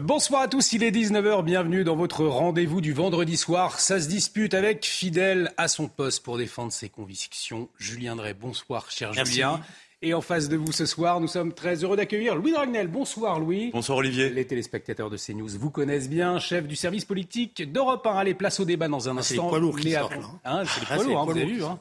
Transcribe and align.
Bonsoir 0.00 0.42
à 0.42 0.48
tous, 0.48 0.72
il 0.72 0.82
est 0.82 0.90
19h, 0.90 1.44
bienvenue 1.44 1.84
dans 1.84 1.96
votre 1.96 2.24
rendez-vous 2.24 2.80
du 2.80 2.94
vendredi 2.94 3.36
soir. 3.36 3.78
Ça 3.78 4.00
se 4.00 4.08
dispute 4.08 4.54
avec 4.54 4.86
fidèle 4.86 5.52
à 5.58 5.68
son 5.68 5.86
poste 5.86 6.22
pour 6.24 6.38
défendre 6.38 6.72
ses 6.72 6.88
convictions. 6.88 7.68
Julien 7.78 8.16
Drey, 8.16 8.32
bonsoir 8.32 8.90
cher 8.90 9.12
Merci. 9.14 9.34
Julien. 9.34 9.60
Et 10.04 10.14
en 10.14 10.20
face 10.22 10.48
de 10.48 10.56
vous 10.56 10.72
ce 10.72 10.86
soir, 10.86 11.20
nous 11.20 11.28
sommes 11.28 11.52
très 11.52 11.84
heureux 11.84 11.96
d'accueillir 11.96 12.34
Louis 12.34 12.52
Dragnel. 12.52 12.88
Bonsoir 12.88 13.38
Louis. 13.38 13.70
Bonsoir 13.72 13.98
Olivier. 13.98 14.30
Les 14.30 14.46
téléspectateurs 14.46 15.10
de 15.10 15.16
CNews 15.18 15.50
vous 15.60 15.70
connaissent 15.70 16.08
bien, 16.08 16.38
chef 16.40 16.66
du 16.66 16.74
service 16.74 17.04
politique 17.04 17.70
d'Europe 17.70 18.04
1. 18.06 18.14
Allez, 18.16 18.34
place 18.34 18.58
au 18.60 18.64
débat 18.64 18.88
dans 18.88 19.08
un 19.10 19.18
Ah, 19.18 19.22
c'est 19.22 19.34
instant. 19.34 19.44
les 19.44 19.48
poids 19.50 19.58
lourds 19.60 19.76
qui 19.78 19.92
sortent, 19.92 20.12
là, 20.16 20.22
hein. 20.44 20.62
C'est 20.66 20.80
les 20.80 20.86
Ah, 20.90 20.94
poids 20.94 21.04
c'est 21.04 21.10
lourds, 21.10 21.20
hein, 21.20 21.24
poids 21.24 21.34
vous 21.34 21.38
avez 21.40 21.52
vu. 21.52 21.64
hein. 21.64 21.78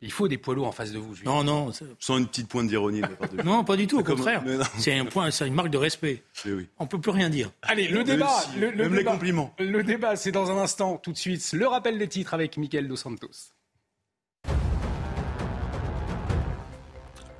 Il 0.00 0.12
faut 0.12 0.28
des 0.28 0.38
poids 0.38 0.54
lourds 0.54 0.68
en 0.68 0.72
face 0.72 0.92
de 0.92 0.98
vous. 0.98 1.14
Non, 1.24 1.42
non, 1.42 1.72
Sans 1.98 2.18
une 2.18 2.26
petite 2.28 2.48
pointe 2.48 2.68
d'ironie 2.68 3.00
de 3.00 3.42
non, 3.42 3.64
pas 3.64 3.76
du 3.76 3.86
tout, 3.88 3.98
au 3.98 4.04
contraire. 4.04 4.44
C'est 4.78 4.96
un 4.96 5.04
point, 5.04 5.30
c'est 5.32 5.46
une 5.46 5.54
marque 5.54 5.70
de 5.70 5.78
respect. 5.78 6.22
Eh 6.46 6.52
oui. 6.52 6.68
On 6.78 6.86
peut 6.86 7.00
plus 7.00 7.10
rien 7.10 7.28
dire. 7.28 7.50
Allez, 7.62 7.88
le 7.88 8.04
débat. 8.04 8.28
si, 8.52 8.58
le, 8.60 8.70
le 8.70 8.84
même 8.84 8.94
les 8.94 9.04
compliments. 9.04 9.54
Le 9.58 9.82
débat, 9.82 10.14
c'est 10.14 10.30
dans 10.30 10.50
un 10.52 10.56
instant, 10.58 10.98
tout 10.98 11.12
de 11.12 11.18
suite. 11.18 11.52
Le 11.52 11.66
rappel 11.66 11.98
des 11.98 12.06
titres 12.08 12.32
avec 12.34 12.56
Mickaël 12.56 12.86
Dos 12.86 12.96
Santos. 12.96 13.28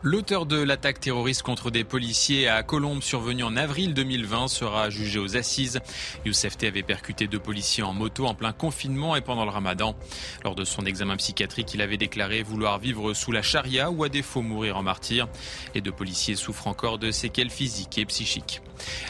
L'auteur 0.04 0.46
de 0.46 0.62
l'attaque 0.62 1.00
terroriste 1.00 1.42
contre 1.42 1.72
des 1.72 1.82
policiers 1.82 2.46
à 2.46 2.62
Colombes 2.62 3.02
survenue 3.02 3.42
en 3.42 3.56
avril 3.56 3.94
2020 3.94 4.46
sera 4.46 4.90
jugé 4.90 5.18
aux 5.18 5.36
assises. 5.36 5.80
Youssef 6.24 6.56
T 6.56 6.68
avait 6.68 6.84
percuté 6.84 7.26
deux 7.26 7.40
policiers 7.40 7.82
en 7.82 7.92
moto 7.92 8.24
en 8.24 8.34
plein 8.34 8.52
confinement 8.52 9.16
et 9.16 9.22
pendant 9.22 9.44
le 9.44 9.50
ramadan. 9.50 9.96
Lors 10.44 10.54
de 10.54 10.64
son 10.64 10.86
examen 10.86 11.16
psychiatrique, 11.16 11.74
il 11.74 11.82
avait 11.82 11.96
déclaré 11.96 12.44
vouloir 12.44 12.78
vivre 12.78 13.12
sous 13.12 13.32
la 13.32 13.42
charia 13.42 13.90
ou 13.90 14.04
à 14.04 14.08
défaut 14.08 14.40
mourir 14.40 14.76
en 14.76 14.84
martyr. 14.84 15.26
Les 15.74 15.80
deux 15.80 15.90
policiers 15.90 16.36
souffrent 16.36 16.68
encore 16.68 16.98
de 16.98 17.10
séquelles 17.10 17.50
physiques 17.50 17.98
et 17.98 18.06
psychiques. 18.06 18.62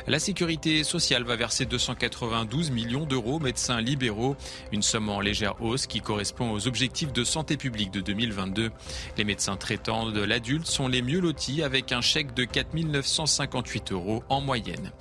La 0.06 0.18
sécurité 0.18 0.84
sociale 0.84 1.24
va 1.24 1.36
verser 1.36 1.66
292 1.66 2.70
millions 2.70 3.04
d'euros 3.04 3.36
aux 3.36 3.40
médecins 3.40 3.82
libéraux, 3.82 4.36
une 4.72 4.80
somme 4.80 5.10
en 5.10 5.20
légère 5.20 5.60
hausse 5.60 5.86
qui 5.86 6.00
correspond 6.00 6.50
aux 6.52 6.66
objectifs 6.66 7.12
de 7.12 7.24
santé 7.24 7.58
publique 7.58 7.90
de 7.90 8.00
2022. 8.00 8.70
Les 9.18 9.24
médecins 9.24 9.56
traitants 9.56 10.10
de 10.10 10.22
l'adulte 10.22 10.66
sont 10.78 10.86
les 10.86 11.02
mieux 11.02 11.18
lotis 11.18 11.64
avec 11.64 11.90
un 11.90 12.00
chèque 12.00 12.34
de 12.34 12.44
4 12.44 12.72
958 12.72 13.90
euros 13.90 14.22
en 14.28 14.40
moyenne. 14.40 14.92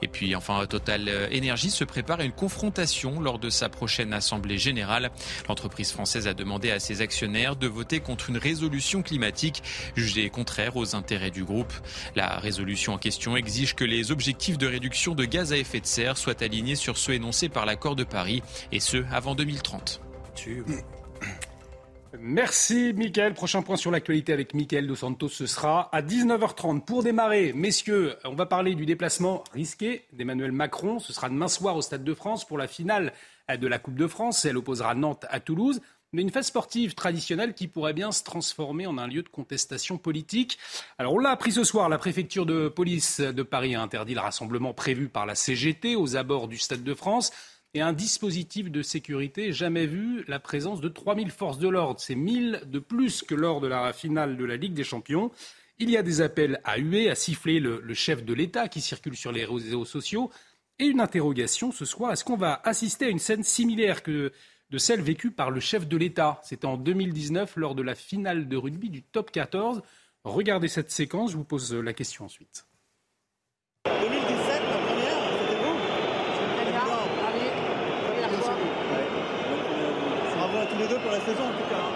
Et 0.00 0.06
puis 0.06 0.36
enfin, 0.36 0.64
Total 0.66 1.08
Énergie 1.32 1.72
se 1.72 1.82
prépare 1.82 2.20
à 2.20 2.24
une 2.24 2.30
confrontation 2.30 3.18
lors 3.18 3.40
de 3.40 3.50
sa 3.50 3.68
prochaine 3.68 4.12
assemblée 4.12 4.58
générale. 4.58 5.10
L'entreprise 5.48 5.90
française 5.90 6.28
a 6.28 6.34
demandé 6.34 6.70
à 6.70 6.78
ses 6.78 7.00
actionnaires 7.00 7.56
de 7.56 7.66
voter 7.66 7.98
contre 7.98 8.30
une 8.30 8.38
résolution 8.38 9.02
climatique 9.02 9.64
jugée 9.96 10.30
contraire 10.30 10.76
aux 10.76 10.94
intérêts 10.94 11.32
du 11.32 11.42
groupe. 11.42 11.72
La 12.14 12.38
résolution 12.38 12.92
en 12.92 12.98
question 12.98 13.36
exige 13.36 13.74
que 13.74 13.84
les 13.84 14.12
objectifs 14.12 14.56
de 14.56 14.68
réduction 14.68 15.16
de 15.16 15.24
gaz 15.24 15.52
à 15.52 15.56
effet 15.56 15.80
de 15.80 15.86
serre 15.86 16.16
soient 16.16 16.44
alignés 16.44 16.76
sur 16.76 16.96
ceux 16.96 17.14
énoncés 17.14 17.48
par 17.48 17.66
l'accord 17.66 17.96
de 17.96 18.04
Paris, 18.04 18.40
et 18.70 18.78
ce 18.78 19.04
avant 19.10 19.34
2030. 19.34 20.00
Merci 22.20 22.92
Mickaël. 22.94 23.34
Prochain 23.34 23.62
point 23.62 23.76
sur 23.76 23.90
l'actualité 23.90 24.32
avec 24.32 24.54
Mickaël 24.54 24.86
Dos 24.86 24.96
Santos, 24.96 25.28
ce 25.30 25.46
sera 25.46 25.88
à 25.94 26.02
19h30. 26.02 26.84
Pour 26.84 27.02
démarrer, 27.02 27.52
messieurs, 27.52 28.16
on 28.24 28.34
va 28.34 28.46
parler 28.46 28.74
du 28.74 28.86
déplacement 28.86 29.42
risqué 29.52 30.04
d'Emmanuel 30.12 30.52
Macron. 30.52 31.00
Ce 31.00 31.12
sera 31.12 31.28
demain 31.28 31.48
soir 31.48 31.76
au 31.76 31.82
Stade 31.82 32.04
de 32.04 32.14
France 32.14 32.44
pour 32.44 32.58
la 32.58 32.68
finale 32.68 33.12
de 33.48 33.66
la 33.66 33.78
Coupe 33.78 33.96
de 33.96 34.06
France. 34.06 34.44
Elle 34.44 34.56
opposera 34.56 34.94
Nantes 34.94 35.26
à 35.28 35.40
Toulouse. 35.40 35.80
Mais 36.12 36.22
une 36.22 36.30
fête 36.30 36.44
sportive 36.44 36.94
traditionnelle 36.94 37.54
qui 37.54 37.66
pourrait 37.66 37.92
bien 37.92 38.12
se 38.12 38.22
transformer 38.22 38.86
en 38.86 38.98
un 38.98 39.08
lieu 39.08 39.22
de 39.22 39.28
contestation 39.28 39.98
politique. 39.98 40.58
Alors 40.98 41.14
on 41.14 41.18
l'a 41.18 41.30
appris 41.30 41.50
ce 41.50 41.64
soir, 41.64 41.88
la 41.88 41.98
préfecture 41.98 42.46
de 42.46 42.68
police 42.68 43.20
de 43.20 43.42
Paris 43.42 43.74
a 43.74 43.82
interdit 43.82 44.14
le 44.14 44.20
rassemblement 44.20 44.72
prévu 44.72 45.08
par 45.08 45.26
la 45.26 45.34
CGT 45.34 45.96
aux 45.96 46.14
abords 46.14 46.46
du 46.46 46.58
Stade 46.58 46.84
de 46.84 46.94
France 46.94 47.32
et 47.74 47.80
un 47.80 47.92
dispositif 47.92 48.70
de 48.70 48.82
sécurité 48.82 49.52
jamais 49.52 49.86
vu, 49.86 50.24
la 50.28 50.38
présence 50.38 50.80
de 50.80 50.88
3000 50.88 51.30
forces 51.30 51.58
de 51.58 51.68
l'ordre. 51.68 52.00
C'est 52.00 52.14
1000 52.14 52.62
de 52.66 52.78
plus 52.78 53.22
que 53.22 53.34
lors 53.34 53.60
de 53.60 53.66
la 53.66 53.92
finale 53.92 54.36
de 54.36 54.44
la 54.44 54.56
Ligue 54.56 54.74
des 54.74 54.84
Champions. 54.84 55.32
Il 55.80 55.90
y 55.90 55.96
a 55.96 56.04
des 56.04 56.20
appels 56.20 56.60
à 56.62 56.78
huer, 56.78 57.10
à 57.10 57.16
siffler 57.16 57.58
le, 57.58 57.94
chef 57.94 58.24
de 58.24 58.32
l'État 58.32 58.68
qui 58.68 58.80
circule 58.80 59.16
sur 59.16 59.32
les 59.32 59.44
réseaux 59.44 59.84
sociaux. 59.84 60.30
Et 60.78 60.86
une 60.86 61.00
interrogation 61.00 61.72
ce 61.72 61.84
soir, 61.84 62.12
est-ce 62.12 62.24
qu'on 62.24 62.36
va 62.36 62.60
assister 62.64 63.06
à 63.06 63.08
une 63.08 63.18
scène 63.18 63.42
similaire 63.42 64.04
que 64.04 64.32
de 64.70 64.78
celle 64.78 65.00
vécue 65.00 65.32
par 65.32 65.50
le 65.50 65.58
chef 65.58 65.88
de 65.88 65.96
l'État? 65.96 66.40
C'était 66.44 66.66
en 66.66 66.76
2019 66.76 67.56
lors 67.56 67.74
de 67.74 67.82
la 67.82 67.96
finale 67.96 68.48
de 68.48 68.56
rugby 68.56 68.88
du 68.88 69.02
top 69.02 69.32
14. 69.32 69.82
Regardez 70.22 70.68
cette 70.68 70.92
séquence, 70.92 71.32
je 71.32 71.36
vous 71.36 71.44
pose 71.44 71.74
la 71.74 71.92
question 71.92 72.24
ensuite. 72.24 72.66
pour 80.92 81.12
la 81.12 81.20
saison 81.20 81.44
en 81.44 81.56
tout 81.56 81.68
cas. 81.70 81.80
Hein. 81.80 81.94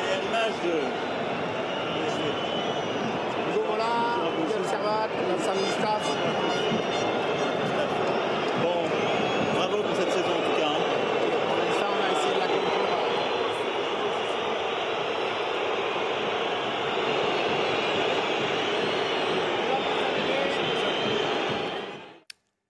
Et 0.00 0.24
l'image 0.24 0.56
de 0.64 1.15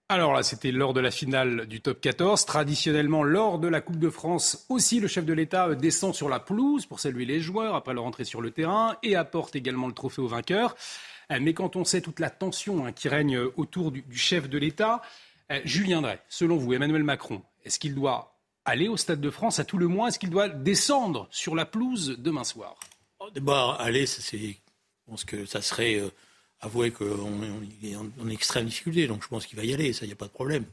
Alors 0.09 0.31
là, 0.31 0.41
c'était 0.41 0.71
lors 0.71 0.93
de 0.93 1.01
la 1.01 1.11
finale 1.11 1.65
du 1.65 1.81
top 1.81 1.99
14. 1.99 2.45
Traditionnellement, 2.45 3.23
lors 3.23 3.59
de 3.59 3.67
la 3.67 3.81
Coupe 3.81 3.99
de 3.99 4.09
France 4.09 4.65
aussi, 4.69 5.01
le 5.01 5.09
chef 5.09 5.25
de 5.25 5.33
l'État 5.33 5.67
euh, 5.67 5.75
descend 5.75 6.15
sur 6.15 6.29
la 6.29 6.39
pelouse 6.39 6.85
pour 6.85 7.01
saluer 7.01 7.25
les 7.25 7.41
joueurs 7.41 7.75
après 7.75 7.93
leur 7.93 8.05
entrée 8.05 8.23
sur 8.23 8.39
le 8.39 8.51
terrain 8.51 8.95
et 9.03 9.17
apporte 9.17 9.57
également 9.57 9.85
le 9.85 9.93
trophée 9.93 10.21
au 10.21 10.27
vainqueur. 10.27 10.77
Euh, 11.33 11.39
Mais 11.41 11.53
quand 11.53 11.75
on 11.75 11.83
sait 11.83 11.99
toute 11.99 12.21
la 12.21 12.29
tension 12.29 12.85
hein, 12.85 12.93
qui 12.93 13.09
règne 13.09 13.37
autour 13.37 13.91
du, 13.91 14.05
chef 14.13 14.47
de 14.47 14.57
l'État, 14.57 15.01
euh, 15.51 15.59
Julien 15.65 16.01
Drey, 16.01 16.21
selon 16.29 16.55
vous, 16.55 16.71
Emmanuel 16.73 17.03
Macron, 17.03 17.41
est-ce 17.65 17.77
qu'il 17.77 17.93
doit 17.93 18.33
aller 18.63 18.87
au 18.87 18.95
Stade 18.95 19.19
de 19.19 19.29
France 19.29 19.59
à 19.59 19.65
tout 19.65 19.77
le 19.77 19.89
moins? 19.89 20.07
Est-ce 20.07 20.19
qu'il 20.19 20.29
doit 20.29 20.47
descendre 20.47 21.27
sur 21.31 21.53
la 21.53 21.65
pelouse 21.65 22.15
demain 22.17 22.45
soir? 22.45 22.79
Allez, 23.77 24.05
ça, 24.05 24.21
c'est, 24.21 24.55
je 25.13 25.25
que 25.25 25.45
ça 25.45 25.61
serait 25.61 26.01
avouer 26.61 26.91
qu'on 26.91 27.41
est 27.83 27.95
en, 27.95 28.29
extrême 28.29 28.65
difficulté, 28.65 29.07
donc 29.07 29.23
je 29.23 29.27
pense 29.27 29.45
qu'il 29.45 29.57
va 29.57 29.65
y 29.65 29.73
aller, 29.73 29.93
ça, 29.93 30.05
il 30.05 30.09
n'y 30.09 30.13
a 30.13 30.17
pas 30.17 30.25
de 30.25 30.31
problème. 30.31 30.65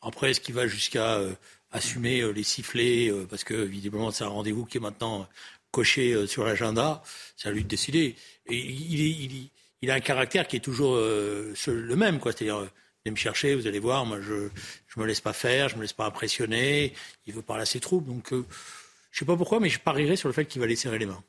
Après, 0.00 0.30
est-ce 0.30 0.40
qu'il 0.40 0.54
va 0.54 0.66
jusqu'à 0.66 1.16
euh, 1.16 1.32
assumer 1.70 2.20
euh, 2.20 2.30
les 2.30 2.42
sifflets, 2.42 3.10
euh, 3.10 3.26
parce 3.28 3.44
que 3.44 3.54
visiblement 3.54 4.10
c'est 4.10 4.24
un 4.24 4.28
rendez-vous 4.28 4.64
qui 4.64 4.78
est 4.78 4.80
maintenant 4.80 5.28
coché 5.70 6.26
sur 6.26 6.44
l'agenda, 6.44 7.02
c'est 7.36 7.48
à 7.48 7.52
lui 7.52 7.64
de 7.64 7.68
décider. 7.68 8.14
Et 8.46 8.58
il, 8.58 9.90
a 9.90 9.94
un 9.94 10.00
caractère 10.00 10.46
qui 10.46 10.56
est 10.56 10.60
toujours 10.60 10.96
le 10.96 11.94
même, 11.96 12.20
quoi. 12.20 12.32
C'est-à-dire, 12.32 12.68
venez 13.04 13.12
me 13.12 13.16
chercher, 13.16 13.54
vous 13.54 13.66
allez 13.66 13.78
voir, 13.78 14.06
moi 14.06 14.20
je 14.20 14.48
je 14.88 15.00
me 15.00 15.06
laisse 15.06 15.20
pas 15.20 15.32
faire, 15.32 15.68
je 15.68 15.76
me 15.76 15.82
laisse 15.82 15.92
pas 15.92 16.06
impressionner. 16.06 16.92
Il 17.26 17.34
veut 17.34 17.42
parler 17.42 17.62
à 17.62 17.66
ses 17.66 17.80
troupes, 17.80 18.06
donc 18.06 18.32
euh, 18.32 18.44
je 19.10 19.20
sais 19.20 19.24
pas 19.24 19.36
pourquoi, 19.36 19.60
mais 19.60 19.68
je 19.68 19.80
parierais 19.80 20.16
sur 20.16 20.28
le 20.28 20.34
fait 20.34 20.44
qu'il 20.44 20.60
va 20.60 20.66
les 20.66 20.76
serrer 20.76 20.98
les 20.98 21.06
mains. 21.06 21.22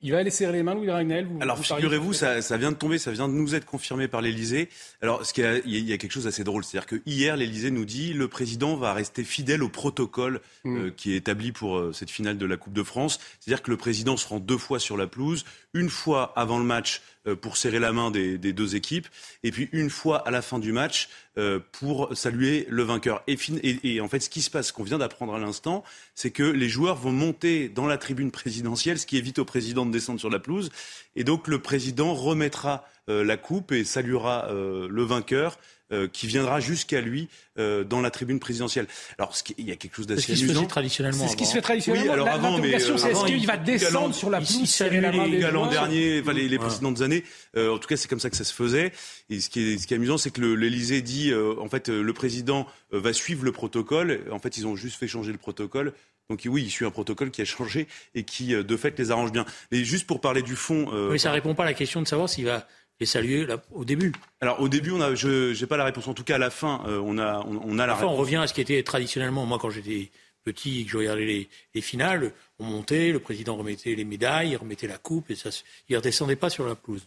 Il 0.00 0.12
va 0.12 0.18
aller 0.18 0.30
serrer 0.30 0.52
les 0.52 0.62
mains, 0.62 0.74
Louis 0.74 0.86
Dragnel 0.86 1.26
Alors, 1.40 1.58
figurez-vous, 1.58 2.12
ça, 2.12 2.40
ça, 2.40 2.56
vient 2.56 2.70
de 2.70 2.76
tomber, 2.76 2.98
ça 2.98 3.10
vient 3.10 3.28
de 3.28 3.32
nous 3.32 3.56
être 3.56 3.66
confirmé 3.66 4.06
par 4.06 4.20
l'Elysée. 4.20 4.68
Alors, 5.02 5.26
ce 5.26 5.32
qu'il 5.32 5.62
il 5.66 5.88
y 5.88 5.92
a 5.92 5.98
quelque 5.98 6.12
chose 6.12 6.24
d'assez 6.24 6.44
drôle, 6.44 6.62
c'est-à-dire 6.62 6.86
que 6.86 7.02
hier, 7.04 7.36
l'Elysée 7.36 7.72
nous 7.72 7.84
dit 7.84 8.12
le 8.12 8.28
président 8.28 8.76
va 8.76 8.92
rester 8.92 9.24
fidèle 9.24 9.60
au 9.64 9.68
protocole 9.68 10.40
mm. 10.62 10.76
euh, 10.76 10.90
qui 10.96 11.12
est 11.12 11.16
établi 11.16 11.50
pour 11.50 11.78
euh, 11.78 11.92
cette 11.92 12.10
finale 12.10 12.38
de 12.38 12.46
la 12.46 12.56
Coupe 12.56 12.74
de 12.74 12.84
France. 12.84 13.18
C'est-à-dire 13.40 13.60
que 13.60 13.72
le 13.72 13.76
président 13.76 14.16
se 14.16 14.28
rend 14.28 14.38
deux 14.38 14.58
fois 14.58 14.78
sur 14.78 14.96
la 14.96 15.08
pelouse, 15.08 15.44
une 15.74 15.90
fois 15.90 16.32
avant 16.36 16.58
le 16.58 16.64
match 16.64 17.02
pour 17.40 17.56
serrer 17.56 17.78
la 17.78 17.92
main 17.92 18.10
des, 18.10 18.38
deux 18.38 18.76
équipes, 18.76 19.06
et 19.42 19.50
puis 19.50 19.68
une 19.72 19.90
fois 19.90 20.26
à 20.26 20.30
la 20.30 20.42
fin 20.42 20.58
du 20.58 20.72
match 20.72 21.08
euh, 21.36 21.60
pour 21.72 22.16
saluer 22.16 22.66
le 22.68 22.82
vainqueur. 22.82 23.22
Et, 23.26 23.36
et, 23.84 24.00
en 24.00 24.08
fait, 24.08 24.20
ce 24.20 24.30
qui 24.30 24.42
se 24.42 24.50
passe, 24.50 24.72
qu'on 24.72 24.82
vient 24.82 24.98
d'apprendre 24.98 25.34
à 25.34 25.38
l'instant, 25.38 25.84
c'est 26.14 26.30
que 26.30 26.42
les 26.42 26.68
joueurs 26.68 26.96
vont 26.96 27.12
monter 27.12 27.68
dans 27.68 27.86
la 27.86 27.98
tribune 27.98 28.30
présidentielle, 28.30 28.98
ce 28.98 29.06
qui 29.06 29.16
évite 29.16 29.38
au 29.38 29.44
président 29.44 29.84
de 29.86 29.90
descendre 29.90 30.20
sur 30.20 30.30
la 30.30 30.38
pelouse, 30.38 30.70
et 31.16 31.24
donc 31.24 31.48
le 31.48 31.60
président 31.60 32.14
remettra 32.14 32.88
euh, 33.08 33.24
la 33.24 33.36
coupe 33.36 33.72
et 33.72 33.84
saluera 33.84 34.48
le 34.50 35.02
vainqueur 35.02 35.58
euh, 35.92 36.08
qui 36.08 36.26
viendra 36.26 36.60
jusqu'à 36.60 37.00
lui 37.00 37.28
euh, 37.58 37.84
dans 37.84 38.00
la 38.00 38.10
tribune 38.10 38.38
présidentielle. 38.38 38.86
Alors, 39.18 39.34
ce 39.34 39.42
qui, 39.42 39.54
il 39.58 39.68
y 39.68 39.72
a 39.72 39.76
quelque 39.76 39.96
chose 39.96 40.06
d'assez 40.06 40.32
amusant. 40.32 40.38
C'est 40.38 40.46
ce 40.46 40.52
qui 40.52 40.54
se 40.54 40.60
fait 40.62 40.68
traditionnellement. 40.68 41.26
C'est 41.26 41.32
ce 41.32 41.36
qui 41.36 41.46
se 41.46 41.52
fait 41.52 41.60
traditionnellement. 41.60 42.06
Oui, 42.06 42.12
alors 42.12 42.28
avant, 42.28 42.58
mais 42.58 42.74
euh, 42.74 42.96
c'est 42.96 43.10
est-ce 43.10 43.24
qu'il 43.24 43.46
va 43.46 43.56
descendre 43.56 44.14
sur 44.14 44.30
la 44.30 44.40
pelouse 44.40 44.68
serrer 44.68 45.00
la 45.00 45.12
main 45.12 45.28
des 45.28 45.40
l'an 45.40 45.66
dernier, 45.66 46.20
enfin, 46.20 46.32
les, 46.32 46.48
les 46.48 46.58
précédentes 46.58 47.00
années. 47.00 47.24
Euh, 47.56 47.74
en 47.74 47.78
tout 47.78 47.88
cas, 47.88 47.96
c'est 47.96 48.08
comme 48.08 48.20
ça 48.20 48.30
que 48.30 48.36
ça 48.36 48.44
se 48.44 48.54
faisait. 48.54 48.92
Et 49.30 49.40
ce 49.40 49.48
qui 49.50 49.60
est, 49.60 49.78
ce 49.78 49.86
qui 49.86 49.94
est 49.94 49.96
amusant, 49.96 50.18
c'est 50.18 50.30
que 50.30 50.40
l'Élysée 50.40 51.02
dit, 51.02 51.32
en 51.34 51.68
fait, 51.68 51.88
le 51.88 52.12
président 52.12 52.66
va 52.90 53.12
suivre 53.12 53.44
le 53.44 53.52
protocole. 53.52 54.20
En 54.30 54.38
fait, 54.38 54.56
ils 54.56 54.66
ont 54.66 54.76
juste 54.76 54.96
fait 54.96 55.08
changer 55.08 55.32
le 55.32 55.38
protocole. 55.38 55.92
Donc 56.30 56.42
oui, 56.44 56.62
il 56.62 56.70
suit 56.70 56.84
un 56.84 56.90
protocole 56.90 57.30
qui 57.30 57.40
a 57.40 57.46
changé 57.46 57.88
et 58.14 58.22
qui, 58.22 58.48
de 58.48 58.76
fait, 58.76 58.98
les 58.98 59.10
arrange 59.10 59.32
bien. 59.32 59.46
Mais 59.72 59.82
juste 59.82 60.06
pour 60.06 60.20
parler 60.20 60.42
du 60.42 60.56
fond... 60.56 60.90
Euh, 60.92 61.10
oui, 61.10 61.18
ça 61.18 61.32
répond 61.32 61.54
pas 61.54 61.62
à 61.62 61.66
la 61.66 61.74
question 61.74 62.02
de 62.02 62.06
savoir 62.06 62.28
s'il 62.28 62.44
va 62.44 62.66
et 63.00 63.06
saluer 63.06 63.46
là, 63.46 63.62
au 63.72 63.84
début. 63.84 64.12
Alors 64.40 64.60
au 64.60 64.68
début, 64.68 64.90
on 64.90 65.00
a, 65.00 65.14
je 65.14 65.58
n'ai 65.58 65.66
pas 65.66 65.76
la 65.76 65.84
réponse. 65.84 66.08
En 66.08 66.14
tout 66.14 66.24
cas, 66.24 66.36
à 66.36 66.38
la 66.38 66.50
fin, 66.50 66.82
euh, 66.86 67.00
on 67.02 67.18
a, 67.18 67.44
on, 67.46 67.78
a 67.78 67.86
la. 67.86 67.94
Enfin, 67.94 68.06
on 68.06 68.16
revient 68.16 68.36
à 68.36 68.46
ce 68.46 68.54
qui 68.54 68.60
était 68.60 68.82
traditionnellement. 68.82 69.46
Moi, 69.46 69.58
quand 69.60 69.70
j'étais 69.70 70.10
petit 70.44 70.80
et 70.80 70.84
que 70.84 70.90
je 70.90 70.96
regardais 70.96 71.26
les, 71.26 71.48
les, 71.74 71.80
finales, 71.80 72.32
on 72.58 72.64
montait, 72.64 73.12
le 73.12 73.20
président 73.20 73.56
remettait 73.56 73.94
les 73.94 74.04
médailles, 74.04 74.50
il 74.50 74.56
remettait 74.56 74.86
la 74.86 74.98
coupe 74.98 75.30
et 75.30 75.34
ça, 75.34 75.50
il 75.88 75.96
redescendait 75.96 76.36
pas 76.36 76.50
sur 76.50 76.66
la 76.66 76.74
pelouse. 76.74 77.06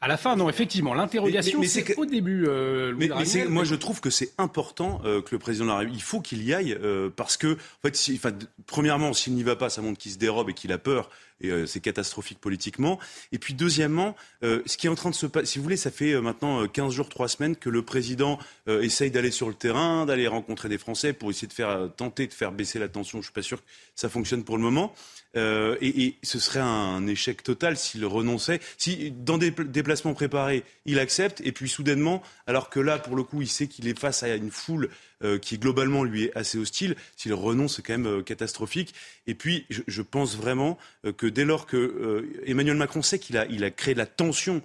À 0.00 0.06
la 0.06 0.16
fin, 0.16 0.36
non, 0.36 0.48
effectivement, 0.48 0.94
l'interrogation, 0.94 1.60
c'est 1.64 1.96
au 1.96 2.06
début. 2.06 2.46
Euh, 2.46 2.94
mais, 2.96 3.08
moi, 3.48 3.64
je 3.64 3.74
trouve 3.74 4.00
que 4.00 4.10
c'est 4.10 4.32
important 4.38 5.00
euh, 5.04 5.20
que 5.20 5.30
le 5.32 5.40
président 5.40 5.64
de 5.64 5.70
la 5.70 5.78
République, 5.78 6.00
il 6.00 6.04
faut 6.04 6.20
qu'il 6.20 6.44
y 6.44 6.54
aille, 6.54 6.78
euh, 6.80 7.10
parce 7.14 7.36
que, 7.36 7.54
en 7.54 7.82
fait, 7.82 7.96
si, 7.96 8.14
enfin, 8.14 8.30
premièrement, 8.66 9.12
s'il 9.12 9.34
n'y 9.34 9.42
va 9.42 9.56
pas, 9.56 9.70
ça 9.70 9.82
montre 9.82 9.98
qu'il 9.98 10.12
se 10.12 10.18
dérobe 10.18 10.50
et 10.50 10.54
qu'il 10.54 10.70
a 10.70 10.78
peur, 10.78 11.10
et 11.40 11.66
c'est 11.66 11.78
catastrophique 11.78 12.40
politiquement. 12.40 12.98
Et 13.30 13.38
puis, 13.38 13.54
deuxièmement, 13.54 14.16
ce 14.42 14.76
qui 14.76 14.88
est 14.88 14.90
en 14.90 14.96
train 14.96 15.10
de 15.10 15.14
se 15.14 15.26
passer, 15.26 15.46
si 15.46 15.58
vous 15.58 15.62
voulez, 15.62 15.76
ça 15.76 15.92
fait 15.92 16.20
maintenant 16.20 16.66
15 16.66 16.92
jours, 16.92 17.08
3 17.08 17.28
semaines 17.28 17.54
que 17.54 17.70
le 17.70 17.82
président 17.82 18.40
essaye 18.66 19.12
d'aller 19.12 19.30
sur 19.30 19.46
le 19.46 19.54
terrain, 19.54 20.04
d'aller 20.04 20.26
rencontrer 20.26 20.68
des 20.68 20.78
Français 20.78 21.12
pour 21.12 21.30
essayer 21.30 21.46
de 21.46 21.52
faire, 21.52 21.90
tenter 21.96 22.26
de 22.26 22.34
faire 22.34 22.50
baisser 22.50 22.80
la 22.80 22.88
tension. 22.88 23.18
Je 23.18 23.26
suis 23.26 23.32
pas 23.32 23.42
sûr 23.42 23.58
que 23.58 23.70
ça 23.94 24.08
fonctionne 24.08 24.42
pour 24.42 24.56
le 24.56 24.64
moment. 24.64 24.92
Euh, 25.36 25.76
et, 25.80 26.16
ce 26.22 26.38
serait 26.38 26.60
un 26.60 27.06
échec 27.06 27.42
total 27.42 27.76
s'il 27.76 28.04
renonçait. 28.06 28.60
Si 28.76 29.10
dans 29.10 29.38
des 29.38 29.50
déplacements 29.50 30.14
préparés, 30.14 30.64
il 30.86 30.98
accepte, 30.98 31.40
et 31.44 31.52
puis 31.52 31.68
soudainement, 31.68 32.22
alors 32.46 32.70
que 32.70 32.80
là, 32.80 32.98
pour 32.98 33.16
le 33.16 33.22
coup, 33.22 33.42
il 33.42 33.48
sait 33.48 33.66
qu'il 33.66 33.88
est 33.88 33.98
face 33.98 34.22
à 34.22 34.34
une 34.34 34.50
foule 34.50 34.88
euh, 35.22 35.38
qui 35.38 35.58
globalement 35.58 36.04
lui 36.04 36.24
est 36.24 36.36
assez 36.36 36.58
hostile, 36.58 36.96
s'il 37.16 37.34
renonce, 37.34 37.76
c'est 37.76 37.82
quand 37.82 37.92
même 37.92 38.06
euh, 38.06 38.22
catastrophique. 38.22 38.94
Et 39.26 39.34
puis, 39.34 39.66
je, 39.68 40.02
pense 40.02 40.36
vraiment 40.36 40.78
que 41.18 41.26
dès 41.26 41.44
lors 41.44 41.66
que 41.66 42.26
Emmanuel 42.46 42.76
Macron 42.76 43.02
sait 43.02 43.18
qu'il 43.18 43.36
a, 43.36 43.70
créé 43.70 43.92
de 43.92 43.98
la 43.98 44.06
tension 44.06 44.62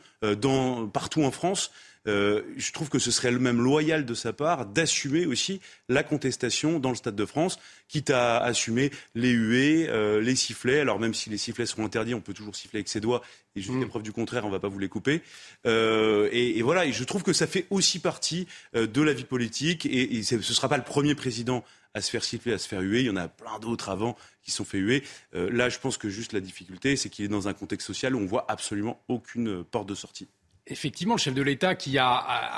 partout 0.94 1.24
en 1.24 1.31
France, 1.31 1.71
euh, 2.07 2.41
je 2.57 2.71
trouve 2.71 2.89
que 2.89 3.00
ce 3.00 3.11
serait 3.11 3.31
le 3.31 3.39
même 3.39 3.61
loyal 3.61 4.05
de 4.05 4.13
sa 4.13 4.33
part 4.33 4.65
d'assumer 4.65 5.25
aussi 5.25 5.61
la 5.89 6.03
contestation 6.03 6.79
dans 6.79 6.89
le 6.89 6.95
Stade 6.95 7.15
de 7.15 7.25
France, 7.25 7.59
quitte 7.88 8.09
à 8.09 8.38
assumer 8.39 8.91
les 9.15 9.31
huées, 9.31 9.88
euh, 9.89 10.21
les 10.21 10.35
sifflets. 10.35 10.79
Alors 10.79 11.00
même 11.00 11.13
si 11.13 11.29
les 11.29 11.38
sifflets 11.38 11.65
seront 11.65 11.85
interdits, 11.85 12.13
on 12.13 12.21
peut 12.21 12.33
toujours 12.33 12.55
siffler 12.55 12.79
avec 12.79 12.89
ses 12.89 13.00
doigts. 13.00 13.21
Et 13.55 13.61
jusqu'à 13.61 13.85
mmh. 13.85 13.89
preuve 13.89 14.03
du 14.03 14.11
contraire, 14.11 14.45
on 14.45 14.47
ne 14.47 14.53
va 14.53 14.59
pas 14.59 14.67
vous 14.67 14.79
les 14.79 14.89
couper. 14.89 15.21
Euh, 15.65 16.27
et, 16.31 16.57
et, 16.57 16.61
voilà, 16.61 16.85
et 16.85 16.91
je 16.91 17.03
trouve 17.03 17.23
que 17.23 17.33
ça 17.33 17.45
fait 17.45 17.67
aussi 17.69 18.00
partie 18.00 18.47
de 18.73 19.01
la 19.01 19.13
vie 19.13 19.25
politique. 19.25 19.85
Et, 19.85 20.17
et 20.17 20.23
ce 20.23 20.35
ne 20.35 20.41
sera 20.41 20.69
pas 20.69 20.77
le 20.77 20.83
premier 20.83 21.13
président 21.13 21.63
à 21.94 22.01
se 22.01 22.09
faire 22.09 22.23
siffler, 22.23 22.53
à 22.53 22.57
se 22.57 22.67
faire 22.67 22.81
huer. 22.81 23.01
Il 23.01 23.05
y 23.05 23.09
en 23.09 23.15
a 23.15 23.27
plein 23.27 23.59
d'autres 23.59 23.89
avant 23.89 24.17
qui 24.41 24.51
sont 24.51 24.65
fait 24.65 24.79
huer. 24.79 25.03
Euh, 25.35 25.50
là, 25.51 25.69
je 25.69 25.79
pense 25.79 25.97
que 25.97 26.09
juste 26.09 26.33
la 26.33 26.39
difficulté, 26.39 26.95
c'est 26.95 27.09
qu'il 27.09 27.25
est 27.25 27.29
dans 27.29 27.47
un 27.47 27.53
contexte 27.53 27.88
social 27.88 28.15
où 28.15 28.19
on 28.19 28.25
voit 28.25 28.45
absolument 28.50 29.01
aucune 29.07 29.63
porte 29.63 29.88
de 29.88 29.95
sortie. 29.95 30.27
Effectivement, 30.68 31.15
le 31.15 31.19
chef 31.19 31.33
de 31.33 31.42
l'État 31.42 31.75
qui 31.75 31.98
a 31.98 32.15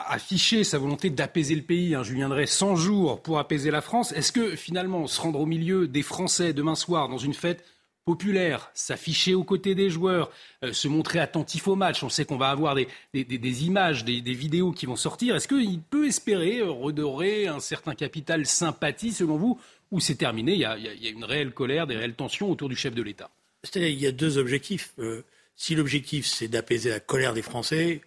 affiché 0.09 0.63
sa 0.63 0.77
volonté 0.77 1.09
d'apaiser 1.09 1.55
le 1.55 1.63
pays, 1.63 1.95
hein, 1.95 2.03
Julien 2.03 2.29
Drey, 2.29 2.45
100 2.45 2.75
jours 2.75 3.21
pour 3.21 3.39
apaiser 3.39 3.71
la 3.71 3.81
France, 3.81 4.11
est-ce 4.11 4.31
que 4.31 4.55
finalement 4.55 5.07
se 5.07 5.19
rendre 5.19 5.39
au 5.39 5.47
milieu 5.47 5.87
des 5.87 6.03
Français 6.03 6.53
demain 6.53 6.75
soir 6.75 7.09
dans 7.09 7.17
une 7.17 7.33
fête 7.33 7.65
populaire, 8.05 8.69
s'afficher 8.75 9.33
aux 9.33 9.43
côtés 9.43 9.73
des 9.73 9.89
joueurs, 9.89 10.29
euh, 10.63 10.71
se 10.71 10.87
montrer 10.87 11.17
attentif 11.17 11.67
au 11.67 11.75
match, 11.75 12.03
on 12.03 12.09
sait 12.09 12.23
qu'on 12.23 12.37
va 12.37 12.51
avoir 12.51 12.75
des, 12.75 13.65
images, 13.65 14.05
des, 14.05 14.21
vidéos 14.21 14.71
qui 14.71 14.85
vont 14.85 14.95
sortir, 14.95 15.35
est-ce 15.35 15.47
qu'il 15.47 15.81
peut 15.81 16.05
espérer 16.05 16.61
redorer 16.61 17.47
un 17.47 17.59
certain 17.59 17.95
capital 17.95 18.45
sympathie 18.45 19.11
selon 19.11 19.37
vous 19.37 19.59
ou 19.89 19.99
c'est 19.99 20.15
terminé, 20.15 20.53
il 20.53 20.59
y, 20.59 20.65
a, 20.65 20.77
une 21.09 21.25
réelle 21.25 21.51
colère, 21.51 21.87
des 21.87 21.95
réelles 21.95 22.13
tensions 22.13 22.51
autour 22.51 22.69
du 22.69 22.75
chef 22.75 22.93
de 22.93 23.01
l'État? 23.01 23.31
C'est-à-dire 23.63 23.89
il 23.89 23.99
y 23.99 24.05
a 24.05 24.11
deux 24.11 24.37
objectifs. 24.37 24.93
Euh, 24.99 25.23
si 25.55 25.75
l'objectif 25.75 26.25
c'est 26.25 26.47
d'apaiser 26.47 26.89
la 26.89 26.99
colère 26.99 27.33
des 27.33 27.41
Français, 27.41 28.01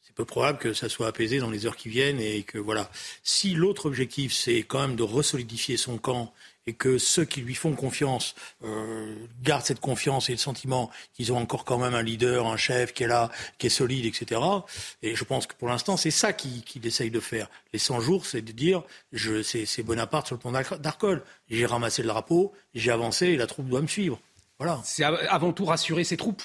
c'est 0.00 0.14
peu 0.14 0.24
probable 0.24 0.58
que 0.58 0.72
ça 0.72 0.88
soit 0.88 1.08
apaisé 1.08 1.38
dans 1.38 1.50
les 1.50 1.66
heures 1.66 1.76
qui 1.76 1.88
viennent 1.88 2.20
et 2.20 2.42
que 2.42 2.58
voilà. 2.58 2.90
Si 3.22 3.54
l'autre 3.54 3.86
objectif 3.86 4.32
c'est 4.32 4.62
quand 4.62 4.80
même 4.80 4.96
de 4.96 5.02
resolidifier 5.02 5.76
son 5.76 5.98
camp 5.98 6.32
et 6.68 6.74
que 6.74 6.98
ceux 6.98 7.24
qui 7.24 7.40
lui 7.40 7.54
font 7.54 7.72
confiance 7.72 8.34
euh, 8.62 9.14
gardent 9.42 9.64
cette 9.64 9.80
confiance 9.80 10.28
et 10.28 10.32
le 10.32 10.38
sentiment 10.38 10.90
qu'ils 11.14 11.32
ont 11.32 11.38
encore 11.38 11.64
quand 11.64 11.78
même 11.78 11.94
un 11.94 12.02
leader, 12.02 12.46
un 12.46 12.58
chef 12.58 12.92
qui 12.92 13.04
est 13.04 13.06
là, 13.06 13.30
qui 13.56 13.68
est 13.68 13.70
solide, 13.70 14.04
etc. 14.04 14.38
Et 15.00 15.16
je 15.16 15.24
pense 15.24 15.46
que 15.46 15.54
pour 15.54 15.68
l'instant, 15.68 15.96
c'est 15.96 16.10
ça 16.10 16.34
qu'il 16.34 16.86
essaye 16.86 17.10
de 17.10 17.20
faire. 17.20 17.48
Les 17.72 17.78
100 17.78 18.00
jours, 18.00 18.26
c'est 18.26 18.42
de 18.42 18.52
dire, 18.52 18.82
c'est 19.14 19.82
Bonaparte 19.82 20.26
sur 20.26 20.36
le 20.36 20.40
pont 20.40 20.52
d'Arcole. 20.52 21.22
J'ai 21.48 21.64
ramassé 21.64 22.02
le 22.02 22.08
drapeau, 22.08 22.52
j'ai 22.74 22.90
avancé 22.90 23.28
et 23.28 23.36
la 23.38 23.46
troupe 23.46 23.66
doit 23.66 23.80
me 23.80 23.86
suivre. 23.86 24.20
Voilà. 24.58 24.78
C'est 24.84 25.04
avant 25.04 25.54
tout 25.54 25.64
rassurer 25.64 26.04
ses 26.04 26.18
troupes. 26.18 26.42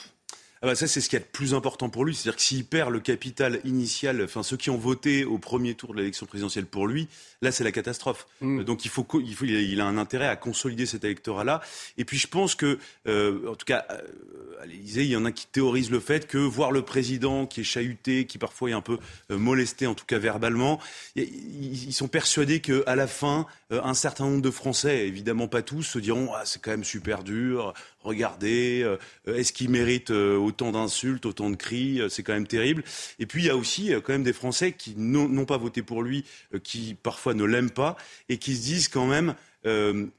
Ah 0.63 0.67
bah 0.67 0.75
ça, 0.75 0.87
c'est 0.87 1.01
ce 1.01 1.09
qui 1.09 1.17
est 1.17 1.19
le 1.19 1.25
plus 1.25 1.53
important 1.53 1.89
pour 1.89 2.05
lui. 2.05 2.15
C'est-à-dire 2.15 2.37
que 2.37 2.41
s'il 2.41 2.63
perd 2.63 2.89
le 2.89 3.01
capital 3.01 3.59
initial, 3.65 4.23
enfin 4.23 4.43
ceux 4.43 4.55
qui 4.55 4.69
ont 4.69 4.77
voté 4.77 5.25
au 5.25 5.37
premier 5.37 5.75
tour 5.75 5.91
de 5.91 5.97
l'élection 5.97 6.25
présidentielle 6.25 6.67
pour 6.67 6.87
lui, 6.87 7.09
là, 7.41 7.51
c'est 7.51 7.65
la 7.65 7.73
catastrophe. 7.73 8.27
Mm. 8.39 8.61
Euh, 8.61 8.63
donc 8.63 8.85
il 8.85 8.87
faut, 8.89 9.05
il 9.19 9.35
faut, 9.35 9.43
il 9.43 9.81
a 9.81 9.85
un 9.85 9.97
intérêt 9.97 10.27
à 10.27 10.37
consolider 10.37 10.85
cet 10.85 11.03
électorat-là. 11.03 11.59
Et 11.97 12.05
puis 12.05 12.17
je 12.17 12.27
pense 12.27 12.55
que, 12.55 12.79
euh, 13.09 13.51
en 13.51 13.55
tout 13.55 13.65
cas, 13.65 13.85
euh, 13.91 14.61
à 14.61 14.65
l'Élysée, 14.65 15.03
il 15.03 15.09
y 15.09 15.17
en 15.17 15.25
a 15.25 15.33
qui 15.33 15.47
théorisent 15.47 15.91
le 15.91 15.99
fait 15.99 16.27
que 16.27 16.37
voir 16.37 16.71
le 16.71 16.81
président 16.81 17.45
qui 17.45 17.59
est 17.59 17.65
chahuté, 17.65 18.25
qui 18.25 18.37
parfois 18.37 18.69
est 18.69 18.73
un 18.73 18.79
peu 18.79 18.99
molesté, 19.29 19.85
en 19.85 19.95
tout 19.95 20.05
cas 20.05 20.17
verbalement, 20.17 20.79
ils, 21.17 21.91
sont 21.91 22.07
persuadés 22.07 22.61
qu'à 22.61 22.95
la 22.95 23.07
fin, 23.07 23.47
un 23.69 23.93
certain 23.93 24.23
nombre 24.23 24.41
de 24.41 24.51
Français, 24.51 25.05
évidemment 25.05 25.49
pas 25.49 25.61
tous, 25.61 25.83
se 25.83 25.99
diront 25.99 26.31
ah, 26.33 26.43
c'est 26.45 26.61
quand 26.61 26.71
même 26.71 26.85
super 26.85 27.23
dur. 27.23 27.73
Regardez, 28.03 28.85
est-ce 29.25 29.53
qu'il 29.53 29.69
mérite 29.69 30.11
autant 30.11 30.71
d'insultes, 30.71 31.25
autant 31.25 31.49
de 31.49 31.55
cris, 31.55 32.01
euh, 32.01 32.09
c'est 32.09 32.23
quand 32.23 32.33
même 32.33 32.47
terrible. 32.47 32.83
Et 33.19 33.25
puis 33.25 33.43
il 33.43 33.45
y 33.47 33.49
a 33.49 33.57
aussi 33.57 33.93
euh, 33.93 34.01
quand 34.01 34.13
même 34.13 34.23
des 34.23 34.33
Français 34.33 34.73
qui 34.73 34.95
n'ont 34.97 35.45
pas 35.45 35.57
voté 35.57 35.81
pour 35.81 36.03
lui, 36.03 36.25
euh, 36.53 36.59
qui 36.59 36.95
parfois 37.01 37.33
ne 37.33 37.43
l'aiment 37.43 37.71
pas 37.71 37.95
et 38.29 38.37
qui 38.37 38.55
se 38.55 38.63
disent 38.63 38.87
quand 38.87 39.05
même 39.05 39.35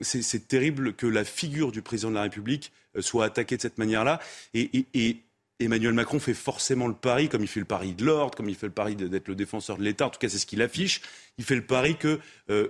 c'est 0.01 0.49
terrible 0.49 0.95
que 0.95 1.07
la 1.07 1.23
figure 1.23 1.71
du 1.71 1.83
président 1.83 2.09
de 2.09 2.15
la 2.15 2.23
République 2.23 2.73
soit 3.01 3.27
attaquée 3.27 3.59
de 3.59 3.61
cette 3.61 3.77
manière-là. 3.77 4.19
Et, 4.55 5.19
Emmanuel 5.61 5.95
Macron 5.95 6.19
fait 6.19 6.35
forcément 6.35 6.89
le 6.89 6.95
pari, 6.95 7.29
comme 7.29 7.43
il 7.43 7.49
fait 7.49 7.61
le 7.61 7.67
pari 7.67 7.93
de 7.95 8.05
l'ordre, 8.05 8.37
comme 8.37 8.49
il 8.49 8.57
fait 8.57 8.67
le 8.67 8.73
pari 8.73 8.97
d'être 8.97 9.29
le 9.29 9.35
défenseur 9.35 9.79
de 9.79 9.85
l'État, 9.85 10.07
en 10.07 10.11
tout 10.11 10.19
cas 10.19 10.29
c'est 10.29 10.39
ce 10.39 10.47
qu'il 10.47 10.63
affiche, 10.63 11.01
il 11.39 11.45
fait 11.45 11.55
le 11.55 11.65
pari 11.65 11.97
que 11.97 12.21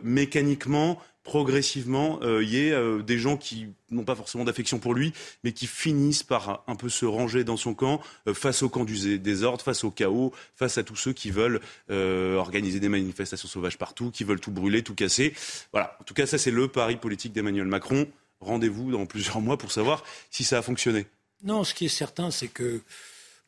mécaniquement, 0.02 1.00
progressivement, 1.24 2.18
il 2.20 2.28
euh, 2.28 2.44
y 2.44 2.68
ait 2.68 2.72
euh, 2.72 3.02
des 3.02 3.18
gens 3.18 3.36
qui 3.36 3.68
n'ont 3.90 4.04
pas 4.04 4.14
forcément 4.14 4.44
d'affection 4.44 4.78
pour 4.78 4.94
lui, 4.94 5.12
mais 5.42 5.52
qui 5.52 5.66
finissent 5.66 6.22
par 6.22 6.62
un 6.66 6.76
peu 6.76 6.90
se 6.90 7.06
ranger 7.06 7.44
dans 7.44 7.56
son 7.56 7.74
camp 7.74 8.00
euh, 8.28 8.34
face 8.34 8.62
au 8.62 8.68
camp 8.68 8.84
du 8.84 9.18
désordre, 9.18 9.64
face 9.64 9.82
au 9.84 9.90
chaos, 9.90 10.32
face 10.54 10.78
à 10.78 10.84
tous 10.84 10.96
ceux 10.96 11.12
qui 11.12 11.30
veulent 11.30 11.60
organiser 11.88 12.78
des 12.78 12.90
manifestations 12.90 13.48
sauvages 13.48 13.78
partout, 13.78 14.10
qui 14.10 14.22
veulent 14.22 14.40
tout 14.40 14.52
brûler, 14.52 14.82
tout 14.82 14.94
casser. 14.94 15.32
Voilà. 15.72 15.96
En 16.00 16.04
tout 16.04 16.14
cas, 16.14 16.26
ça 16.26 16.36
c'est 16.36 16.50
le 16.50 16.68
pari 16.68 16.96
politique 16.96 17.32
d'Emmanuel 17.32 17.66
Macron. 17.66 18.06
Rendez-vous 18.40 18.92
dans 18.92 19.06
plusieurs 19.06 19.40
mois 19.40 19.56
pour 19.56 19.72
savoir 19.72 20.04
si 20.30 20.44
ça 20.44 20.58
a 20.58 20.62
fonctionné. 20.62 21.06
Non, 21.42 21.64
ce 21.64 21.74
qui 21.74 21.86
est 21.86 21.88
certain, 21.88 22.30
c'est 22.30 22.48
que 22.48 22.80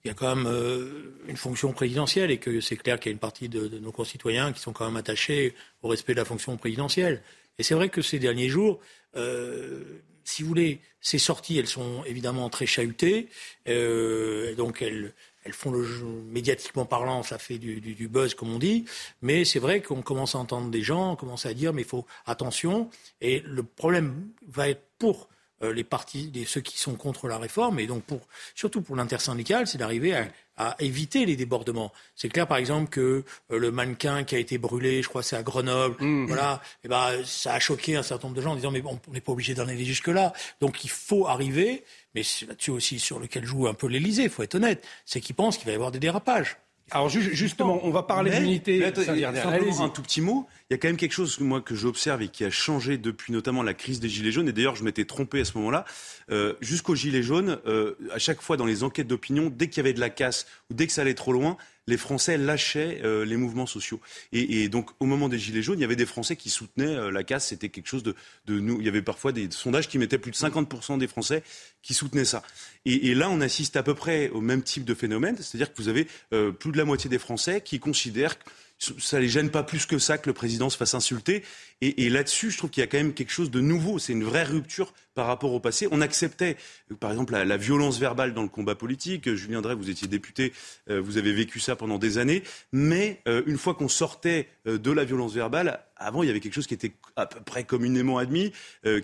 il 0.05 0.09
y 0.09 0.11
a 0.13 0.15
quand 0.15 0.37
même 0.37 1.03
une 1.27 1.37
fonction 1.37 1.73
présidentielle 1.73 2.31
et 2.31 2.39
que 2.39 2.61
c'est 2.61 2.77
clair 2.77 3.01
qu'il 3.01 3.11
y 3.11 3.13
a 3.13 3.15
une 3.15 3.19
partie 3.19 3.49
de, 3.49 3.79
nos 3.79 3.91
concitoyens 3.91 4.53
qui 4.53 4.61
sont 4.61 4.73
quand 4.73 4.87
même 4.87 4.97
attachés 4.97 5.53
au 5.83 5.89
respect 5.89 6.13
de 6.13 6.19
la 6.19 6.25
fonction 6.25 6.57
présidentielle. 6.57 7.23
Et 7.59 7.65
c'est 7.65 7.75
vrai 7.75 7.89
que 7.89 8.03
ces 8.03 8.21
derniers 8.21 8.49
jours, 8.49 8.79
euh, 9.17 9.83
si 10.23 10.43
vous 10.43 10.49
voulez, 10.49 10.81
ces 11.01 11.19
sorties, 11.19 11.59
elles 11.59 11.67
sont 11.67 12.05
évidemment 12.05 12.49
très 12.51 12.67
chahutées. 12.67 13.29
Euh, 13.69 14.55
donc 14.55 14.81
elles, 14.81 15.13
font 15.51 15.73
le 15.73 15.83
jeu, 15.83 16.07
médiatiquement 16.29 16.87
parlant, 16.87 17.23
ça 17.23 17.39
fait 17.39 17.59
du, 17.59 17.81
du, 17.81 18.09
buzz 18.09 18.35
comme 18.35 18.53
on 18.53 18.59
dit, 18.59 18.85
mais 19.23 19.45
c'est 19.45 19.61
vrai 19.61 19.81
qu'on 19.81 20.03
commence 20.03 20.35
à 20.35 20.39
entendre 20.39 20.71
des 20.71 20.83
gens, 20.83 21.13
on 21.13 21.17
commence 21.17 21.47
à 21.47 21.55
dire 21.55 21.73
mais 21.73 21.83
il 21.83 21.89
faut 21.89 22.05
attention, 22.27 22.91
et 23.21 23.41
le 23.47 23.63
problème 23.63 24.29
va 24.49 24.69
être 24.69 24.83
pour 24.99 25.29
euh, 25.29 25.36
les 25.63 25.85
partis, 25.85 26.31
ceux 26.47 26.61
qui 26.61 26.79
sont 26.79 26.95
contre 26.95 27.29
la 27.29 27.39
réforme, 27.39 27.79
et 27.79 27.87
donc 27.87 28.03
pour, 28.05 28.21
surtout 28.55 28.83
pour 28.83 28.97
l'intersyndical, 28.97 29.67
c'est 29.67 29.79
d'arriver 29.79 30.15
à, 30.15 30.29
à, 30.57 30.77
éviter 30.79 31.27
les 31.27 31.37
débordements. 31.37 31.93
C'est 32.15 32.29
clair, 32.29 32.47
par 32.47 32.59
exemple, 32.59 32.91
que 32.91 33.25
euh, 33.51 33.59
le 33.59 33.71
mannequin 33.71 34.25
qui 34.25 34.35
a 34.35 34.39
été 34.39 34.59
brûlé, 34.59 35.03
je 35.03 35.09
crois 35.09 35.23
c'est 35.23 35.37
à 35.37 35.43
Grenoble, 35.43 36.03
mmh. 36.03 36.27
voilà, 36.27 36.61
et 36.63 36.87
eh 36.87 36.89
ben, 36.89 37.25
ça 37.25 37.55
a 37.55 37.61
choqué 37.61 37.97
un 37.97 38.03
certain 38.03 38.29
nombre 38.29 38.37
de 38.37 38.43
gens 38.43 38.53
en 38.53 38.57
disant 38.57 38.71
mais 38.71 38.83
on 38.85 39.13
n'est 39.13 39.21
pas 39.21 39.33
obligé 39.33 39.55
d'en 39.55 39.69
aller 39.69 39.85
jusque-là. 39.85 40.33
Donc 40.61 40.85
il 40.85 40.91
faut 40.91 41.27
arriver, 41.27 41.85
mais 42.15 42.23
c'est 42.23 42.47
là-dessus 42.47 42.71
aussi 42.71 42.99
sur 42.99 43.19
lequel 43.19 43.45
joue 43.45 43.67
un 43.67 43.75
peu 43.75 43.87
l'Élysée, 43.87 44.25
il 44.25 44.31
faut 44.31 44.43
être 44.43 44.55
honnête, 44.55 44.85
c'est 45.05 45.21
qu'ils 45.21 45.37
pensent 45.37 45.59
qu'il 45.59 45.67
va 45.67 45.73
y 45.73 45.77
avoir 45.77 45.93
des 45.93 46.01
dérapages. 46.01 46.57
Alors 46.93 47.09
justement, 47.09 47.81
on 47.83 47.91
va 47.91 48.05
parler 48.05 48.31
d'unité. 48.31 48.85
Un 48.85 49.89
tout 49.89 50.03
petit 50.03 50.21
mot. 50.21 50.47
Il 50.71 50.75
y 50.75 50.77
a 50.77 50.79
quand 50.79 50.89
même 50.89 50.97
quelque 50.97 51.13
chose 51.13 51.41
moi 51.41 51.61
que 51.61 51.75
j'observe 51.75 52.23
et 52.23 52.29
qui 52.29 52.45
a 52.45 52.51
changé 52.51 52.97
depuis 52.97 53.33
notamment 53.33 53.63
la 53.63 53.75
crise 53.75 53.99
des 53.99 54.09
gilets 54.09 54.31
jaunes. 54.31 54.49
Et 54.49 54.53
d'ailleurs, 54.53 54.77
je 54.77 54.85
m'étais 54.85 55.05
trompé 55.05 55.41
à 55.41 55.45
ce 55.45 55.57
moment-là. 55.59 55.85
Euh, 56.31 56.55
Jusqu'aux 56.61 56.95
gilets 56.95 57.23
jaunes, 57.23 57.59
euh, 57.67 57.97
à 58.13 58.19
chaque 58.19 58.41
fois 58.41 58.57
dans 58.57 58.67
les 58.67 58.85
enquêtes 58.85 59.09
d'opinion, 59.09 59.51
dès 59.55 59.69
qu'il 59.69 59.79
y 59.79 59.81
avait 59.81 59.95
de 59.95 60.01
la 60.01 60.11
casse 60.11 60.47
ou 60.71 60.75
dès 60.75 60.87
que 60.87 60.93
ça 60.93 61.03
allait 61.03 61.15
trop 61.15 61.33
loin, 61.33 61.57
les 61.87 61.97
Français 61.97 62.37
lâchaient 62.37 63.01
euh, 63.05 63.25
les 63.25 63.37
mouvements 63.37 63.67
sociaux. 63.67 64.01
Et, 64.33 64.63
et, 64.63 64.69
donc, 64.69 64.91
au 65.01 65.07
moment 65.07 65.29
des 65.29 65.39
Gilets 65.39 65.63
jaunes, 65.63 65.79
il 65.79 65.83
y 65.83 65.85
avait 65.85 65.97
des 65.97 66.07
Français 66.07 66.37
qui 66.37 66.51
soutenaient 66.51 66.97
euh, 66.97 67.11
la 67.11 67.23
casse. 67.23 67.49
C'était 67.49 67.69
quelque 67.69 67.87
chose 67.87 68.03
de, 68.03 68.15
de, 68.47 68.59
nous. 68.59 68.81
Il 68.81 68.87
y 68.87 68.89
avait 68.89 69.03
parfois 69.03 69.33
des 69.33 69.51
sondages 69.51 69.89
qui 69.89 69.99
mettaient 69.99 70.19
plus 70.19 70.33
de 70.33 70.37
50% 70.37 70.99
des 70.99 71.07
Français 71.07 71.43
qui 71.83 71.95
soutenaient 71.95 72.25
ça. 72.25 72.43
Et, 72.85 73.11
et, 73.11 73.15
là, 73.15 73.31
on 73.31 73.41
assiste 73.41 73.77
à 73.77 73.83
peu 73.83 73.95
près 73.95 74.31
au 74.31 74.41
même 74.41 74.63
type 74.63 74.85
de 74.85 74.95
phénomène. 74.95 75.37
C'est-à-dire 75.37 75.73
que 75.73 75.81
vous 75.81 75.89
avez 75.89 76.09
euh, 76.33 76.51
plus 76.51 76.73
de 76.73 76.77
la 76.77 76.85
moitié 76.85 77.09
des 77.09 77.19
Français 77.19 77.61
qui 77.61 77.79
considèrent 77.79 78.37
ça 78.79 79.19
les 79.19 79.29
gêne 79.29 79.51
pas 79.51 79.63
plus 79.63 79.87
que 79.87 79.99
ça 79.99 80.19
que 80.19 80.29
le 80.29 80.35
président 80.35 80.69
se 80.69 80.77
fasse 80.77 80.93
insulter. 80.93 81.43
Et, 81.81 82.05
et 82.05 82.11
là-dessus, 82.11 82.51
je 82.51 82.59
trouve 82.59 82.69
qu'il 82.69 82.83
y 82.83 82.85
a 82.85 82.87
quand 82.87 82.99
même 82.99 83.15
quelque 83.15 83.33
chose 83.33 83.51
de 83.51 83.61
nouveau. 83.61 83.99
C'est 83.99 84.13
une 84.13 84.25
vraie 84.25 84.45
rupture 84.45 84.93
par 85.17 85.27
rapport 85.27 85.53
au 85.53 85.61
passé. 85.61 85.89
On 85.91 86.03
acceptait, 86.03 86.57
par 87.01 87.11
exemple, 87.11 87.33
la, 87.33 87.45
la 87.47 87.57
violence 87.57 87.99
verbale 87.99 88.35
dans 88.35 88.43
le 88.43 88.49
combat 88.49 88.75
politique. 88.75 89.35
Julien 89.35 89.63
Drey, 89.63 89.75
vous 89.75 89.89
étiez 89.89 90.07
député, 90.07 90.53
euh, 90.91 91.01
vous 91.01 91.17
avez 91.17 91.33
vécu 91.33 91.59
ça 91.59 91.75
pendant 91.75 91.99
des 91.99 92.19
années. 92.19 92.43
Mais 92.71 93.23
euh, 93.27 93.43
une 93.47 93.57
fois 93.57 93.75
qu'on 93.75 93.89
sortait 93.89 94.47
euh, 94.69 94.79
de 94.79 94.91
la 94.93 95.05
violence 95.05 95.33
verbale, 95.33 95.81
avant, 95.97 96.23
il 96.23 96.27
y 96.27 96.31
avait 96.31 96.41
quelque 96.41 96.53
chose 96.55 96.67
qui 96.67 96.75
était 96.75 96.93
à 97.17 97.25
peu 97.25 97.41
près 97.41 97.65
communément 97.65 98.19
admis, 98.19 98.53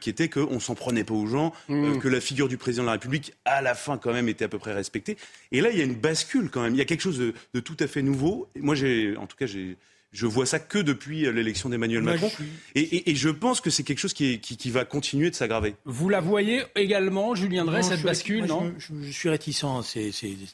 qui 0.03 0.11
était 0.11 0.29
qu'on 0.29 0.61
s'en 0.61 0.75
prenait 0.75 1.05
pas 1.05 1.15
aux 1.15 1.27
gens, 1.27 1.55
mmh. 1.71 2.01
que 2.01 2.09
la 2.09 2.21
figure 2.21 2.49
du 2.49 2.59
président 2.59 2.83
de 2.83 2.89
la 2.89 2.93
République, 2.93 3.33
à 3.47 3.63
la 3.63 3.75
fin, 3.75 3.97
quand 3.97 4.13
même, 4.13 4.29
était 4.29 4.45
à 4.45 4.49
peu 4.49 4.59
près 4.59 4.75
respectée. 4.75 5.17
Et 5.53 5.63
là, 5.63 5.71
il 5.71 5.79
y 5.79 5.81
a 5.81 5.85
une 5.85 5.95
bascule 5.95 6.51
quand 6.51 6.61
même. 6.61 6.75
Il 6.75 6.79
y 6.79 6.83
a 6.83 6.85
quelque 6.85 7.01
chose 7.01 7.19
de, 7.19 7.33
de 7.55 7.61
tout 7.61 7.79
à 7.81 7.87
fait 7.87 8.03
nouveau. 8.03 8.51
Moi, 8.57 8.75
j'ai, 8.75 9.17
en 9.17 9.27
tout 9.27 9.39
cas, 9.39 9.47
j'ai 9.47 9.79
je 10.13 10.27
vois 10.27 10.45
ça 10.45 10.59
que 10.59 10.79
depuis 10.79 11.27
euh, 11.27 11.33
l'élection 11.33 11.71
d'Emmanuel 11.71 12.03
Macron. 12.03 12.31
Et, 12.75 13.15
je 13.15 13.31
pense 13.31 13.61
que 13.61 13.71
c'est 13.71 13.83
quelque 13.83 13.99
chose 13.99 14.13
qui, 14.13 14.71
va 14.71 14.85
continuer 14.85 15.31
de 15.31 15.35
s'aggraver. 15.35 15.75
Vous 15.85 16.09
la 16.09 16.21
voyez 16.21 16.63
également, 16.77 17.35
Julien 17.35 17.65
Drey, 17.65 17.83
cette 17.83 18.03
bascule, 18.03 18.45
non 18.45 18.75
je, 18.79 19.11
suis 19.11 19.29
réticent. 19.29 19.65
C'est, 19.85 20.11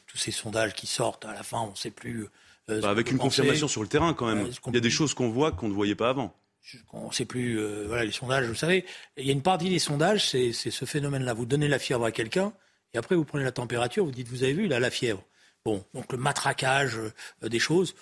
tous 0.07 0.19
ces 0.19 0.31
sondages 0.31 0.75
qui 0.75 0.87
sortent 0.87 1.25
à 1.25 1.35
la 1.35 1.43
fin, 1.43 1.61
on 1.61 1.73
ne 1.73 1.77
sait 1.77 1.91
plus. 1.91 2.27
Euh, 2.71 2.81
bah, 2.81 2.91
avec 2.91 3.11
une 3.11 3.19
confirmation 3.19 3.67
sur 3.67 3.83
le 3.83 3.89
terrain, 3.89 4.15
quand 4.15 4.27
même. 4.27 4.49
il 4.67 4.75
y 4.75 4.77
a 4.77 4.81
des 4.81 4.91
choses 4.91 5.15
qu'on 5.15 5.31
voit 5.31 5.53
qu'on 5.53 5.69
ne 5.69 5.75
voyait 5.75 5.95
pas 5.95 6.11
avant. 6.11 6.35
On 6.93 7.09
ne 7.09 7.13
sait 7.13 7.25
plus. 7.25 7.59
Euh, 7.59 7.85
voilà, 7.89 8.05
les 8.05 8.13
sondages, 8.13 8.47
vous 8.47 8.55
savez, 8.55 8.85
il 9.17 9.27
y 9.27 9.31
a 9.31 9.33
une 9.33 9.43
partie 9.43 9.71
des 9.71 9.79
sondages, 9.79 10.29
c'est, 10.29 10.53
ce 10.53 10.85
phénomène-là. 10.85 11.35
Vous 11.35 11.47
donnez 11.47 11.67
la 11.67 11.79
fièvre 11.79 12.05
à 12.05 12.13
quelqu'un, 12.13 12.53
et 12.95 12.99
après 12.99 13.17
vous 13.17 13.25
prenez 13.25 13.45
la 13.45 13.53
température, 13.53 14.05
vous 14.05 14.11
dites, 14.11 14.29
vous 14.29 14.45
avez 14.45 14.53
vu, 14.53 14.67
il 14.67 14.73
a 14.73 14.79
la 14.79 14.91
fièvre. 14.91 15.25
Bon, 15.65 15.85
donc 15.95 16.13
le 16.13 16.19
matraquage 16.19 16.99
des 17.43 17.59
choses 17.59 17.95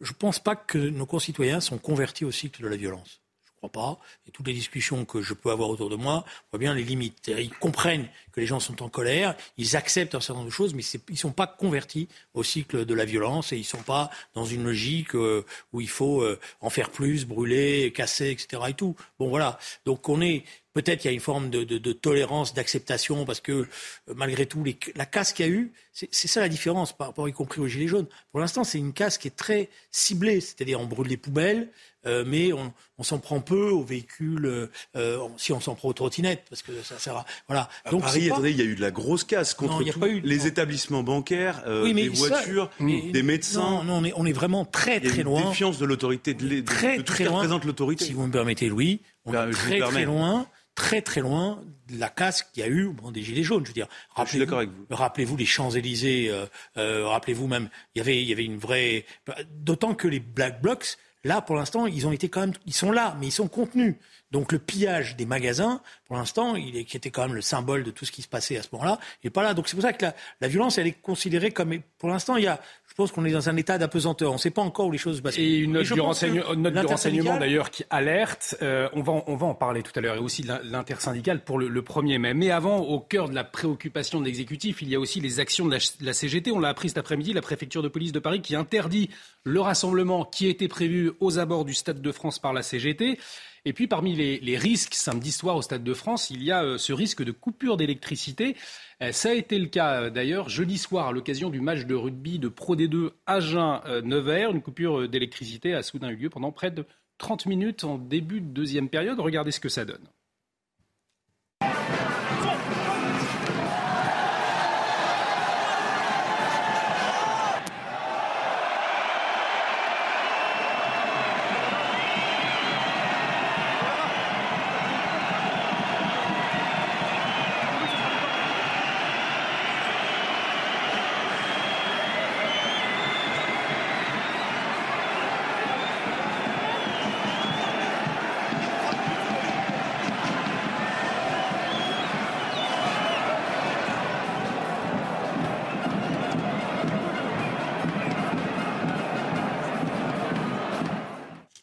je 0.00 0.12
ne 0.12 0.16
pense 0.16 0.38
pas 0.38 0.56
que 0.56 0.78
nos 0.78 1.06
concitoyens 1.06 1.60
sont 1.60 1.78
convertis 1.78 2.24
au 2.24 2.30
cycle 2.30 2.62
de 2.62 2.68
la 2.68 2.76
violence. 2.76 3.20
Je 3.44 3.66
ne 3.66 3.68
crois 3.68 3.82
pas. 3.82 4.00
Et 4.26 4.30
toutes 4.30 4.46
les 4.46 4.54
discussions 4.54 5.04
que 5.04 5.20
je 5.20 5.34
peux 5.34 5.50
avoir 5.50 5.68
autour 5.68 5.90
de 5.90 5.96
moi 5.96 6.24
voient 6.50 6.58
bien 6.58 6.74
les 6.74 6.82
limites. 6.82 7.28
Ils 7.28 7.50
comprennent 7.50 8.08
que 8.32 8.40
les 8.40 8.46
gens 8.46 8.60
sont 8.60 8.82
en 8.82 8.88
colère, 8.88 9.36
ils 9.58 9.76
acceptent 9.76 10.14
un 10.14 10.20
certain 10.20 10.40
nombre 10.40 10.46
de 10.46 10.54
choses, 10.54 10.72
mais 10.72 10.82
ils 10.82 11.12
ne 11.12 11.16
sont 11.16 11.32
pas 11.32 11.46
convertis 11.46 12.08
au 12.32 12.42
cycle 12.42 12.86
de 12.86 12.94
la 12.94 13.04
violence 13.04 13.52
et 13.52 13.56
ils 13.56 13.60
ne 13.60 13.64
sont 13.64 13.82
pas 13.82 14.10
dans 14.32 14.46
une 14.46 14.64
logique 14.64 15.14
euh, 15.14 15.44
où 15.74 15.82
il 15.82 15.88
faut 15.88 16.22
euh, 16.22 16.40
en 16.62 16.70
faire 16.70 16.90
plus, 16.90 17.26
brûler, 17.26 17.92
casser, 17.92 18.30
etc. 18.30 18.62
Et 18.68 18.74
tout. 18.74 18.96
Bon, 19.18 19.28
voilà. 19.28 19.58
Donc 19.84 20.08
on 20.08 20.22
est 20.22 20.44
Peut-être 20.72 21.00
qu'il 21.00 21.10
y 21.10 21.12
a 21.12 21.14
une 21.14 21.20
forme 21.20 21.50
de, 21.50 21.64
de, 21.64 21.78
de 21.78 21.92
tolérance, 21.92 22.54
d'acceptation, 22.54 23.24
parce 23.24 23.40
que 23.40 23.52
euh, 23.52 23.66
malgré 24.14 24.46
tout, 24.46 24.62
les, 24.62 24.78
la 24.94 25.06
casse 25.06 25.32
qu'il 25.32 25.46
y 25.46 25.48
a 25.48 25.52
eu, 25.52 25.72
c'est 25.92 26.28
ça 26.28 26.40
la 26.40 26.48
différence 26.48 26.96
par 26.96 27.08
rapport 27.08 27.28
y 27.28 27.32
compris 27.32 27.60
aux 27.60 27.66
Gilets 27.66 27.88
jaunes. 27.88 28.06
Pour 28.30 28.40
l'instant, 28.40 28.62
c'est 28.62 28.78
une 28.78 28.92
casse 28.92 29.18
qui 29.18 29.28
est 29.28 29.36
très 29.36 29.68
ciblée, 29.90 30.40
c'est-à-dire 30.40 30.80
on 30.80 30.86
brûle 30.86 31.08
les 31.08 31.16
poubelles, 31.16 31.70
euh, 32.06 32.24
mais 32.26 32.52
on, 32.52 32.72
on 32.98 33.02
s'en 33.02 33.18
prend 33.18 33.40
peu 33.40 33.70
aux 33.70 33.82
véhicules, 33.82 34.68
euh, 34.96 35.28
si 35.36 35.52
on 35.52 35.60
s'en 35.60 35.74
prend 35.74 35.88
aux 35.88 35.92
trottinettes, 35.92 36.44
parce 36.48 36.62
que 36.62 36.72
ça 36.82 36.98
sert 36.98 37.16
à... 37.16 37.26
Voilà. 37.48 37.68
Donc, 37.90 38.02
Paris, 38.02 38.30
attendez, 38.30 38.50
il 38.50 38.56
y 38.56 38.62
a 38.62 38.64
eu 38.64 38.74
de 38.74 38.80
la 38.80 38.90
grosse 38.90 39.24
casse 39.24 39.54
contre 39.54 39.82
non, 39.82 40.06
eu, 40.06 40.20
les 40.20 40.46
établissements 40.46 41.02
bancaires, 41.02 41.62
euh, 41.66 41.92
les 41.92 42.08
voitures, 42.08 42.70
des 42.80 43.22
médecins. 43.22 43.60
Non, 43.60 43.84
non 43.84 43.94
on, 43.98 44.04
est, 44.04 44.12
on 44.16 44.26
est 44.26 44.32
vraiment 44.32 44.64
très, 44.64 45.00
très 45.00 45.22
loin. 45.22 45.48
Défiance 45.48 45.78
de 45.78 45.86
l'autorité, 45.86 46.34
de, 46.34 46.46
de, 46.46 46.60
très, 46.62 46.98
de, 46.98 47.02
très 47.02 47.24
loin. 47.24 47.36
représente 47.36 47.64
l'autorité. 47.64 48.04
Si 48.04 48.12
vous 48.12 48.26
me 48.26 48.32
permettez, 48.32 48.68
Louis, 48.68 49.00
on 49.24 49.32
est 49.32 49.50
très, 49.52 49.80
très 49.80 50.04
loin 50.04 50.46
très 50.80 51.02
très 51.02 51.20
loin 51.20 51.62
de 51.90 51.98
la 51.98 52.08
casse 52.08 52.42
qu'il 52.42 52.62
y 52.62 52.66
a 52.66 52.68
eu 52.68 52.86
au 52.86 52.92
moment 52.92 53.10
des 53.10 53.22
Gilets 53.22 53.42
jaunes. 53.42 53.64
Je 53.64 53.70
veux 53.70 53.74
dire, 53.74 53.88
ah, 54.14 54.22
rappelez-vous, 54.22 54.56
rappelez-vous 54.90 55.36
les 55.36 55.44
Champs-Élysées, 55.44 56.30
euh, 56.30 56.46
euh, 56.78 57.06
rappelez-vous 57.06 57.46
même, 57.46 57.68
il 57.94 57.98
y 57.98 58.00
avait, 58.00 58.22
il 58.22 58.28
y 58.28 58.32
avait 58.32 58.44
une 58.44 58.58
vraie... 58.58 59.04
D'autant 59.50 59.94
que 59.94 60.08
les 60.08 60.20
Black 60.20 60.62
Blocs, 60.62 60.96
là, 61.24 61.40
pour 61.40 61.56
l'instant, 61.56 61.86
ils 61.86 62.06
ont 62.06 62.12
été 62.12 62.28
quand 62.28 62.40
même... 62.40 62.52
Ils 62.66 62.74
sont 62.74 62.92
là, 62.92 63.16
mais 63.20 63.28
ils 63.28 63.32
sont 63.32 63.48
contenus. 63.48 63.96
Donc 64.30 64.52
le 64.52 64.58
pillage 64.58 65.16
des 65.16 65.26
magasins, 65.26 65.80
pour 66.06 66.16
l'instant, 66.16 66.54
il 66.54 66.76
est, 66.76 66.84
qui 66.84 66.96
était 66.96 67.10
quand 67.10 67.22
même 67.22 67.34
le 67.34 67.42
symbole 67.42 67.82
de 67.82 67.90
tout 67.90 68.04
ce 68.04 68.12
qui 68.12 68.22
se 68.22 68.28
passait 68.28 68.56
à 68.56 68.62
ce 68.62 68.68
moment-là, 68.72 68.98
il 69.22 69.26
n'est 69.26 69.30
pas 69.30 69.42
là. 69.42 69.54
Donc 69.54 69.68
c'est 69.68 69.76
pour 69.76 69.82
ça 69.82 69.92
que 69.92 70.04
la, 70.04 70.14
la, 70.40 70.48
violence, 70.48 70.78
elle 70.78 70.86
est 70.86 71.00
considérée 71.00 71.50
comme... 71.50 71.80
Pour 71.98 72.08
l'instant, 72.08 72.36
il 72.36 72.44
y 72.44 72.48
a 72.48 72.60
pense 73.00 73.12
qu'on 73.12 73.24
est 73.24 73.32
dans 73.32 73.48
un 73.48 73.56
état 73.56 73.78
d'apesanteur. 73.78 74.30
On 74.30 74.34
ne 74.34 74.38
sait 74.38 74.50
pas 74.50 74.60
encore 74.60 74.88
où 74.88 74.92
les 74.92 74.98
choses 74.98 75.22
basculent. 75.22 75.42
Et 75.42 75.56
une 75.56 75.72
note, 75.72 75.90
du, 75.90 76.00
renseignement 76.00 77.38
d'ailleurs 77.38 77.70
qui 77.70 77.82
alerte. 77.88 78.56
Euh, 78.60 78.90
on, 78.92 79.00
va, 79.00 79.22
on 79.26 79.36
va 79.36 79.46
en 79.46 79.54
parler 79.54 79.82
tout 79.82 79.92
à 79.94 80.02
l'heure 80.02 80.16
et 80.16 80.18
aussi 80.18 80.42
de 80.42 80.52
l'intersyndicale 80.64 81.42
pour 81.42 81.58
le, 81.58 81.68
le, 81.68 81.80
1er 81.80 82.18
mai. 82.18 82.34
Mais 82.34 82.50
avant, 82.50 82.80
au 82.80 83.00
cœur 83.00 83.30
de 83.30 83.34
la 83.34 83.42
préoccupation 83.42 84.20
de 84.20 84.26
l'exécutif, 84.26 84.82
il 84.82 84.90
y 84.90 84.94
a 84.94 85.00
aussi 85.00 85.20
les 85.20 85.40
actions 85.40 85.66
de 85.66 85.78
la, 86.02 86.12
CGT. 86.12 86.52
On 86.52 86.58
l'a 86.58 86.68
appris 86.68 86.88
cet 86.88 86.98
après-midi, 86.98 87.32
la 87.32 87.40
préfecture 87.40 87.82
de 87.82 87.88
police 87.88 88.12
de 88.12 88.18
Paris 88.18 88.42
qui 88.42 88.54
interdit 88.54 89.08
le 89.44 89.62
rassemblement 89.62 90.26
qui 90.26 90.48
était 90.48 90.68
prévu 90.68 91.12
aux 91.20 91.38
abords 91.38 91.64
du 91.64 91.72
Stade 91.72 92.02
de 92.02 92.12
France 92.12 92.38
par 92.38 92.52
la 92.52 92.62
CGT. 92.62 93.18
Et 93.64 93.72
puis 93.72 93.86
parmi 93.86 94.14
les, 94.14 94.58
risques 94.58 94.94
samedi 94.94 95.32
soir 95.32 95.56
au 95.56 95.62
Stade 95.62 95.84
de 95.84 95.94
France, 95.94 96.30
il 96.30 96.42
y 96.42 96.50
a 96.50 96.64
euh, 96.64 96.78
ce 96.78 96.92
risque 96.92 97.22
de 97.22 97.32
coupure 97.32 97.76
d'électricité. 97.76 98.56
Euh, 99.02 99.12
ça 99.12 99.30
a 99.30 99.34
été 99.34 99.58
le 99.58 99.66
cas 99.66 100.02
euh, 100.02 100.10
d'ailleurs 100.10 100.48
jeudi 100.48 100.78
soir 100.78 101.08
à 101.08 101.12
l'occasion 101.12 101.50
du 101.50 101.60
match 101.60 101.84
de 101.86 101.94
rugby 101.94 102.38
de 102.38 102.48
Pro 102.48 102.76
D2 102.76 103.10
Agen-Nevers. 103.26 104.50
Une 104.50 104.62
coupure 104.62 105.08
d'électricité 105.08 105.74
a 105.74 105.82
soudain 105.82 106.10
eu 106.10 106.16
lieu 106.16 106.30
pendant 106.30 106.52
près 106.52 106.70
de 106.70 106.84
30 107.18 107.46
minutes 107.46 107.84
en 107.84 107.98
début 107.98 108.40
de 108.40 108.46
deuxième 108.46 108.88
période. 108.88 109.20
Regardez 109.20 109.50
ce 109.50 109.60
que 109.60 109.68
ça 109.68 109.84
donne. 109.84 110.06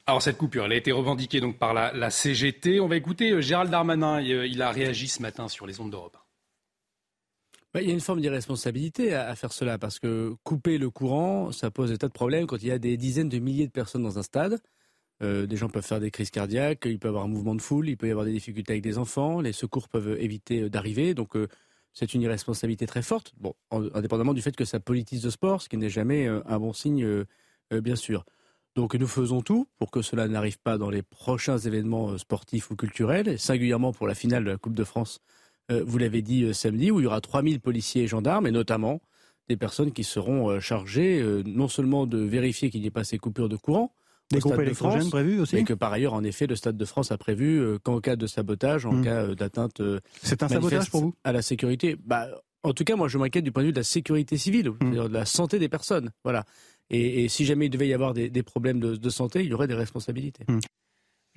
Alors 0.09 0.21
cette 0.21 0.37
coupure, 0.37 0.63
elle 0.63 0.71
a 0.71 0.75
été 0.77 0.93
revendiquée 0.93 1.41
donc 1.41 1.57
par 1.57 1.73
la, 1.73 2.09
CGT. 2.09 2.79
On 2.79 2.87
va 2.87 2.95
écouter 2.95 3.31
euh, 3.31 3.41
Gérald 3.41 3.69
Darmanin. 3.69 4.23
Euh, 4.23 4.47
il 4.47 4.61
a 4.61 4.71
réagi 4.71 5.09
ce 5.09 5.21
matin 5.21 5.49
sur 5.49 5.67
les 5.67 5.81
ondes 5.81 5.91
d'Europe. 5.91 6.15
Bah, 7.73 7.81
il 7.81 7.89
y 7.89 7.91
a 7.91 7.93
une 7.93 7.99
forme 7.99 8.21
d'irresponsabilité 8.21 9.13
à, 9.13 9.35
faire 9.35 9.51
cela 9.51 9.77
parce 9.77 9.99
que 9.99 10.33
couper 10.43 10.77
le 10.77 10.89
courant, 10.89 11.51
ça 11.51 11.71
pose 11.71 11.91
des 11.91 11.97
tas 11.97 12.07
de 12.07 12.13
problèmes 12.13 12.47
quand 12.47 12.55
il 12.55 12.69
y 12.69 12.71
a 12.71 12.79
des 12.79 12.95
dizaines 12.95 13.27
de 13.27 13.37
milliers 13.39 13.67
de 13.67 13.71
personnes 13.71 14.01
dans 14.01 14.17
un 14.17 14.23
stade. 14.23 14.61
des 15.19 15.57
gens 15.57 15.67
peuvent 15.67 15.85
faire 15.85 15.99
des 15.99 16.09
crises 16.09 16.31
cardiaques, 16.31 16.83
il 16.85 16.99
peut 16.99 17.09
y 17.09 17.09
avoir 17.09 17.25
un 17.25 17.27
mouvement 17.27 17.53
de 17.53 17.61
foule, 17.61 17.89
il 17.89 17.97
peut 17.97 18.07
y 18.07 18.11
avoir 18.11 18.25
des 18.25 18.31
difficultés 18.31 18.71
avec 18.71 18.83
des 18.83 18.97
enfants, 18.97 19.41
les 19.41 19.51
secours 19.51 19.89
peuvent 19.89 20.15
éviter 20.21 20.69
d'arriver. 20.69 21.15
Donc 21.15 21.33
c'est 21.91 22.13
une 22.13 22.21
irresponsabilité 22.21 22.87
très 22.87 23.01
forte, 23.01 23.33
bon, 23.37 23.53
indépendamment 23.71 24.33
du 24.33 24.41
fait 24.41 24.55
que 24.55 24.63
ça 24.63 24.79
politise 24.79 25.25
le 25.25 25.31
sport, 25.31 25.61
ce 25.61 25.67
qui 25.67 25.75
n'est 25.75 25.89
jamais 25.89 26.27
un 26.27 26.59
bon 26.59 26.71
signe, 26.71 27.25
bien 27.69 27.97
sûr. 27.97 28.23
Donc 28.77 28.96
nous 28.96 29.07
faisons 29.07 29.41
tout 29.41 29.67
pour 29.77 29.91
que 29.91 30.01
cela 30.01 30.29
n'arrive 30.29 30.60
pas 30.60 30.77
dans 30.77 30.89
les 30.89 31.01
prochains 31.01 31.57
événements 31.57 32.17
sportifs 32.17 32.72
ou 32.72 32.77
culturels, 32.77 33.27
et 33.27 33.38
singulièrement 33.38 33.91
pour 33.91 34.07
la 34.07 34.15
finale 34.15 34.46
de 34.46 34.51
la 34.51 34.57
Coupe 34.57 34.75
de 34.75 34.86
France, 34.86 35.19
vous 35.69 35.98
l'avez 35.98 36.22
dit 36.22 36.53
samedi, 36.53 36.91
où 36.91 37.01
il 37.01 37.03
y 37.03 37.07
aura 37.07 37.19
3000 37.19 37.60
policiers 37.60 38.03
et 38.03 38.07
gendarmes, 38.07 38.48
et 38.48 38.51
notamment 38.51 39.01
des 39.48 39.57
personnes 39.57 39.91
qui 39.91 40.03
seront 40.03 40.50
euh, 40.50 40.60
chargées 40.60 41.19
euh, 41.22 41.43
non 41.46 41.67
seulement 41.67 42.05
de 42.05 42.17
vérifier 42.19 42.69
qu'il 42.69 42.81
n'y 42.81 42.88
ait 42.88 42.91
pas 42.91 43.03
ces 43.03 43.17
coupures 43.17 43.50
de 43.50 43.55
courant, 43.55 43.93
des 44.31 44.39
groupes 44.39 44.60
électrogènes 44.60 45.10
prévus 45.10 45.39
aussi 45.39 45.55
Mais 45.55 45.63
que 45.63 45.74
par 45.74 45.93
ailleurs, 45.93 46.13
en 46.13 46.24
effet, 46.24 46.48
le 46.48 46.55
Stade 46.55 46.75
de 46.75 46.86
France 46.86 47.12
a 47.12 47.17
prévu 47.17 47.60
euh, 47.60 47.77
qu'en 47.81 48.01
cas 48.01 48.17
de 48.17 48.27
sabotage, 48.27 48.86
en 48.86 48.93
hmm. 48.93 49.03
cas 49.03 49.27
d'atteinte 49.36 49.81
C'est 50.22 50.43
un 50.43 50.50
sabotage 50.50 50.89
pour 50.89 51.01
vous? 51.01 51.13
à 51.24 51.31
la 51.31 51.41
sécurité, 51.41 51.96
bah, 52.05 52.27
en 52.63 52.74
tout 52.74 52.84
cas, 52.84 52.98
moi, 52.98 53.07
je 53.07 53.17
m'inquiète 53.17 53.46
du 53.46 53.51
point 53.53 53.63
de 53.63 53.67
vue 53.67 53.74
de 53.74 53.79
la 53.79 53.84
sécurité 53.84 54.38
civile, 54.38 54.69
hmm. 54.69 55.07
de 55.07 55.13
la 55.13 55.25
santé 55.25 55.60
des 55.60 55.69
personnes. 55.69 56.12
Voilà. 56.24 56.43
Et, 56.89 57.27
si 57.27 57.46
jamais 57.46 57.65
il 57.65 57.70
devait 57.70 57.88
y 57.88 57.94
avoir 57.94 58.13
des, 58.13 58.44
problèmes 58.44 58.79
de, 58.79 59.10
santé, 59.10 59.41
il 59.41 59.48
y 59.48 59.53
aurait 59.53 59.67
des 59.67 59.74
responsabilités. 59.74 60.46
Hmm. 60.48 60.60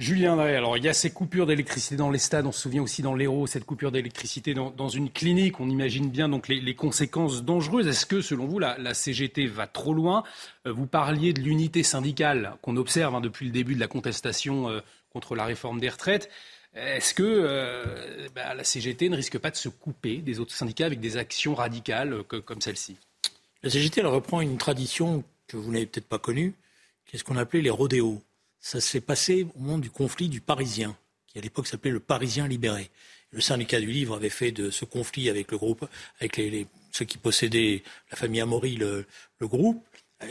Julien 0.00 0.38
alors 0.38 0.78
il 0.78 0.84
y 0.84 0.88
a 0.88 0.94
ces 0.94 1.10
coupures 1.10 1.44
d'électricité 1.44 1.94
dans 1.94 2.10
les 2.10 2.18
stades, 2.18 2.46
on 2.46 2.52
se 2.52 2.60
souvient 2.62 2.82
aussi 2.82 3.02
dans 3.02 3.14
l'Hérault, 3.14 3.46
cette 3.46 3.66
coupure 3.66 3.92
d'électricité 3.92 4.54
dans, 4.54 4.88
une 4.88 5.10
clinique, 5.10 5.60
on 5.60 5.68
imagine 5.68 6.08
bien 6.08 6.30
donc 6.30 6.48
les, 6.48 6.74
conséquences 6.74 7.44
dangereuses. 7.44 7.86
Est-ce 7.86 8.06
que 8.06 8.22
selon 8.22 8.46
vous 8.46 8.58
la, 8.58 8.94
CGT 8.94 9.46
va 9.46 9.66
trop 9.66 9.92
loin? 9.92 10.24
Euh, 10.66 10.72
Vous 10.72 10.86
parliez 10.86 11.34
de 11.34 11.42
l'unité 11.42 11.82
syndicale 11.82 12.54
qu'on 12.62 12.78
observe 12.78 13.14
hein, 13.14 13.20
depuis 13.20 13.44
le 13.44 13.52
début 13.52 13.74
de 13.74 13.80
la 13.80 13.88
contestation 13.88 14.70
euh, 14.70 14.80
contre 15.10 15.34
la 15.34 15.44
réforme 15.44 15.80
des 15.80 15.90
retraites. 15.90 16.30
Est-ce 16.72 17.12
que 17.12 17.22
euh, 17.22 18.26
bah, 18.34 18.54
la 18.54 18.64
CGT 18.64 19.10
ne 19.10 19.16
risque 19.16 19.36
pas 19.36 19.50
de 19.50 19.56
se 19.56 19.68
couper 19.68 20.18
des 20.18 20.40
autres 20.40 20.54
syndicats 20.54 20.86
avec 20.86 21.00
des 21.00 21.18
actions 21.18 21.54
radicales 21.54 22.22
comme 22.22 22.62
celle-ci? 22.62 22.96
La 23.62 23.68
CGT 23.68 24.00
elle 24.00 24.06
reprend 24.06 24.40
une 24.40 24.56
tradition 24.56 25.24
que 25.50 25.56
vous 25.56 25.72
n'avez 25.72 25.86
peut-être 25.86 26.08
pas 26.08 26.18
connue, 26.18 26.54
qui 27.06 27.16
est 27.16 27.18
ce 27.18 27.24
qu'on 27.24 27.36
appelait 27.36 27.62
les 27.62 27.70
rodéos 27.70 28.22
ça 28.60 28.80
s'est 28.80 29.00
passé 29.00 29.46
au 29.56 29.58
moment 29.58 29.78
du 29.78 29.90
conflit 29.90 30.28
du 30.28 30.40
Parisien, 30.40 30.96
qui 31.26 31.38
à 31.38 31.40
l'époque 31.40 31.66
s'appelait 31.66 31.90
le 31.90 32.00
Parisien 32.00 32.46
libéré. 32.46 32.90
Le 33.30 33.40
syndicat 33.40 33.80
du 33.80 33.86
livre 33.86 34.16
avait 34.16 34.28
fait 34.28 34.52
de 34.52 34.70
ce 34.70 34.84
conflit 34.84 35.30
avec 35.30 35.50
le 35.50 35.56
groupe, 35.56 35.88
avec 36.20 36.40
ceux 36.92 37.04
qui 37.04 37.16
possédaient 37.16 37.82
la 38.10 38.16
famille 38.16 38.40
Amaury, 38.40 38.76
le, 38.76 39.06
groupe. 39.40 39.82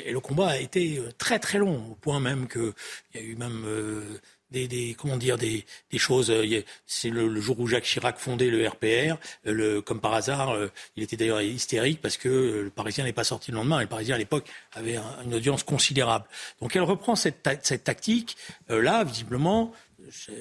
Et 0.06 0.12
le 0.12 0.20
combat 0.20 0.50
a 0.50 0.58
été 0.58 1.02
très 1.18 1.40
très 1.40 1.58
long, 1.58 1.92
au 1.92 1.96
point 1.96 2.20
même 2.20 2.48
qu'il 2.48 2.74
y 3.16 3.18
a 3.18 3.22
eu 3.22 3.36
même 3.36 3.64
euh, 3.66 4.20
des, 4.52 4.96
comment 4.98 5.18
dire 5.18 5.38
des, 5.38 5.66
des 5.92 5.98
choses. 5.98 6.32
Euh, 6.32 6.64
c'est 6.86 7.10
le, 7.10 7.40
jour 7.40 7.60
où 7.60 7.68
Jacques 7.68 7.84
Chirac 7.84 8.18
fondait 8.18 8.50
le 8.50 8.68
RPR. 8.68 9.18
Euh, 9.46 9.54
le, 9.54 9.82
comme 9.82 10.00
par 10.00 10.14
hasard, 10.14 10.52
euh, 10.52 10.68
il 10.96 11.04
était 11.04 11.18
d'ailleurs 11.18 11.42
hystérique 11.42 12.02
parce 12.02 12.18
que 12.18 12.62
le 12.64 12.70
Parisien 12.70 13.04
n'est 13.04 13.14
pas 13.14 13.24
sorti 13.24 13.52
le 13.52 13.58
lendemain. 13.58 13.80
Et 13.80 13.84
le 13.84 13.90
Parisien 13.90 14.16
à 14.16 14.18
l'époque 14.18 14.48
avait 14.74 14.98
une 15.24 15.34
audience 15.34 15.64
considérable. 15.64 16.26
Donc 16.62 16.76
elle 16.76 16.84
reprend 16.84 17.16
cette, 17.16 17.48
cette 17.64 17.84
tactique 17.84 18.38
là, 18.70 19.04
visiblement, 19.04 19.74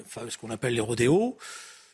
enfin, 0.06 0.22
ce 0.28 0.38
qu'on 0.38 0.50
appelle 0.50 0.74
les 0.74 0.80
rodéos. 0.80 1.36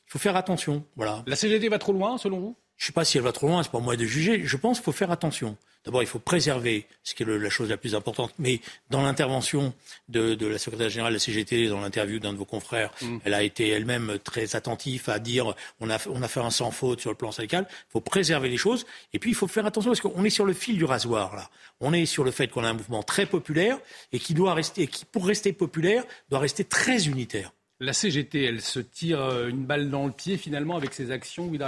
Il 0.06 0.10
faut 0.10 0.18
faire 0.18 0.36
attention. 0.36 0.84
Voilà. 0.96 1.22
La 1.26 1.36
CGT 1.36 1.68
va 1.68 1.78
trop 1.78 1.92
loin, 1.92 2.18
selon 2.18 2.38
vous? 2.38 2.56
Je 2.76 2.84
ne 2.84 2.86
sais 2.86 2.92
pas 2.92 3.04
si 3.04 3.16
elle 3.18 3.24
va 3.24 3.32
trop 3.32 3.48
loin. 3.48 3.62
C'est 3.62 3.72
pas 3.72 3.80
moi 3.80 3.96
de 3.96 4.04
juger. 4.04 4.42
Je 4.44 4.56
pense 4.56 4.78
qu'il 4.78 4.84
faut 4.84 4.92
faire 4.92 5.10
attention. 5.10 5.56
D'abord, 5.84 6.02
il 6.02 6.06
faut 6.06 6.18
préserver, 6.18 6.86
ce 7.02 7.14
qui 7.14 7.22
est 7.22 7.26
la 7.26 7.50
chose 7.50 7.68
la 7.68 7.76
plus 7.76 7.94
importante. 7.94 8.32
Mais 8.38 8.60
dans 8.90 9.02
l'intervention 9.02 9.74
de, 10.08 10.36
la 10.46 10.58
secrétaire 10.58 10.88
générale 10.88 11.12
de 11.12 11.16
la 11.16 11.20
CGT, 11.20 11.68
dans 11.68 11.80
l'interview 11.80 12.18
d'un 12.18 12.32
de 12.32 12.38
vos 12.38 12.46
confrères, 12.46 12.90
mm. 13.02 13.18
elle 13.24 13.34
a 13.34 13.42
été 13.42 13.68
elle-même 13.68 14.18
très 14.24 14.56
attentive 14.56 15.08
à 15.08 15.18
dire 15.18 15.54
on 15.80 15.90
a, 15.90 15.98
on 16.08 16.22
a 16.22 16.28
fait 16.28 16.40
un 16.40 16.50
sans 16.50 16.70
faute 16.70 17.00
sur 17.00 17.10
le 17.10 17.16
plan 17.16 17.32
syndical. 17.32 17.66
Il 17.70 17.92
faut 17.92 18.00
préserver 18.00 18.48
les 18.48 18.56
choses. 18.56 18.86
Et 19.12 19.18
puis, 19.18 19.30
il 19.30 19.34
faut 19.34 19.46
faire 19.46 19.66
attention 19.66 19.90
parce 19.90 20.00
qu'on 20.00 20.24
est 20.24 20.30
sur 20.30 20.46
le 20.46 20.54
fil 20.54 20.78
du 20.78 20.84
rasoir, 20.84 21.36
là. 21.36 21.50
On 21.80 21.92
est 21.92 22.06
sur 22.06 22.24
le 22.24 22.30
fait 22.30 22.48
qu'on 22.48 22.64
a 22.64 22.68
un 22.68 22.74
mouvement 22.74 23.02
très 23.02 23.26
populaire 23.26 23.78
et 24.12 24.18
qui 24.18 24.32
doit 24.32 24.54
rester, 24.54 24.86
qui, 24.86 25.04
pour 25.04 25.26
rester 25.26 25.52
populaire, 25.52 26.04
doit 26.30 26.38
rester 26.38 26.64
très 26.64 27.08
unitaire. 27.08 27.52
La 27.80 27.92
CGT, 27.92 28.44
elle 28.44 28.60
se 28.62 28.78
tire 28.78 29.20
euh, 29.20 29.48
une 29.48 29.64
balle 29.64 29.90
dans 29.90 30.06
le 30.06 30.12
pied 30.12 30.36
finalement 30.36 30.76
avec 30.76 30.94
ses 30.94 31.10
actions, 31.10 31.46
Guy 31.48 31.58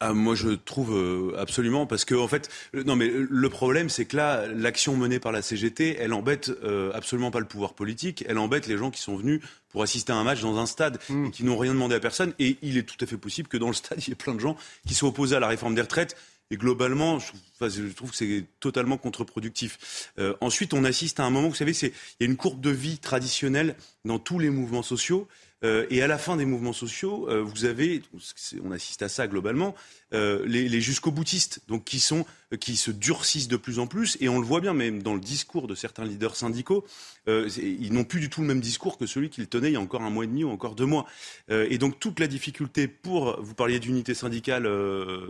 ah, 0.00 0.12
moi, 0.12 0.34
je 0.34 0.50
trouve 0.50 0.94
euh, 0.94 1.38
absolument 1.38 1.86
parce 1.86 2.04
que 2.04 2.14
en 2.14 2.28
fait, 2.28 2.50
non, 2.74 2.96
mais 2.96 3.08
le 3.08 3.48
problème, 3.48 3.88
c'est 3.88 4.04
que 4.04 4.16
là, 4.16 4.46
l'action 4.48 4.96
menée 4.96 5.20
par 5.20 5.32
la 5.32 5.40
CGT, 5.40 5.96
elle 5.98 6.12
embête 6.12 6.50
euh, 6.64 6.90
absolument 6.92 7.30
pas 7.30 7.40
le 7.40 7.46
pouvoir 7.46 7.74
politique, 7.74 8.24
elle 8.28 8.38
embête 8.38 8.66
les 8.66 8.76
gens 8.76 8.90
qui 8.90 9.00
sont 9.00 9.16
venus 9.16 9.40
pour 9.70 9.82
assister 9.82 10.12
à 10.12 10.16
un 10.16 10.24
match 10.24 10.40
dans 10.40 10.58
un 10.58 10.66
stade 10.66 10.98
mm. 11.08 11.26
et 11.26 11.30
qui 11.30 11.44
n'ont 11.44 11.56
rien 11.56 11.72
demandé 11.72 11.94
à 11.94 12.00
personne. 12.00 12.34
Et 12.38 12.58
il 12.60 12.76
est 12.76 12.82
tout 12.82 13.02
à 13.02 13.06
fait 13.06 13.16
possible 13.16 13.48
que 13.48 13.56
dans 13.56 13.68
le 13.68 13.74
stade, 13.74 13.98
il 14.06 14.08
y 14.08 14.12
ait 14.12 14.16
plein 14.16 14.34
de 14.34 14.40
gens 14.40 14.56
qui 14.86 14.94
soient 14.94 15.08
opposés 15.08 15.36
à 15.36 15.40
la 15.40 15.48
réforme 15.48 15.74
des 15.74 15.82
retraites. 15.82 16.16
Et 16.50 16.56
globalement, 16.56 17.18
je, 17.18 17.92
trouve 17.94 18.10
que 18.10 18.16
c'est 18.16 18.44
totalement 18.60 18.98
contre-productif. 18.98 20.10
Euh, 20.18 20.34
ensuite, 20.42 20.74
on 20.74 20.84
assiste 20.84 21.18
à 21.18 21.24
un 21.24 21.30
moment, 21.30 21.48
vous 21.48 21.54
savez, 21.54 21.72
il 21.72 21.92
y 22.20 22.24
a 22.24 22.26
une 22.26 22.36
courbe 22.36 22.60
de 22.60 22.70
vie 22.70 22.98
traditionnelle 22.98 23.76
dans 24.04 24.18
tous 24.18 24.38
les 24.38 24.50
mouvements 24.50 24.82
sociaux. 24.82 25.26
Euh, 25.64 25.86
et 25.90 26.02
à 26.02 26.06
la 26.06 26.18
fin 26.18 26.36
des 26.36 26.44
mouvements 26.44 26.72
sociaux, 26.72 27.28
euh, 27.28 27.42
vous 27.42 27.64
avez, 27.64 28.02
on 28.62 28.70
assiste 28.70 29.02
à 29.02 29.08
ça 29.08 29.26
globalement, 29.26 29.74
euh, 30.12 30.44
les, 30.46 30.80
jusqu'au 30.80 31.10
boutistes, 31.10 31.60
donc 31.68 31.84
qui 31.84 32.00
sont, 32.00 32.26
qui 32.60 32.76
se 32.76 32.90
durcissent 32.90 33.48
de 33.48 33.56
plus 33.56 33.78
en 33.78 33.86
plus, 33.86 34.18
et 34.20 34.28
on 34.28 34.38
le 34.38 34.46
voit 34.46 34.60
bien 34.60 34.74
même 34.74 35.02
dans 35.02 35.14
le 35.14 35.20
discours 35.20 35.66
de 35.66 35.74
certains 35.74 36.04
leaders 36.04 36.36
syndicaux, 36.36 36.84
ils 37.26 37.92
n'ont 37.92 38.04
plus 38.04 38.20
du 38.20 38.28
tout 38.28 38.42
le 38.42 38.46
même 38.46 38.60
discours 38.60 38.98
que 38.98 39.06
celui 39.06 39.30
qu'ils 39.30 39.48
tenaient 39.48 39.70
il 39.70 39.74
y 39.74 39.76
a 39.76 39.80
encore 39.80 40.02
un 40.02 40.10
mois 40.10 40.24
et 40.24 40.26
demi 40.26 40.44
ou 40.44 40.50
encore 40.50 40.74
deux 40.74 40.84
mois. 40.84 41.06
et 41.48 41.78
donc 41.78 41.98
toute 41.98 42.20
la 42.20 42.26
difficulté 42.26 42.86
pour, 42.86 43.40
vous 43.40 43.54
parliez 43.54 43.80
d'unité 43.80 44.14
syndicale, 44.14 44.68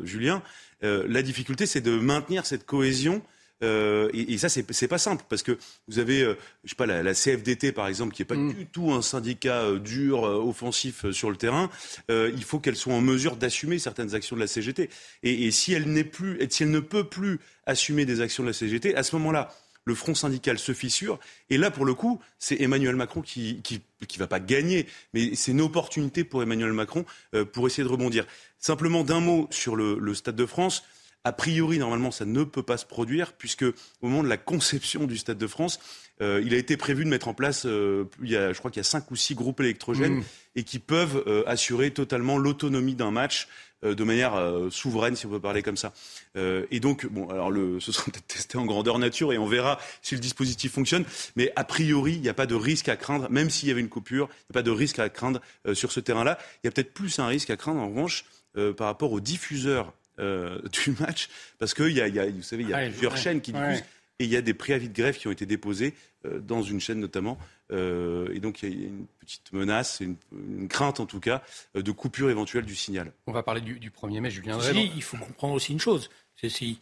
Julien, 0.03 0.43
la 0.83 1.23
difficulté 1.23 1.67
c'est 1.67 1.81
de 1.81 1.97
maintenir 1.97 2.45
cette 2.45 2.67
cohésion 2.67 3.23
euh, 3.63 4.11
et, 4.13 4.37
ça, 4.39 4.49
c'est 4.49 4.89
pas 4.89 4.99
simple 4.99 5.25
parce 5.29 5.43
que 5.43 5.59
vous 5.89 5.99
avez, 5.99 6.23
euh, 6.23 6.37
je 6.65 6.71
sais 6.71 6.77
pas, 6.77 6.87
la, 6.87 7.15
CFDT 7.15 7.73
par 7.73 7.87
exemple, 7.87 8.15
qui 8.15 8.23
n'est 8.23 8.27
pas 8.27 8.35
mm. 8.35 8.53
du 8.53 8.67
tout 8.67 8.93
un 8.93 9.03
syndicat 9.03 9.63
euh, 9.63 9.79
dur, 9.79 10.23
offensif 10.23 11.11
sur 11.13 11.31
le 11.31 11.37
terrain. 11.37 11.71
il 12.09 12.45
faut 12.45 12.59
qu'elle 12.59 12.77
soit 12.77 12.95
en 12.95 13.01
mesure 13.01 13.37
d'assumer 13.37 13.79
certaines 13.79 14.15
actions 14.15 14.37
de 14.37 14.41
la 14.41 14.47
CGT. 14.47 14.91
Et, 15.23 15.51
si 15.51 15.73
elle 15.73 15.91
n'est 15.91 16.05
plus, 16.05 16.41
et 16.41 16.49
si 16.51 16.65
elle 16.65 16.71
ne 16.71 16.81
peut 16.81 17.05
plus 17.05 17.39
assumer 17.67 18.05
des 18.05 18.21
actions 18.21 18.43
de 18.43 18.49
la 18.49 18.55
CGT, 18.55 18.95
à 18.97 19.03
ce 19.03 19.17
moment-là, 19.17 19.55
le 19.87 19.95
front 19.95 20.15
syndical 20.15 20.59
se 20.59 20.73
fissure. 20.73 21.19
Et 21.51 21.59
là, 21.59 21.71
pour 21.71 21.85
le 21.85 21.93
coup, 21.93 22.21
c'est 22.39 22.61
Emmanuel 22.61 22.97
Macron 22.97 23.21
qui, 23.21 23.61
qui, 23.63 24.19
va 24.19 24.27
pas 24.27 24.41
gagner, 24.41 24.87
mais 25.13 25.35
c'est 25.35 25.53
une 25.53 25.61
opportunité 25.61 26.25
pour 26.25 26.43
Emmanuel 26.43 26.73
Macron 26.73 27.05
pour 27.53 27.67
essayer 27.67 27.85
de 27.85 27.89
rebondir. 27.89 28.27
Simplement 28.59 29.05
d'un 29.05 29.21
mot 29.21 29.47
sur 29.51 29.77
le 29.77 30.15
Stade 30.15 30.37
de 30.37 30.47
France. 30.47 30.85
A 31.25 31.33
priori, 31.33 31.79
normalement, 31.79 32.11
ça 32.11 32.27
ne 32.27 32.45
peut 32.45 32.63
pas 32.63 32.77
se 32.77 32.85
produire, 32.85 33.33
puisque 33.33 33.65
au 33.65 34.09
moment 34.09 34.23
de 34.23 34.29
la 34.29 34.37
conception 34.37 35.07
du 35.07 35.17
Stade 35.17 35.39
de 35.39 35.47
France, 35.47 35.81
euh, 36.21 36.43
il 36.45 36.55
a 36.55 36.59
été 36.59 36.77
prévu 36.77 37.05
de 37.05 37.09
mettre 37.09 37.29
en 37.29 37.35
place, 37.35 37.65
euh, 37.67 38.05
il 38.23 38.31
y 38.31 38.37
a, 38.37 38.53
je 38.53 38.59
crois 38.59 38.71
qu'il 38.71 38.79
y 38.79 38.83
a 38.83 38.85
cinq 38.85 39.11
ou 39.11 39.17
six 39.17 39.35
groupes 39.35 39.61
électrogènes, 39.61 40.17
mmh. 40.17 40.25
et 40.57 40.63
qui 40.63 40.79
peuvent 40.79 41.25
euh, 41.27 41.43
assurer 41.47 41.91
totalement 41.93 42.37
l'autonomie 42.39 42.95
d'un 42.95 43.11
match 43.11 43.49
de 43.83 44.03
manière 44.03 44.33
souveraine, 44.71 45.15
si 45.15 45.27
on 45.27 45.29
peut 45.29 45.41
parler 45.41 45.63
comme 45.63 45.77
ça. 45.77 45.93
et 46.37 46.81
donc, 46.81 47.05
bon, 47.05 47.29
alors 47.29 47.51
le, 47.51 47.81
ce 47.81 47.93
sera 47.93 48.07
peut-être 48.07 48.27
testé 48.27 48.57
en 48.57 48.65
grandeur 48.65 48.99
nature 48.99 49.31
et 49.31 49.37
on 49.37 49.45
verra 49.45 49.79
si 50.01 50.15
le 50.15 50.23
dispositif 50.23 50.73
fonctionne. 50.73 51.05
Mais 51.37 51.53
a 51.55 51.65
priori, 51.65 52.15
il 52.15 52.23
n'y 52.23 52.31
a 52.31 52.35
pas 52.35 52.47
de 52.47 52.55
risque 52.55 52.89
à 52.89 52.97
craindre, 52.97 53.29
même 53.29 53.51
s'il 53.51 53.69
y 53.69 53.73
avait 53.73 53.83
une 53.83 53.91
coupure, 53.91 54.31
il 54.31 54.45
n'y 54.45 54.53
a 54.53 54.55
pas 54.55 54.63
de 54.63 54.71
risque 54.71 55.01
à 55.01 55.11
craindre 55.11 55.43
sur 55.75 55.93
ce 55.93 56.01
terrain-là. 56.01 56.39
Il 56.63 56.67
y 56.67 56.69
a 56.69 56.71
peut-être 56.71 56.95
plus 56.95 57.19
un 57.19 57.27
risque 57.27 57.51
à 57.51 57.59
craindre, 57.59 57.83
en 57.83 57.91
revanche, 57.91 58.25
par 58.55 58.87
rapport 58.87 59.13
aux 59.13 59.21
diffuseurs 59.21 59.93
euh, 60.19 60.61
du 60.85 60.93
match, 61.01 61.29
parce 61.59 61.75
qu'il 61.75 61.93
y 61.93 62.01
a, 62.01 62.09
y 62.09 62.19
a, 62.19 62.27
vous 62.27 62.43
savez, 62.43 62.63
il 62.63 62.69
y 62.69 62.75
a 62.75 62.89
plusieurs 62.89 63.17
chaînes 63.17 63.41
qui 63.41 63.53
diffusent. 63.53 63.85
Et 64.21 64.25
il 64.27 64.31
y 64.31 64.37
a 64.37 64.43
des 64.43 64.55
préavis 64.55 64.89
de 64.89 64.95
grève 64.95 65.19
qui 65.19 65.27
ont 65.27 65.33
été 65.33 65.45
déposés 65.45 65.93
euh, 66.25 66.39
dans 66.39 66.63
une 66.63 66.79
chaîne 66.81 67.01
notamment. 67.01 67.37
Euh, 67.73 68.33
et 68.33 68.39
donc 68.39 68.63
il 68.63 68.69
y 68.69 68.85
a 68.85 68.87
une 68.87 69.07
petite 69.19 69.53
menace, 69.53 69.99
une, 70.01 70.15
une 70.33 70.69
crainte 70.69 71.01
en 71.01 71.07
tout 71.07 71.19
cas, 71.19 71.43
de 71.75 71.91
coupure 71.91 72.31
éventuelle 72.31 72.65
du 72.65 72.77
signal. 72.77 73.13
On 73.27 73.33
va 73.33 73.43
parler 73.43 73.61
du, 73.61 73.81
du 73.81 73.91
1er 73.91 74.21
mai, 74.21 74.31
Julien 74.31 74.61
si, 74.61 74.93
Il 74.95 75.03
faut 75.03 75.17
comprendre 75.17 75.55
aussi 75.55 75.73
une 75.73 75.81
chose. 75.81 76.11
C'est 76.37 76.49
si, 76.49 76.79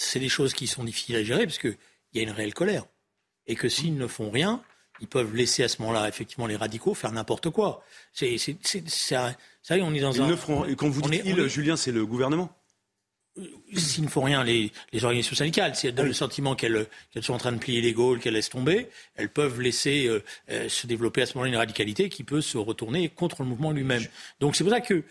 c'est 0.00 0.18
des 0.18 0.28
choses 0.30 0.54
qui 0.54 0.66
sont 0.66 0.84
difficiles 0.84 1.16
à 1.16 1.22
gérer 1.22 1.44
parce 1.44 1.58
qu'il 1.58 1.76
y 2.14 2.20
a 2.20 2.22
une 2.22 2.30
réelle 2.30 2.54
colère. 2.54 2.86
Et 3.46 3.56
que 3.56 3.68
s'ils 3.68 3.96
ne 3.96 4.06
font 4.06 4.30
rien, 4.30 4.62
ils 5.00 5.08
peuvent 5.08 5.34
laisser 5.34 5.62
à 5.62 5.68
ce 5.68 5.80
moment-là, 5.82 6.08
effectivement, 6.08 6.46
les 6.46 6.56
radicaux 6.56 6.94
faire 6.94 7.12
n'importe 7.12 7.50
quoi. 7.50 7.82
C'est, 8.12 8.36
ça 9.62 9.76
y 9.76 9.80
est, 9.80 9.82
on 9.82 9.94
est 9.94 10.00
dans 10.00 10.12
ils 10.12 10.22
un. 10.22 10.28
Ne 10.28 10.36
feront, 10.36 10.64
et 10.64 10.76
quand 10.76 10.88
vous 10.88 11.02
dites 11.02 11.22
ils, 11.24 11.48
Julien, 11.48 11.76
c'est 11.76 11.92
le 11.92 12.06
gouvernement 12.06 12.50
euh, 13.38 13.44
S'ils 13.76 14.04
ne 14.04 14.08
font 14.08 14.22
rien, 14.22 14.42
les, 14.42 14.72
les 14.92 15.04
organisations 15.04 15.36
syndicales, 15.36 15.76
si 15.76 15.86
elles 15.86 15.94
donnent 15.94 16.06
le 16.06 16.12
sentiment 16.12 16.54
qu'elles, 16.54 16.86
sont 17.20 17.34
en 17.34 17.38
train 17.38 17.52
de 17.52 17.58
plier 17.58 17.80
les 17.80 17.92
Gaules, 17.92 18.18
qu'elles 18.18 18.34
laissent 18.34 18.50
tomber, 18.50 18.88
elles 19.16 19.28
peuvent 19.28 19.60
laisser 19.60 20.06
euh, 20.06 20.22
euh, 20.50 20.68
se 20.68 20.86
développer 20.86 21.22
à 21.22 21.26
ce 21.26 21.34
moment-là 21.34 21.50
une 21.50 21.56
radicalité 21.56 22.08
qui 22.08 22.24
peut 22.24 22.40
se 22.40 22.58
retourner 22.58 23.08
contre 23.08 23.42
le 23.42 23.48
mouvement 23.48 23.70
lui-même. 23.70 24.04
Donc 24.40 24.56
c'est 24.56 24.64
pour 24.64 24.72
ça 24.72 24.80
que 24.80 25.04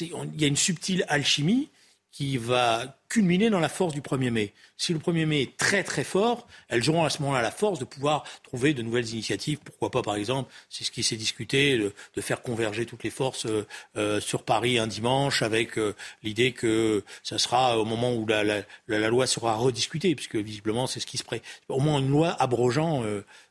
il 0.00 0.40
y 0.40 0.44
a 0.44 0.48
une 0.48 0.56
subtile 0.56 1.04
alchimie 1.08 1.68
qui 2.16 2.38
va 2.38 2.96
culminer 3.10 3.50
dans 3.50 3.60
la 3.60 3.68
force 3.68 3.92
du 3.92 4.00
1er 4.00 4.30
mai. 4.30 4.54
Si 4.78 4.94
le 4.94 4.98
1er 4.98 5.26
mai 5.26 5.42
est 5.42 5.56
très 5.58 5.84
très 5.84 6.02
fort, 6.02 6.48
elles 6.68 6.88
auront 6.88 7.04
à 7.04 7.10
ce 7.10 7.20
moment-là 7.20 7.42
la 7.42 7.50
force 7.50 7.78
de 7.78 7.84
pouvoir 7.84 8.24
trouver 8.42 8.72
de 8.72 8.80
nouvelles 8.80 9.10
initiatives. 9.10 9.58
Pourquoi 9.62 9.90
pas, 9.90 10.00
par 10.00 10.16
exemple, 10.16 10.50
c'est 10.70 10.84
ce 10.84 10.90
qui 10.90 11.02
s'est 11.02 11.16
discuté, 11.16 11.76
de, 11.76 11.92
faire 12.22 12.40
converger 12.40 12.86
toutes 12.86 13.04
les 13.04 13.10
forces 13.10 13.44
euh, 13.44 13.66
euh, 13.98 14.18
sur 14.18 14.44
Paris 14.44 14.78
un 14.78 14.86
dimanche, 14.86 15.42
avec 15.42 15.76
euh, 15.76 15.94
l'idée 16.22 16.52
que 16.52 17.04
ça 17.22 17.36
sera 17.36 17.78
au 17.78 17.84
moment 17.84 18.14
où 18.14 18.26
la, 18.26 18.64
loi 18.88 19.26
sera 19.26 19.54
rediscutée, 19.54 20.14
puisque 20.14 20.36
visiblement 20.36 20.86
c'est 20.86 21.00
ce 21.00 21.06
qui 21.06 21.18
se 21.18 21.24
prête. 21.24 21.42
Au 21.68 21.80
moins 21.80 21.98
une 21.98 22.08
loi 22.08 22.30
abrogeant 22.30 23.04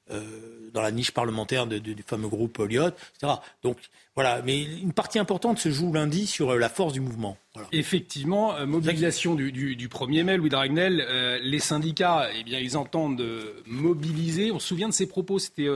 dans 0.10 0.82
la 0.82 0.92
niche 0.92 1.12
parlementaire 1.12 1.66
du 1.68 2.04
fameux 2.06 2.28
groupe 2.28 2.60
Lyot, 2.60 2.90
etc. 2.90 3.34
Donc 3.64 3.78
voilà, 4.16 4.42
mais 4.42 4.64
une 4.64 4.94
partie 4.94 5.20
importante 5.20 5.60
se 5.60 5.70
joue 5.70 5.92
lundi 5.92 6.26
sur 6.26 6.54
euh, 6.54 6.58
la 6.58 6.70
force 6.70 6.94
du 6.94 7.02
mouvement. 7.02 7.38
Effectivement, 7.74 8.56
euh, 8.56 8.66
mobilisation 8.66 9.36
du, 9.36 9.52
du, 9.52 9.88
1er 9.90 10.24
mai, 10.24 10.38
Louis 10.38 10.48
Dragnel, 10.48 11.06
euh, 11.06 11.38
les 11.42 11.60
syndicats, 11.60 12.30
eh 12.34 12.46
bien, 12.46 12.60
ils 12.60 12.78
entendent 12.78 13.26
mobiliser. 13.66 14.52
On 14.52 14.60
se 14.60 14.68
souvient 14.68 14.88
de 14.88 14.94
ses 14.94 15.08
propos, 15.08 15.38
c'était 15.38 15.68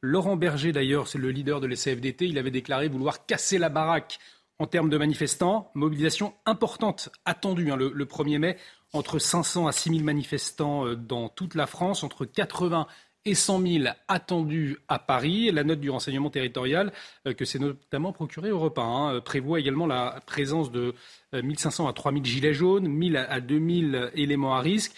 Laurent 0.00 0.36
Berger 0.36 0.72
d'ailleurs, 0.72 1.06
c'est 1.06 1.18
le 1.18 1.30
leader 1.30 1.60
de 1.60 1.68
l'SFDT, 1.68 2.26
il 2.26 2.36
avait 2.36 2.50
déclaré 2.50 2.88
vouloir 2.88 3.26
casser 3.26 3.58
la 3.58 3.68
baraque 3.68 4.18
en 4.58 4.66
termes 4.66 4.90
de 4.90 4.98
manifestants. 4.98 5.70
Mobilisation 5.74 6.34
importante 6.46 7.10
attendue 7.24 7.70
hein, 7.70 7.76
le, 7.76 7.92
le, 7.94 8.04
1er 8.04 8.38
mai, 8.38 8.56
entre 8.92 9.20
500 9.20 9.68
à 9.68 9.72
6 9.72 9.90
000 9.90 10.02
manifestants 10.02 10.94
dans 10.94 11.28
toute 11.28 11.54
la 11.54 11.68
France, 11.68 12.02
entre 12.02 12.24
80 12.24 12.88
et 13.24 13.34
100 13.34 13.66
000 13.66 13.84
attendus 14.08 14.78
à 14.88 14.98
Paris. 14.98 15.50
La 15.50 15.64
note 15.64 15.80
du 15.80 15.90
renseignement 15.90 16.30
territorial, 16.30 16.92
euh, 17.26 17.32
que 17.32 17.44
c'est 17.44 17.58
notamment 17.58 18.12
procuré 18.12 18.50
Europe 18.50 18.78
1, 18.78 18.82
hein, 18.82 19.20
prévoit 19.20 19.60
également 19.60 19.86
la 19.86 20.20
présence 20.26 20.70
de 20.70 20.94
1500 21.32 21.86
euh, 21.86 21.90
à 21.90 21.92
3000 21.92 22.24
gilets 22.24 22.54
jaunes, 22.54 22.86
1000 22.86 23.16
à 23.16 23.40
2000 23.40 24.10
éléments 24.14 24.54
à 24.54 24.60
risque. 24.60 24.92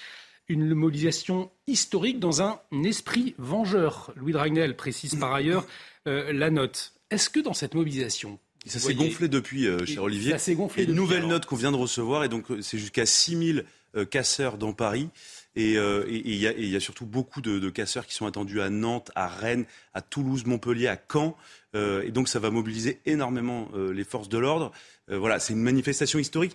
Une 0.48 0.74
mobilisation 0.74 1.50
historique 1.66 2.20
dans 2.20 2.40
un 2.40 2.60
esprit 2.84 3.34
vengeur. 3.38 4.12
Louis 4.14 4.32
Dragnel 4.32 4.76
précise 4.76 5.16
par 5.16 5.34
ailleurs 5.34 5.66
euh, 6.06 6.32
la 6.32 6.50
note. 6.50 6.92
Est-ce 7.10 7.30
que 7.30 7.40
dans 7.40 7.54
cette 7.54 7.74
mobilisation, 7.74 8.38
ça 8.64 8.78
s'est 8.80 8.94
gonflé 8.94 9.28
depuis, 9.28 9.68
cher 9.86 10.02
Olivier. 10.02 10.32
Ça 10.32 10.38
s'est 10.38 10.54
gonflé. 10.54 10.84
une 10.84 10.94
nouvelle 10.94 11.26
note 11.26 11.46
qu'on 11.46 11.54
vient 11.54 11.70
de 11.70 11.76
recevoir, 11.76 12.24
et 12.24 12.28
donc 12.28 12.46
c'est 12.62 12.78
jusqu'à 12.78 13.06
6000 13.06 13.64
casseurs 14.10 14.58
dans 14.58 14.72
Paris. 14.72 15.08
Euh, 15.56 16.04
et 16.08 16.22
il 16.24 16.36
y, 16.36 16.76
a 16.76 16.80
surtout 16.80 17.06
beaucoup 17.06 17.40
de, 17.40 17.70
casseurs 17.70 18.06
qui 18.06 18.14
sont 18.14 18.26
attendus 18.26 18.60
à 18.60 18.70
Nantes, 18.70 19.10
à 19.14 19.26
Rennes, 19.26 19.64
à 19.94 20.02
Toulouse, 20.02 20.44
Montpellier, 20.44 20.88
à 20.88 20.98
Caen. 21.10 21.36
Euh, 21.74 22.02
et 22.02 22.10
donc 22.10 22.28
ça 22.28 22.38
va 22.38 22.50
mobiliser 22.50 23.00
énormément 23.06 23.68
euh, 23.74 23.92
les 23.92 24.04
forces 24.04 24.28
de 24.28 24.38
l'ordre. 24.38 24.72
voilà, 25.08 25.38
c'est 25.38 25.52
une 25.52 25.62
manifestation 25.62 26.18
historique. 26.18 26.54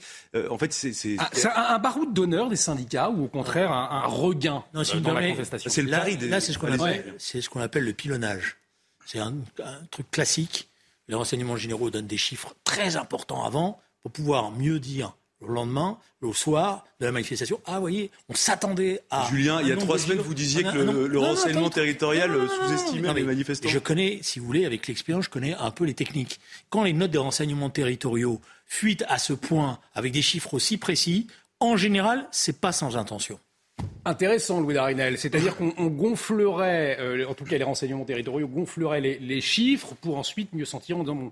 en 0.50 0.58
fait, 0.58 0.74
c'est 0.74 1.16
ah, 1.18 1.76
un, 1.76 1.80
baroud 1.80 2.14
d'honneur 2.14 2.50
des 2.50 2.56
syndicats 2.56 3.10
ou 3.10 3.26
au 3.26 3.28
contraire 3.28 3.72
un, 3.72 4.06
regain 4.08 4.64
dans 4.74 5.14
la 5.14 5.30
contestation. 5.30 5.70
C'est 5.70 5.82
le 5.82 5.90
là, 5.90 6.06
Là, 6.08 6.40
c'est 6.40 6.54
ce 6.54 6.58
qu'on 6.60 6.72
appelle, 6.72 7.16
ce 7.18 7.60
appelle, 7.60 7.86
le 7.86 7.94
pilonnage. 7.94 8.58
C'est 9.06 9.20
un, 9.20 9.34
un 9.64 9.86
truc 9.90 10.10
classique. 10.12 10.70
Les 11.08 11.16
renseignements 11.16 11.58
généraux 11.58 11.90
donnent 11.90 12.08
des 12.08 12.18
chiffres 12.18 12.54
très 12.64 12.96
importants 12.96 13.44
avant 13.44 13.82
pour 14.02 14.12
pouvoir 14.12 14.52
mieux 14.52 14.80
dire 14.80 15.16
le 15.42 15.54
lendemain, 15.54 15.98
le 16.22 16.32
soir 16.34 16.86
de 17.00 17.06
la 17.06 17.12
manifestation. 17.12 17.60
Ah, 17.66 17.76
vous 17.76 17.82
voyez, 17.82 18.12
on 18.30 18.36
s'attendait 18.36 19.02
à. 19.10 19.28
Julien, 19.30 19.62
il 19.62 19.68
y 19.68 19.72
a 19.72 19.78
trois 19.78 19.98
semaines, 19.98 20.20
vous 20.20 20.34
disiez 20.34 20.64
que 20.64 20.78
le, 20.78 21.20
renseignement 21.20 21.70
territorial 21.70 22.32
sous-estimait 22.32 23.14
les 23.14 23.24
manifestants. 23.24 23.70
Je 23.70 23.80
connais, 23.80 24.20
si 24.22 24.40
vous 24.40 24.46
voulez, 24.46 24.66
avec 24.66 24.88
l'expérience, 24.88 25.26
je 25.26 25.30
connais 25.30 25.54
un 25.54 25.72
peu 25.72 25.86
les 25.86 25.94
techniques. 25.94 26.40
Quand 26.70 26.84
les 26.84 26.94
notes 26.94 27.12
des 27.12 27.18
renseignements 27.18 27.70
territoriaux 27.70 28.42
fuitent 28.66 29.06
à 29.08 29.18
ce 29.18 29.34
point, 29.34 29.80
avec 29.94 30.12
des 30.12 30.22
chiffres 30.22 30.54
aussi 30.54 30.78
précis, 30.78 31.28
en 31.60 31.78
général, 31.78 32.28
c'est 32.32 32.60
pas 32.60 32.72
sans 32.72 32.98
intention. 32.98 33.40
Intéressant, 34.06 34.60
Louis 34.60 34.74
Darinel. 34.74 35.18
C'est-à-dire 35.18 35.56
qu'on 35.56 35.88
gonflerait, 35.88 36.98
euh, 37.00 37.28
en 37.28 37.34
tout 37.34 37.46
cas 37.46 37.58
les 37.58 37.64
renseignements 37.64 38.06
territoriaux 38.06 38.48
gonfleraient 38.48 39.02
les, 39.02 39.42
chiffres 39.42 39.94
pour 40.02 40.18
ensuite 40.18 40.54
mieux 40.54 40.66
sentir 40.66 40.98
en 40.98 41.02
disant 41.02 41.32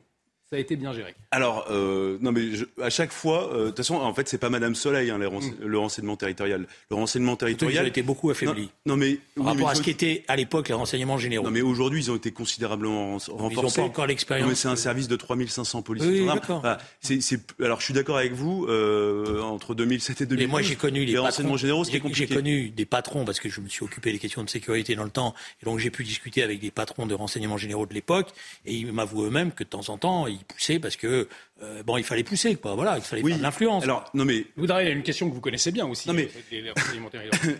ça 0.51 0.57
a 0.57 0.59
été 0.59 0.75
bien 0.75 0.93
géré. 0.93 1.13
Alors, 1.29 1.67
euh, 1.69 2.17
non, 2.21 2.31
mais 2.31 2.41
à 2.81 2.89
chaque 2.89 3.11
fois, 3.11 3.53
euh, 3.53 3.65
de 3.65 3.67
toute 3.67 3.77
façon, 3.77 3.97
en 3.97 4.13
fait, 4.15 4.27
c'est 4.27 4.39
pas 4.39 4.49
Madame 4.49 4.73
Soleil, 4.73 5.11
hein, 5.11 5.19
mm. 5.19 5.63
le 5.63 5.77
renseignement 5.77 6.15
territorial. 6.15 6.65
Le 6.89 6.95
renseignement 6.95 7.35
territorial. 7.35 7.83
Ils 7.83 7.85
ont 7.85 7.89
été 7.89 8.01
beaucoup 8.01 8.31
affaiblis. 8.31 8.71
Non, 8.87 8.97
mais. 8.97 9.19
Par 9.35 9.45
rapport 9.45 9.69
à 9.69 9.75
ce 9.75 9.83
qui 9.83 9.91
était 9.91 10.23
à 10.27 10.35
l'époque 10.35 10.69
les 10.69 10.73
renseignements 10.73 11.19
généraux. 11.19 11.45
Non, 11.45 11.51
mais 11.51 11.61
aujourd'hui, 11.61 12.01
ils 12.01 12.09
ont 12.09 12.15
été 12.15 12.31
considérablement 12.31 13.19
renforcés. 13.27 13.31
Ils 13.51 13.61
n'ont 13.61 13.69
pas 13.69 13.81
encore 13.83 14.07
l'expérience. 14.07 14.49
Mais 14.49 14.55
c'est 14.55 14.69
un 14.69 14.75
service 14.75 15.07
de 15.07 15.15
3500 15.15 15.83
policiers. 15.83 16.27
Oui, 16.27 17.19
c'est, 17.21 17.39
alors, 17.63 17.79
je 17.79 17.85
suis 17.85 17.93
d'accord 17.93 18.17
avec 18.17 18.33
vous, 18.33 18.65
euh, 18.69 19.41
entre 19.41 19.75
2007 19.75 20.21
et 20.21 20.25
2012. 20.25 20.47
Mais 20.47 20.51
moi, 20.51 20.63
j'ai 20.63 20.75
connu 20.75 21.05
les, 21.05 21.17
renseignements 21.19 21.57
généraux, 21.57 21.83
c'était 21.83 21.99
compliqué. 21.99 22.25
J'ai 22.27 22.35
connu 22.35 22.69
des 22.69 22.85
patrons, 22.85 23.23
parce 23.23 23.39
que 23.39 23.49
je 23.49 23.61
me 23.61 23.69
suis 23.69 23.83
occupé 23.83 24.11
des 24.11 24.19
questions 24.19 24.43
de 24.43 24.49
sécurité 24.49 24.95
dans 24.95 25.03
le 25.03 25.11
temps, 25.11 25.35
et 25.61 25.65
donc 25.65 25.77
j'ai 25.77 25.91
pu 25.91 26.03
discuter 26.03 26.41
avec 26.41 26.59
des 26.59 26.71
patrons 26.71 27.05
de 27.05 27.13
renseignements 27.13 27.57
généraux 27.57 27.85
de 27.85 27.93
l'époque, 27.93 28.29
et 28.65 28.73
ils 28.73 28.91
m'avouent 28.91 29.25
eux-mêmes 29.25 29.51
que 29.51 29.63
de 29.63 29.69
temps 29.69 29.89
en 29.89 29.99
temps, 29.99 30.25
ils 30.25 30.38
poussaient 30.45 30.79
parce 30.79 30.95
que 30.95 31.27
euh, 31.61 31.83
bon, 31.83 31.97
il 31.97 32.03
fallait 32.03 32.23
pousser, 32.23 32.55
quoi. 32.55 32.75
Voilà, 32.75 32.97
il 32.97 33.03
fallait 33.03 33.21
faire 33.21 33.37
de 33.37 33.43
l'influence. 33.43 33.83
Alors, 33.83 34.09
non 34.13 34.23
mais 34.23 34.45
vous 34.55 34.65
il 34.65 34.69
y 34.69 34.71
a 34.71 34.89
une 34.89 35.03
question 35.03 35.29
que 35.29 35.33
vous 35.33 35.41
connaissez 35.41 35.71
bien 35.71 35.85
aussi. 35.85 36.07
Non 36.07 36.13
mais 36.13 36.29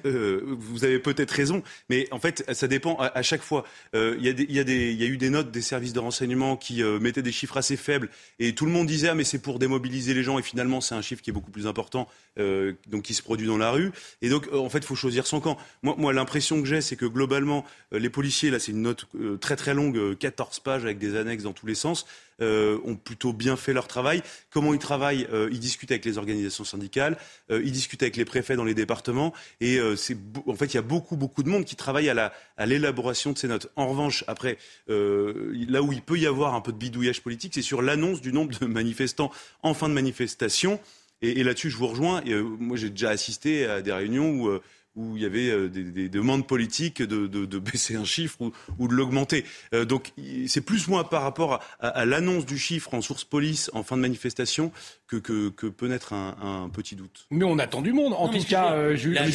euh, 0.06 0.42
vous 0.46 0.86
avez 0.86 1.00
peut-être 1.00 1.32
raison, 1.32 1.64
mais 1.90 2.08
en 2.12 2.20
fait, 2.20 2.46
ça 2.54 2.68
dépend 2.68 2.96
à, 2.96 3.22
chaque 3.22 3.42
fois. 3.42 3.66
Euh, 3.96 4.16
il 4.20 4.26
y, 4.26 4.30
y, 4.30 4.56
y, 4.56 5.04
a 5.04 5.08
eu 5.08 5.18
des 5.18 5.30
notes 5.30 5.52
des 5.52 5.62
services 5.62 5.94
de 5.94 6.00
renseignement 6.00 6.56
qui 6.56 6.82
mettaient 6.84 7.22
des 7.22 7.32
chiffres 7.32 7.58
assez 7.58 7.76
faibles, 7.76 8.10
et 8.40 8.56
tout 8.56 8.66
le 8.66 8.72
monde 8.72 8.88
disait 8.88 9.10
ah 9.10 9.16
mais 9.16 9.24
c'est 9.24 9.42
pour 9.42 9.60
démobiliser 9.60 10.14
les 10.14 10.24
gens, 10.24 10.40
et 10.40 10.44
finalement 10.44 10.80
c'est 10.82 10.96
un 10.96 11.02
chiffre 11.02 11.22
qui 11.22 11.32
est 11.32 11.34
beaucoup 11.34 11.52
plus 11.52 11.68
important, 11.68 12.08
donc 12.38 13.04
qui 13.04 13.14
se 13.14 13.22
produit 13.22 13.48
dans 13.48 13.58
la 13.58 13.72
rue. 13.72 13.92
Et 14.22 14.30
donc 14.30 14.48
en 14.54 14.70
fait, 14.70 14.80
il 14.80 14.86
faut 14.86 14.96
choisir 14.96 15.28
son 15.28 15.42
camp. 15.42 15.58
Moi, 15.84 15.96
moi 15.98 16.14
l'impression 16.14 16.62
que 16.62 16.68
j'ai, 16.68 16.82
c'est 16.82 16.96
que 16.96 17.06
globalement, 17.06 17.66
les 17.92 18.10
policiers, 18.10 18.50
là, 18.50 18.60
c'est 18.60 18.72
une 18.72 18.84
note 18.84 19.06
très 19.42 19.58
très 19.58 19.74
longue, 19.74 20.18
14 20.18 20.60
pages 20.62 20.86
avec 20.86 21.00
des 21.00 21.18
annexes 21.18 21.44
dans 21.44 21.54
tous 21.54 21.66
les 21.66 21.76
sens. 21.76 22.06
Euh, 22.42 22.80
ont 22.86 22.96
plutôt 22.96 23.34
bien 23.34 23.58
fait 23.58 23.74
leur 23.74 23.88
travail. 23.88 24.22
Comment 24.50 24.74
ils 24.74 24.80
travaillent 24.80 25.28
euh, 25.34 25.50
Ils 25.52 25.60
discutent 25.60 25.92
avec 25.92 26.06
les 26.06 26.18
organisations 26.18 26.64
syndicales, 26.64 27.18
euh, 27.52 27.62
ils 27.66 27.74
discutent 27.74 28.02
avec 28.02 28.16
les 28.16 28.24
préfets 28.24 28.56
dans 28.56 28.64
les 28.64 28.74
départements. 28.74 29.34
Et 29.60 29.80
c'est 29.98 30.18
en 30.48 30.56
fait, 30.56 30.68
il 30.68 30.76
y 30.76 30.78
a 30.78 30.84
beaucoup, 30.84 31.18
beaucoup 31.18 31.44
de 31.44 31.50
monde 31.50 31.66
qui 31.66 31.76
travaille 31.76 32.10
à 32.10 32.66
l'élaboration 32.66 33.34
de 33.34 33.38
ces 33.38 33.48
notes. 33.48 33.68
En 33.76 33.88
revanche, 33.88 34.24
après, 34.28 34.58
là 34.88 35.82
où 35.82 35.92
il 35.92 36.02
peut 36.02 36.18
y 36.18 36.28
avoir 36.28 36.56
un 36.56 36.62
peu 36.62 36.72
de 36.72 36.78
bidouillage 36.78 37.22
politique, 37.22 37.54
c'est 37.54 37.62
sur 37.62 37.82
l'annonce 37.82 38.22
du 38.22 38.32
nombre 38.32 38.58
de 38.58 38.66
manifestants 38.68 39.32
en 39.64 39.74
fin 39.74 39.90
de 39.90 39.94
manifestation. 39.94 40.80
Et, 41.22 41.44
là-dessus, 41.44 41.70
je 41.70 41.78
vous 41.78 41.88
rejoins. 41.88 42.22
Et, 42.26 42.36
moi, 42.36 42.78
j'ai 42.78 42.90
déjà 42.90 43.10
assisté 43.10 43.66
à 43.66 43.82
des 43.82 43.92
réunions 43.92 44.32
où 44.32 44.60
où 45.00 45.16
il 45.16 45.24
y 45.24 45.26
avait 45.26 45.50
euh, 45.50 45.70
des, 45.70 46.10
demandes 46.10 46.46
politiques 46.46 47.02
de, 47.02 47.60
baisser 47.60 47.96
un 47.96 48.04
chiffre 48.04 48.52
ou, 48.78 48.88
de 48.88 48.94
l'augmenter. 48.94 49.46
Euh, 49.74 49.86
donc 49.86 50.12
c'est 50.48 50.62
plus 50.62 50.88
moi 50.88 51.10
par 51.10 51.24
rapport 51.24 51.62
à, 51.80 52.06
l'annonce 52.06 52.46
du 52.46 52.58
chiffre 52.58 52.94
en 52.94 53.02
source 53.02 53.24
police 53.24 53.72
en 53.74 53.84
fin 53.84 53.96
de 53.96 54.02
manifestation 54.02 54.72
que, 55.08 55.50
peut 55.50 55.88
naître 55.88 56.14
un, 56.14 56.70
petit 56.72 56.96
doute. 56.96 57.28
Mais 57.32 57.46
on 57.46 57.58
attend 57.60 57.82
du 57.82 57.94
monde, 57.94 58.14
en 58.14 58.28
tout 58.28 58.44
cas, 58.44 58.74
euh, 58.74 58.96
Julien 58.96 59.26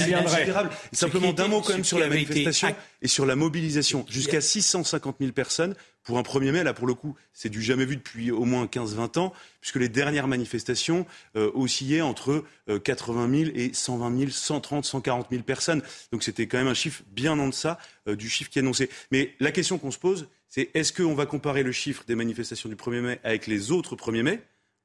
Simplement 0.92 1.32
d'un 1.32 1.48
mot 1.48 1.60
quand 1.60 1.72
même 1.72 1.84
sur 1.84 1.98
la 1.98 2.08
manifestation 2.08 2.74
et 3.02 3.08
sur 3.08 3.26
la 3.26 3.36
mobilisation. 3.36 4.04
Jusqu'à 4.08 4.40
650 4.40 5.16
000 5.20 5.32
personnes 5.32 5.74
pour 6.04 6.18
un 6.18 6.22
1er 6.22 6.52
mai, 6.52 6.62
là 6.62 6.74
pour 6.74 6.86
le 6.86 6.94
coup, 6.94 7.16
c'est 7.32 7.48
du 7.48 7.62
jamais 7.62 7.86
vu 7.86 7.96
depuis 7.96 8.30
au 8.30 8.44
moins 8.44 8.66
15-20 8.66 9.18
ans, 9.18 9.32
puisque 9.60 9.76
les 9.76 9.88
dernières 9.88 10.28
manifestations 10.28 11.06
euh, 11.36 11.50
oscillaient 11.54 12.02
entre 12.02 12.44
80 12.84 13.24
euh, 13.24 13.44
000 13.46 13.50
et 13.56 13.72
120 13.72 14.18
000, 14.18 14.30
130, 14.30 14.84
140 14.84 15.26
000 15.30 15.42
personnes. 15.42 15.82
Donc 16.12 16.22
c'était 16.22 16.46
quand 16.46 16.58
même 16.58 16.68
un 16.68 16.74
chiffre 16.74 17.02
bien 17.10 17.38
en 17.38 17.48
deçà 17.48 17.78
euh, 18.06 18.16
du 18.16 18.28
chiffre 18.28 18.50
qui 18.50 18.58
est 18.58 18.62
annoncé. 18.62 18.90
Mais 19.10 19.34
la 19.40 19.50
question 19.50 19.78
qu'on 19.78 19.90
se 19.90 19.98
pose, 19.98 20.28
c'est 20.48 20.70
est-ce 20.74 20.92
qu'on 20.92 21.14
va 21.14 21.26
comparer 21.26 21.62
le 21.62 21.72
chiffre 21.72 22.04
des 22.06 22.14
manifestations 22.14 22.68
du 22.68 22.76
1er 22.76 23.00
mai 23.00 23.20
avec 23.24 23.46
les 23.46 23.72
autres 23.72 23.96
1er 23.96 24.22
mai 24.22 24.40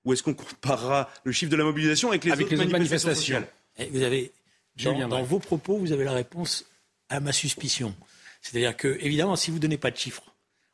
ou 0.06 0.14
est-ce 0.14 0.24
qu'on 0.24 0.34
comparera 0.34 1.10
le 1.26 1.34
chiffre 1.34 1.52
de 1.52 1.58
la 1.58 1.66
mobilisation 1.66 2.10
avec 2.10 2.24
les, 2.24 2.32
autres, 2.32 2.72
manifestations, 2.72 3.44
eh, 3.78 3.88
Vous 3.88 4.02
avez, 4.02 4.32
dans, 4.82 5.08
dans 5.10 5.24
vos 5.24 5.40
propos, 5.40 5.78
vous 5.78 5.92
avez 5.92 6.06
la 6.06 6.14
réponse 6.14 6.66
à 7.10 7.20
ma 7.20 7.34
suspicion. 7.34 7.94
C'est-à-dire 8.42 8.78
que, 8.78 8.98
évidemment, 9.02 9.36
si 9.36 9.52
vous 9.52 9.58
ne 9.58 9.62
donnez 9.62 9.78
pas 9.78 9.92
de 9.92 9.98
chiffres, 9.98 10.29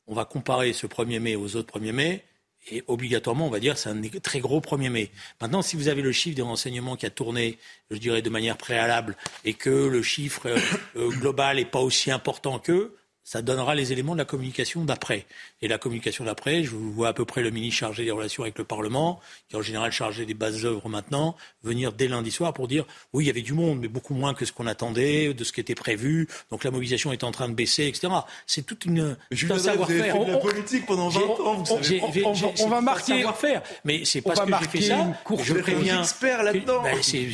on 0.07 0.13
va 0.13 0.25
comparer 0.25 0.73
ce 0.73 0.87
1er 0.87 1.19
mai 1.19 1.35
aux 1.35 1.55
autres 1.55 1.79
1er 1.79 1.91
mai, 1.91 2.23
et 2.71 2.83
obligatoirement, 2.87 3.47
on 3.47 3.51
va 3.51 3.59
dire 3.59 3.77
c'est 3.77 3.89
un 3.89 4.01
très 4.23 4.39
gros 4.39 4.59
1er 4.59 4.89
mai. 4.89 5.11
Maintenant, 5.39 5.61
si 5.61 5.75
vous 5.75 5.87
avez 5.87 6.01
le 6.01 6.11
chiffre 6.11 6.35
des 6.35 6.41
renseignements 6.41 6.95
qui 6.95 7.05
a 7.05 7.09
tourné, 7.09 7.57
je 7.91 7.97
dirais, 7.97 8.21
de 8.21 8.29
manière 8.29 8.57
préalable, 8.57 9.15
et 9.43 9.53
que 9.53 9.69
le 9.69 10.01
chiffre 10.01 10.47
euh, 10.47 10.57
euh, 10.95 11.09
global 11.09 11.57
n'est 11.57 11.65
pas 11.65 11.79
aussi 11.79 12.11
important 12.11 12.59
qu'eux, 12.59 12.95
ça 13.25 13.41
donnera 13.41 13.73
les 13.73 13.91
éléments 13.91 14.13
de 14.13 14.19
la 14.19 14.25
communication 14.25 14.85
d'après. 14.85 15.25
Et 15.63 15.67
la 15.67 15.79
communication 15.79 16.25
d'après, 16.25 16.63
je 16.63 16.75
vois 16.75 17.07
à 17.07 17.13
peu 17.13 17.25
près 17.25 17.41
le 17.41 17.49
ministre 17.49 17.79
chargé 17.79 18.05
des 18.05 18.11
relations 18.11 18.43
avec 18.43 18.57
le 18.59 18.63
Parlement, 18.63 19.19
qui 19.49 19.55
est 19.55 19.59
en 19.59 19.63
général 19.63 19.91
chargé 19.91 20.27
des 20.27 20.35
bases 20.35 20.63
œuvres 20.63 20.87
maintenant, 20.89 21.35
venir 21.63 21.91
dès 21.91 22.07
lundi 22.07 22.29
soir 22.29 22.53
pour 22.53 22.67
dire 22.67 22.85
oui, 23.13 23.23
il 23.23 23.27
y 23.27 23.29
avait 23.31 23.41
du 23.41 23.53
monde, 23.53 23.79
mais 23.79 23.87
beaucoup 23.87 24.13
moins 24.13 24.35
que 24.35 24.45
ce 24.45 24.51
qu'on 24.51 24.67
attendait, 24.67 25.33
de 25.33 25.43
ce 25.43 25.51
qui 25.51 25.59
était 25.59 25.73
prévu. 25.73 26.27
Donc 26.51 26.63
la 26.63 26.69
mobilisation 26.69 27.11
est 27.11 27.23
en 27.23 27.31
train 27.31 27.49
de 27.49 27.55
baisser, 27.55 27.87
etc. 27.87 28.13
C'est 28.45 28.63
toute 28.63 28.85
une 28.85 29.17
un 29.49 29.57
savoir-faire. 29.57 30.19
la 30.19 30.37
politique 30.37 30.85
pendant 30.85 31.09
20 31.09 31.21
ans, 31.21 31.55
vous 31.55 31.65
savez. 31.65 32.01
On, 32.25 32.67
va 32.69 32.81
marquer 32.81 33.17
savoir-faire, 33.17 33.63
mais 33.83 34.05
c'est 34.05 34.21
parce 34.21 34.39
que 34.39 34.51
j'ai 34.61 34.67
fait 34.69 34.81
ça. 34.81 35.13
Je 35.43 35.53
préviens. 35.55 36.01
expert 36.01 36.43
là-dedans. 36.43 36.83
Ben, 36.83 36.97
j'ai 37.01 37.31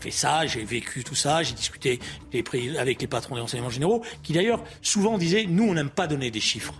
fait 0.00 0.10
ça, 0.12 0.46
j'ai 0.46 0.64
vécu 0.64 1.02
tout 1.02 1.16
ça, 1.16 1.42
j'ai 1.42 1.54
discuté 1.54 1.98
avec 2.78 3.00
les 3.00 3.06
patrons 3.08 3.34
des 3.34 3.40
renseignements 3.40 3.70
généraux, 3.70 4.04
qui 4.22 4.32
d'ailleurs 4.32 4.62
souvent 4.92 5.16
disait 5.16 5.46
nous, 5.48 5.64
on 5.64 5.74
n'aime 5.74 5.90
pas 5.90 6.06
donner 6.06 6.30
des 6.30 6.40
chiffres. 6.40 6.74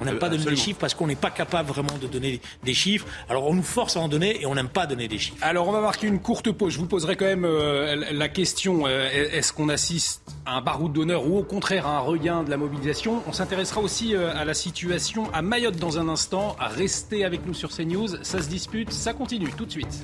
On 0.00 0.04
n'aime 0.04 0.18
pas 0.18 0.28
donner 0.28 0.44
des 0.44 0.56
chiffres 0.56 0.78
parce 0.80 0.94
qu'on 0.94 1.06
n'est 1.06 1.14
pas 1.14 1.30
capable 1.30 1.68
vraiment 1.68 1.96
de 2.00 2.06
donner 2.06 2.40
des 2.64 2.74
chiffres. 2.74 3.06
Alors 3.28 3.46
on 3.46 3.54
nous 3.54 3.62
force 3.62 3.96
à 3.96 4.00
en 4.00 4.08
donner 4.08 4.40
et 4.40 4.46
on 4.46 4.54
n'aime 4.54 4.68
pas 4.68 4.86
donner 4.86 5.06
des 5.06 5.18
chiffres. 5.18 5.36
Alors 5.42 5.68
on 5.68 5.72
va 5.72 5.80
marquer 5.80 6.06
une 6.06 6.18
courte 6.18 6.50
pause. 6.50 6.72
Je 6.72 6.78
vous 6.78 6.86
poserai 6.86 7.14
quand 7.16 7.26
même 7.26 7.44
euh, 7.44 8.10
la 8.10 8.28
question 8.28 8.86
euh, 8.86 9.08
est-ce 9.10 9.52
qu'on 9.52 9.68
assiste 9.68 10.22
à 10.46 10.56
un 10.56 10.60
baroud 10.62 10.92
d'honneur 10.92 11.26
ou 11.26 11.38
au 11.38 11.42
contraire 11.44 11.86
à 11.86 11.98
un 11.98 12.00
regain 12.00 12.42
de 12.42 12.50
la 12.50 12.56
mobilisation? 12.56 13.22
On 13.28 13.32
s'intéressera 13.32 13.80
aussi 13.80 14.14
euh, 14.14 14.34
à 14.34 14.44
la 14.44 14.54
situation 14.54 15.32
à 15.32 15.42
Mayotte 15.42 15.76
dans 15.76 15.98
un 15.98 16.08
instant. 16.08 16.56
Restez 16.58 17.24
avec 17.24 17.46
nous 17.46 17.54
sur 17.54 17.70
CNews. 17.70 18.22
Ça 18.22 18.42
se 18.42 18.48
dispute, 18.48 18.90
ça 18.92 19.12
continue 19.12 19.50
tout 19.56 19.66
de 19.66 19.72
suite. 19.72 20.02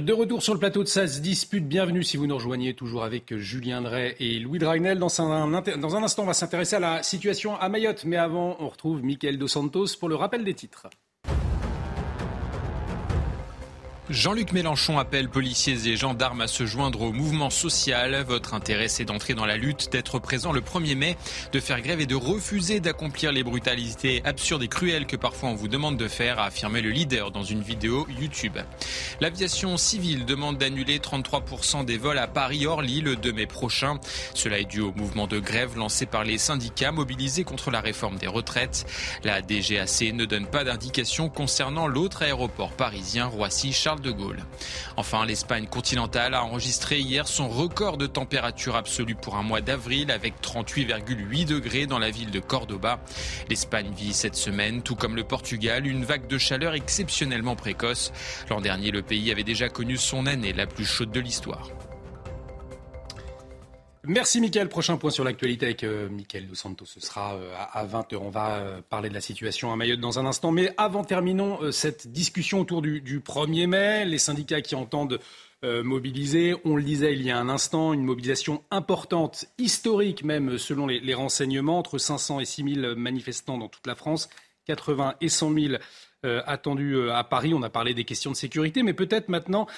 De 0.00 0.14
retour 0.14 0.42
sur 0.42 0.54
le 0.54 0.58
plateau 0.58 0.82
de 0.82 0.88
Ça 0.88 1.04
dispute, 1.04 1.68
bienvenue 1.68 2.02
si 2.02 2.16
vous 2.16 2.26
nous 2.26 2.34
rejoignez 2.36 2.72
toujours 2.72 3.04
avec 3.04 3.36
Julien 3.36 3.82
Drey 3.82 4.16
et 4.20 4.38
Louis 4.38 4.58
Dragnel. 4.58 4.98
Dans 4.98 5.20
un, 5.20 6.02
instant, 6.02 6.22
on 6.22 6.26
va 6.26 6.32
s'intéresser 6.32 6.76
à 6.76 6.80
la 6.80 7.02
situation 7.02 7.56
à 7.56 7.68
Mayotte, 7.68 8.06
mais 8.06 8.16
avant, 8.16 8.56
on 8.58 8.70
retrouve 8.70 9.04
Michael 9.04 9.36
Dos 9.36 9.48
Santos 9.48 9.88
pour 10.00 10.08
le 10.08 10.14
rappel 10.14 10.44
des 10.44 10.54
titres. 10.54 10.86
Jean-Luc 14.12 14.52
Mélenchon 14.52 14.98
appelle 14.98 15.30
policiers 15.30 15.88
et 15.88 15.96
gendarmes 15.96 16.42
à 16.42 16.46
se 16.46 16.66
joindre 16.66 17.00
au 17.00 17.12
mouvement 17.12 17.48
social. 17.48 18.22
Votre 18.28 18.52
intérêt, 18.52 18.88
c'est 18.88 19.06
d'entrer 19.06 19.32
dans 19.32 19.46
la 19.46 19.56
lutte, 19.56 19.90
d'être 19.90 20.18
présent 20.18 20.52
le 20.52 20.60
1er 20.60 20.94
mai, 20.94 21.16
de 21.50 21.60
faire 21.60 21.80
grève 21.80 21.98
et 21.98 22.04
de 22.04 22.14
refuser 22.14 22.78
d'accomplir 22.78 23.32
les 23.32 23.42
brutalités 23.42 24.20
absurdes 24.26 24.64
et 24.64 24.68
cruelles 24.68 25.06
que 25.06 25.16
parfois 25.16 25.48
on 25.48 25.54
vous 25.54 25.66
demande 25.66 25.96
de 25.96 26.08
faire, 26.08 26.38
a 26.38 26.44
affirmé 26.44 26.82
le 26.82 26.90
leader 26.90 27.30
dans 27.30 27.42
une 27.42 27.62
vidéo 27.62 28.06
YouTube. 28.20 28.58
L'aviation 29.22 29.78
civile 29.78 30.26
demande 30.26 30.58
d'annuler 30.58 30.98
33% 30.98 31.86
des 31.86 31.96
vols 31.96 32.18
à 32.18 32.26
Paris-Orly 32.26 33.00
le 33.00 33.16
2 33.16 33.32
mai 33.32 33.46
prochain. 33.46 33.98
Cela 34.34 34.58
est 34.58 34.66
dû 34.66 34.82
au 34.82 34.92
mouvement 34.92 35.26
de 35.26 35.38
grève 35.38 35.78
lancé 35.78 36.04
par 36.04 36.24
les 36.24 36.36
syndicats 36.36 36.92
mobilisés 36.92 37.44
contre 37.44 37.70
la 37.70 37.80
réforme 37.80 38.18
des 38.18 38.26
retraites. 38.26 38.84
La 39.24 39.40
DGAC 39.40 40.12
ne 40.12 40.26
donne 40.26 40.46
pas 40.46 40.64
d'indication 40.64 41.30
concernant 41.30 41.86
l'autre 41.86 42.20
aéroport 42.20 42.72
parisien 42.72 43.24
Roissy-Charles 43.24 44.01
Enfin, 44.96 45.24
l'Espagne 45.24 45.66
continentale 45.66 46.34
a 46.34 46.44
enregistré 46.44 47.00
hier 47.00 47.26
son 47.26 47.48
record 47.48 47.96
de 47.96 48.06
température 48.06 48.76
absolue 48.76 49.14
pour 49.14 49.36
un 49.36 49.42
mois 49.42 49.60
d'avril 49.60 50.10
avec 50.10 50.34
38,8 50.42 51.46
degrés 51.46 51.86
dans 51.86 51.98
la 51.98 52.10
ville 52.10 52.30
de 52.30 52.40
Cordoba. 52.40 53.00
L'Espagne 53.48 53.92
vit 53.96 54.12
cette 54.12 54.36
semaine, 54.36 54.82
tout 54.82 54.96
comme 54.96 55.16
le 55.16 55.24
Portugal, 55.24 55.86
une 55.86 56.04
vague 56.04 56.26
de 56.26 56.38
chaleur 56.38 56.74
exceptionnellement 56.74 57.56
précoce. 57.56 58.12
L'an 58.50 58.60
dernier, 58.60 58.90
le 58.90 59.02
pays 59.02 59.30
avait 59.30 59.44
déjà 59.44 59.68
connu 59.68 59.96
son 59.96 60.26
année 60.26 60.52
la 60.52 60.66
plus 60.66 60.84
chaude 60.84 61.12
de 61.12 61.20
l'histoire. 61.20 61.68
Merci 64.04 64.40
Mickaël. 64.40 64.68
Prochain 64.68 64.96
point 64.96 65.10
sur 65.10 65.22
l'actualité 65.22 65.66
avec 65.66 65.84
euh, 65.84 66.08
Mickaël 66.08 66.48
Dos 66.48 66.56
Santos. 66.56 66.86
Ce 66.86 66.98
sera 66.98 67.36
euh, 67.36 67.54
à 67.56 67.86
20h. 67.86 68.16
On 68.16 68.30
va 68.30 68.56
euh, 68.56 68.80
parler 68.82 69.08
de 69.08 69.14
la 69.14 69.20
situation 69.20 69.72
à 69.72 69.76
Mayotte 69.76 70.00
dans 70.00 70.18
un 70.18 70.26
instant. 70.26 70.50
Mais 70.50 70.74
avant, 70.76 71.04
terminons 71.04 71.70
cette 71.70 72.08
discussion 72.08 72.60
autour 72.60 72.82
du, 72.82 73.20
1er 73.20 73.68
mai. 73.68 74.04
Les 74.04 74.18
syndicats 74.18 74.60
qui 74.60 74.74
entendent 74.74 75.20
mobiliser, 75.64 76.56
on 76.64 76.74
le 76.74 76.82
disait 76.82 77.12
il 77.12 77.22
y 77.22 77.30
a 77.30 77.38
un 77.38 77.48
instant, 77.48 77.92
une 77.92 78.02
mobilisation 78.02 78.64
importante, 78.72 79.44
historique 79.58 80.24
même 80.24 80.58
selon 80.58 80.88
les, 80.88 80.98
les 80.98 81.14
renseignements, 81.14 81.78
entre 81.78 81.98
500 81.98 82.40
et 82.40 82.44
6 82.44 82.74
000 82.80 82.96
manifestants 82.96 83.58
dans 83.58 83.68
toute 83.68 83.86
la 83.86 83.94
France, 83.94 84.28
80 84.64 85.14
et 85.20 85.28
100 85.28 85.54
000 85.54 85.74
attendus 86.24 87.08
à 87.10 87.22
Paris. 87.22 87.54
On 87.54 87.62
a 87.62 87.70
parlé 87.70 87.94
des 87.94 88.02
questions 88.02 88.32
de 88.32 88.36
sécurité, 88.36 88.82
mais 88.82 88.92
peut-être 88.92 89.28
maintenant, 89.28 89.68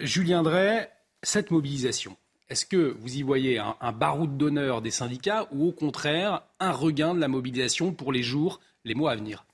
Julien 0.00 0.42
Drey, 0.42 0.90
cette 1.22 1.50
mobilisation 1.50 2.16
est-ce 2.48 2.64
que 2.64 2.96
vous 3.00 3.16
y 3.16 3.22
voyez 3.22 3.58
un, 3.58 3.92
baroud 3.92 4.36
d'honneur 4.36 4.80
des 4.80 4.90
syndicats 4.90 5.48
ou 5.50 5.68
au 5.68 5.72
contraire 5.72 6.42
un 6.60 6.70
regain 6.70 7.14
de 7.14 7.20
la 7.20 7.28
mobilisation 7.28 7.92
pour 7.92 8.12
les 8.12 8.22
jours, 8.22 8.60
les 8.84 8.94
mois 8.94 9.12
à 9.12 9.16
venir? 9.16 9.44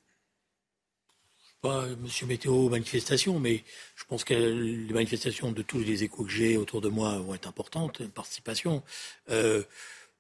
Pas 1.62 1.86
Monsieur 2.02 2.26
Météo 2.26 2.68
manifestation, 2.68 3.38
mais 3.38 3.62
je 3.94 4.04
pense 4.04 4.24
que 4.24 4.34
les 4.34 4.92
manifestations 4.92 5.52
de 5.52 5.62
tous 5.62 5.78
les 5.78 6.04
échos 6.04 6.24
que 6.24 6.30
j'ai 6.30 6.56
autour 6.56 6.80
de 6.80 6.88
moi 6.88 7.18
vont 7.18 7.34
être 7.34 7.48
importantes, 7.48 8.00
une 8.00 8.10
participation. 8.10 8.82
Euh, 9.30 9.62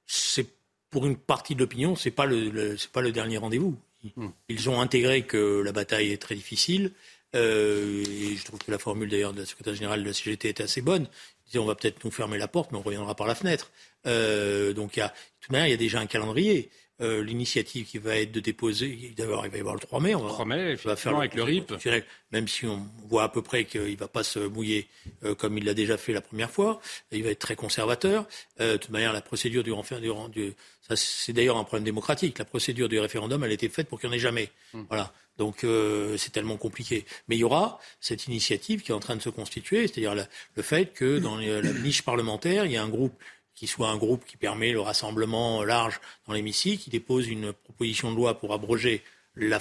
c'est 0.06 0.46
pour 0.90 1.04
une 1.04 1.16
partie 1.16 1.54
de 1.54 1.60
l'opinion, 1.60 1.96
c'est 1.96 2.10
pas 2.10 2.26
le, 2.26 2.76
pas 2.92 3.00
le 3.00 3.12
dernier 3.12 3.38
rendez-vous. 3.38 3.76
Hmm. 4.16 4.28
Ils 4.48 4.70
ont 4.70 4.80
intégré 4.80 5.26
que 5.26 5.60
la 5.62 5.72
bataille 5.72 6.12
est 6.12 6.22
très 6.22 6.34
difficile. 6.34 6.92
Euh, 7.34 8.04
et 8.04 8.36
je 8.36 8.44
trouve 8.44 8.60
que 8.60 8.70
la 8.70 8.78
formule 8.78 9.08
d'ailleurs 9.08 9.32
de 9.32 9.40
la 9.40 9.46
secrétaire 9.46 9.74
générale 9.74 10.02
de 10.02 10.08
la 10.08 10.12
CGT 10.12 10.50
était 10.50 10.64
assez 10.64 10.82
bonne 10.82 11.08
on 11.58 11.66
va 11.66 11.74
peut-être 11.74 12.04
nous 12.04 12.10
fermer 12.10 12.38
la 12.38 12.48
porte, 12.48 12.72
mais 12.72 12.78
on 12.78 12.82
reviendra 12.82 13.14
par 13.14 13.26
la 13.26 13.34
fenêtre. 13.34 13.70
Euh, 14.06 14.72
donc, 14.72 14.96
il 14.96 15.00
y 15.00 15.02
a, 15.02 15.08
de 15.08 15.12
toute 15.40 15.52
manière, 15.52 15.68
il 15.68 15.70
y 15.70 15.74
a 15.74 15.78
déjà 15.78 16.00
un 16.00 16.06
calendrier. 16.06 16.70
Euh, 17.00 17.24
l'initiative 17.24 17.86
qui 17.86 17.98
va 17.98 18.16
être 18.16 18.30
de 18.30 18.38
déposer, 18.38 19.12
d'abord, 19.16 19.44
il 19.44 19.50
va 19.50 19.56
y 19.56 19.60
avoir 19.60 19.74
le 19.74 19.80
3 19.80 19.98
mai. 19.98 20.14
On 20.14 20.22
va, 20.22 20.28
3 20.28 20.44
mai, 20.44 20.74
va 20.74 20.94
faire 20.94 21.16
avec 21.16 21.34
le 21.34 21.42
RIP. 21.42 21.72
Même 22.30 22.46
si 22.46 22.64
on 22.66 22.86
voit 23.08 23.24
à 23.24 23.28
peu 23.28 23.42
près 23.42 23.64
qu'il 23.64 23.90
ne 23.90 23.96
va 23.96 24.06
pas 24.06 24.22
se 24.22 24.38
mouiller 24.38 24.86
euh, 25.24 25.34
comme 25.34 25.58
il 25.58 25.64
l'a 25.64 25.74
déjà 25.74 25.96
fait 25.96 26.12
la 26.12 26.20
première 26.20 26.50
fois. 26.50 26.80
Il 27.10 27.24
va 27.24 27.30
être 27.30 27.40
très 27.40 27.56
conservateur. 27.56 28.26
de 28.60 28.76
toute 28.76 28.90
manière, 28.90 29.12
la 29.12 29.22
procédure 29.22 29.64
du, 29.64 29.72
du 30.32 30.54
ça, 30.86 30.94
c'est 30.94 31.32
d'ailleurs 31.32 31.56
un 31.56 31.64
problème 31.64 31.84
démocratique. 31.84 32.38
La 32.38 32.44
procédure 32.44 32.88
du 32.88 33.00
référendum, 33.00 33.42
elle 33.42 33.50
a 33.50 33.54
été 33.54 33.68
faite 33.68 33.88
pour 33.88 33.98
qu'il 33.98 34.08
n'y 34.08 34.14
en 34.14 34.16
ait 34.18 34.20
jamais. 34.20 34.50
Hum. 34.74 34.86
Voilà. 34.88 35.12
Donc 35.38 35.64
euh, 35.64 36.16
c'est 36.18 36.30
tellement 36.30 36.56
compliqué. 36.56 37.04
Mais 37.28 37.36
il 37.36 37.40
y 37.40 37.44
aura 37.44 37.80
cette 38.00 38.26
initiative 38.26 38.82
qui 38.82 38.92
est 38.92 38.94
en 38.94 39.00
train 39.00 39.16
de 39.16 39.22
se 39.22 39.30
constituer, 39.30 39.86
c'est-à-dire 39.86 40.14
le 40.14 40.62
fait 40.62 40.92
que 40.92 41.18
dans 41.18 41.36
la 41.36 41.62
niche 41.72 42.02
parlementaire, 42.02 42.66
il 42.66 42.72
y 42.72 42.76
a 42.76 42.82
un 42.82 42.88
groupe 42.88 43.14
qui 43.54 43.66
soit 43.66 43.88
un 43.88 43.96
groupe 43.96 44.24
qui 44.24 44.36
permet 44.36 44.72
le 44.72 44.80
rassemblement 44.80 45.62
large 45.62 46.00
dans 46.26 46.32
l'hémicycle, 46.32 46.82
qui 46.82 46.90
dépose 46.90 47.28
une 47.28 47.52
proposition 47.52 48.10
de 48.10 48.16
loi 48.16 48.38
pour 48.38 48.52
abroger 48.52 49.02
la, 49.36 49.58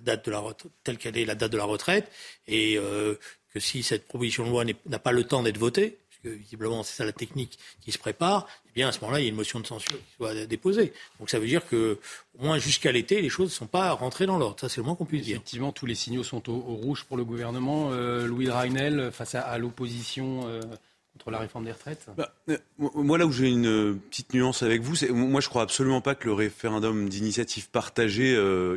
date 0.00 0.26
de 0.26 0.30
la 0.30 0.42
telle 0.84 0.98
qu'elle 0.98 1.16
est 1.16 1.24
la 1.24 1.34
date 1.34 1.52
de 1.52 1.56
la 1.56 1.64
retraite, 1.64 2.10
et 2.46 2.76
euh, 2.78 3.14
que 3.52 3.60
si 3.60 3.82
cette 3.82 4.06
proposition 4.06 4.44
de 4.44 4.50
loi 4.50 4.64
n'a 4.64 4.98
pas 4.98 5.12
le 5.12 5.24
temps 5.24 5.42
d'être 5.42 5.58
votée, 5.58 5.98
puisque 6.08 6.38
visiblement 6.38 6.82
c'est 6.82 6.94
ça 6.94 7.04
la 7.04 7.12
technique 7.12 7.58
qui 7.80 7.92
se 7.92 7.98
prépare, 7.98 8.46
eh 8.66 8.70
bien 8.74 8.88
à 8.88 8.92
ce 8.92 9.00
moment-là, 9.00 9.20
il 9.20 9.24
y 9.24 9.26
a 9.26 9.28
une 9.28 9.36
motion 9.36 9.60
de 9.60 9.66
censure 9.66 9.96
qui 9.96 10.16
soit 10.16 10.46
déposée. 10.46 10.92
Donc 11.18 11.30
ça 11.30 11.38
veut 11.38 11.46
dire 11.46 11.66
que, 11.66 11.98
au 12.38 12.44
moins 12.44 12.58
jusqu'à 12.58 12.92
l'été, 12.92 13.20
les 13.20 13.28
choses 13.28 13.48
ne 13.48 13.54
sont 13.54 13.66
pas 13.66 13.92
rentrées 13.92 14.26
dans 14.26 14.38
l'ordre. 14.38 14.58
Ça, 14.60 14.68
c'est 14.68 14.78
le 14.78 14.84
moins 14.84 14.94
qu'on 14.94 15.04
puisse 15.04 15.24
dire. 15.24 15.36
Effectivement, 15.36 15.72
tous 15.72 15.86
les 15.86 15.94
signaux 15.94 16.24
sont 16.24 16.48
au, 16.50 16.58
rouge 16.58 17.04
pour 17.04 17.16
le 17.16 17.24
gouvernement. 17.24 17.90
Euh, 17.92 18.26
Louis 18.26 18.46
Dragnel, 18.46 19.10
face 19.12 19.34
à, 19.34 19.56
l'opposition. 19.58 20.46
Euh, 20.46 20.60
contre 21.12 21.30
la 21.30 21.38
réforme 21.38 21.64
des 21.64 21.72
retraites 21.72 22.06
bah, 22.16 22.34
euh, 22.48 22.56
Moi, 22.78 23.18
là 23.18 23.26
où 23.26 23.32
j'ai 23.32 23.48
une 23.48 23.98
petite 24.10 24.32
nuance 24.34 24.62
avec 24.62 24.82
vous, 24.82 24.96
c'est 24.96 25.10
moi, 25.10 25.40
je 25.40 25.48
crois 25.48 25.62
absolument 25.62 26.00
pas 26.00 26.14
que 26.14 26.26
le 26.26 26.32
référendum 26.32 27.08
d'initiative 27.08 27.68
partagée 27.68 28.32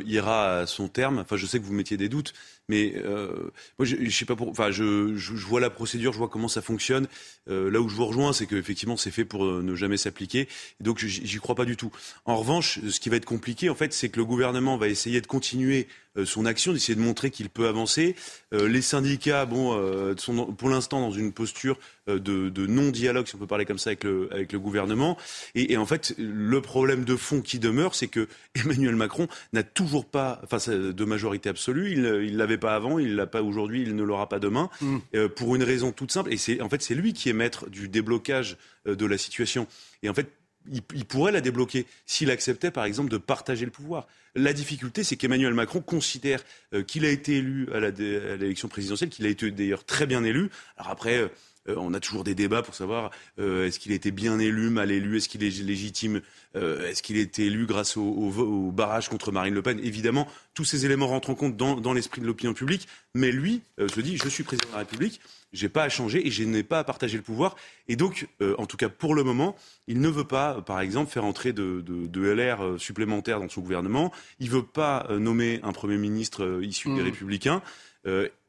ira 0.06 0.58
à 0.58 0.66
son 0.66 0.88
terme. 0.88 1.18
Enfin, 1.18 1.36
je 1.36 1.46
sais 1.46 1.58
que 1.58 1.64
vous 1.64 1.72
mettiez 1.72 1.96
des 1.96 2.08
doutes, 2.08 2.34
mais 2.68 2.94
euh, 2.96 3.52
moi, 3.78 3.86
je, 3.86 3.96
je, 4.00 4.10
sais 4.10 4.24
pas 4.24 4.34
pour. 4.34 4.48
Enfin, 4.48 4.70
je, 4.70 5.16
je, 5.16 5.46
vois 5.46 5.60
la 5.60 5.70
procédure, 5.70 6.12
je 6.12 6.18
vois 6.18 6.28
comment 6.28 6.48
ça 6.48 6.62
fonctionne. 6.62 7.06
Euh, 7.48 7.70
là 7.70 7.80
où 7.80 7.88
je 7.88 7.94
vous 7.94 8.06
rejoins, 8.06 8.32
c'est 8.32 8.46
qu'effectivement, 8.46 8.96
c'est 8.96 9.12
fait 9.12 9.24
pour 9.24 9.44
euh, 9.44 9.62
ne 9.62 9.74
jamais 9.74 9.96
s'appliquer. 9.96 10.48
Donc, 10.80 10.98
j'y 10.98 11.38
crois 11.38 11.54
pas 11.54 11.64
du 11.64 11.76
tout. 11.76 11.92
En 12.24 12.36
revanche, 12.36 12.80
ce 12.88 12.98
qui 12.98 13.08
va 13.08 13.16
être 13.16 13.24
compliqué, 13.24 13.70
en 13.70 13.74
fait, 13.74 13.92
c'est 13.92 14.08
que 14.08 14.18
le 14.18 14.24
gouvernement 14.24 14.76
va 14.76 14.88
essayer 14.88 15.20
de 15.20 15.26
continuer 15.26 15.86
euh, 15.86 15.90
son 16.24 16.46
action, 16.46 16.72
d'essayer 16.72 16.94
de 16.94 17.00
montrer 17.00 17.30
qu'il 17.30 17.50
peut 17.50 17.68
avancer. 17.68 18.16
Euh, 18.54 18.68
les 18.68 18.82
syndicats, 18.82 19.44
bon, 19.44 19.76
euh, 19.76 20.14
sont 20.16 20.46
pour 20.46 20.68
l'instant 20.68 21.00
dans 21.00 21.10
une 21.10 21.32
posture 21.32 21.78
de, 22.06 22.16
de 22.48 22.66
non-dialogue, 22.66 23.26
si 23.26 23.34
on 23.34 23.38
peut 23.38 23.48
parler 23.48 23.64
comme 23.64 23.78
ça, 23.78 23.90
avec 23.90 24.04
le, 24.04 24.32
avec 24.32 24.52
le 24.52 24.60
gouvernement. 24.60 25.16
Et, 25.56 25.72
et, 25.72 25.76
en 25.76 25.86
fait, 25.86 26.14
le 26.18 26.60
problème 26.60 27.04
de 27.04 27.16
fond 27.16 27.40
qui 27.40 27.58
demeure, 27.58 27.94
c'est 27.94 28.06
que 28.06 28.28
Emmanuel 28.54 28.94
Macron 28.94 29.26
n'a 29.52 29.62
toujours 29.62 30.04
pas, 30.04 30.40
enfin, 30.44 30.58
de 30.70 31.04
majorité 31.04 31.48
absolue. 31.48 31.92
Il 31.92 32.36
l'avait 32.36 32.58
pas 32.58 32.74
avant, 32.74 32.98
il 32.98 33.16
l'a 33.16 33.26
pas 33.26 33.42
aujourd'hui, 33.42 33.82
il 33.82 33.94
ne 33.96 34.02
l'aura 34.02 34.28
pas 34.28 34.38
demain, 34.38 34.70
mm. 34.80 34.96
euh, 35.14 35.28
pour 35.28 35.54
une 35.56 35.62
raison 35.62 35.92
toute 35.92 36.12
simple. 36.12 36.32
Et 36.32 36.36
c'est 36.36 36.60
en 36.60 36.68
fait 36.68 36.82
c'est 36.82 36.94
lui 36.94 37.12
qui 37.12 37.28
est 37.28 37.32
maître 37.32 37.68
du 37.68 37.88
déblocage 37.88 38.56
euh, 38.86 38.94
de 38.94 39.06
la 39.06 39.18
situation. 39.18 39.66
Et 40.02 40.08
en 40.08 40.14
fait, 40.14 40.30
il, 40.72 41.04
pourrait 41.04 41.32
la 41.32 41.40
débloquer 41.40 41.86
s'il 42.06 42.30
acceptait, 42.30 42.70
par 42.70 42.84
exemple, 42.84 43.10
de 43.10 43.18
partager 43.18 43.64
le 43.64 43.70
pouvoir. 43.70 44.06
La 44.34 44.52
difficulté, 44.52 45.04
c'est 45.04 45.16
qu'Emmanuel 45.16 45.54
Macron 45.54 45.80
considère 45.80 46.42
euh, 46.74 46.82
qu'il 46.82 47.04
a 47.04 47.10
été 47.10 47.36
élu 47.36 47.68
à 47.72 47.80
l'élection 47.80 48.68
présidentielle, 48.68 49.10
qu'il 49.10 49.26
a 49.26 49.28
été 49.28 49.50
d'ailleurs 49.50 49.84
très 49.84 50.06
bien 50.06 50.24
élu. 50.24 50.50
Alors 50.76 50.90
après, 50.90 51.30
on 51.68 51.94
a 51.94 52.00
toujours 52.00 52.24
des 52.24 52.34
débats 52.34 52.62
pour 52.62 52.74
savoir 52.74 53.10
est-ce 53.38 53.78
qu'il 53.78 53.92
était 53.92 54.10
bien 54.10 54.38
élu, 54.38 54.70
mal 54.70 54.90
élu, 54.90 55.16
est-ce 55.16 55.28
qu'il 55.28 55.42
est 55.42 55.62
légitime, 55.62 56.20
est-ce 56.54 57.02
qu'il 57.02 57.16
a 57.16 57.20
été 57.20 57.46
élu 57.46 57.66
grâce 57.66 57.96
au, 57.96 58.70
barrage 58.72 59.08
contre 59.08 59.32
Marine 59.32 59.54
Le 59.54 59.62
Pen? 59.62 59.80
Évidemment, 59.82 60.28
tous 60.54 60.64
ces 60.64 60.84
éléments 60.84 61.08
rentrent 61.08 61.30
en 61.30 61.34
compte 61.34 61.56
dans, 61.56 61.76
dans 61.76 61.92
l'esprit 61.92 62.20
de 62.20 62.26
l'opinion 62.26 62.54
publique, 62.54 62.88
mais 63.14 63.32
lui 63.32 63.62
se 63.78 64.00
dit 64.00 64.16
je 64.16 64.28
suis 64.28 64.44
président 64.44 64.68
de 64.68 64.72
la 64.72 64.78
République, 64.80 65.20
j'ai 65.56 65.68
pas 65.68 65.82
à 65.82 65.88
changer 65.88 66.26
et 66.26 66.30
je 66.30 66.44
n'ai 66.44 66.62
pas 66.62 66.78
à 66.78 66.84
partager 66.84 67.16
le 67.16 67.22
pouvoir. 67.22 67.56
Et 67.88 67.96
donc, 67.96 68.28
euh, 68.40 68.54
en 68.58 68.66
tout 68.66 68.76
cas 68.76 68.88
pour 68.88 69.14
le 69.14 69.24
moment, 69.24 69.56
il 69.86 70.00
ne 70.00 70.08
veut 70.08 70.24
pas, 70.24 70.60
par 70.62 70.80
exemple, 70.80 71.10
faire 71.10 71.24
entrer 71.24 71.52
de, 71.52 71.82
LR 72.14 72.62
euh, 72.62 72.78
supplémentaires 72.78 73.40
dans 73.40 73.48
son 73.48 73.60
gouvernement. 73.60 74.12
Il 74.38 74.50
veut 74.50 74.62
pas 74.64 75.06
euh, 75.10 75.18
nommer 75.18 75.60
un 75.62 75.72
Premier 75.72 75.96
ministre 75.96 76.60
issu 76.62 76.88
des 76.88 77.00
mmh. 77.00 77.04
Républicains. 77.04 77.62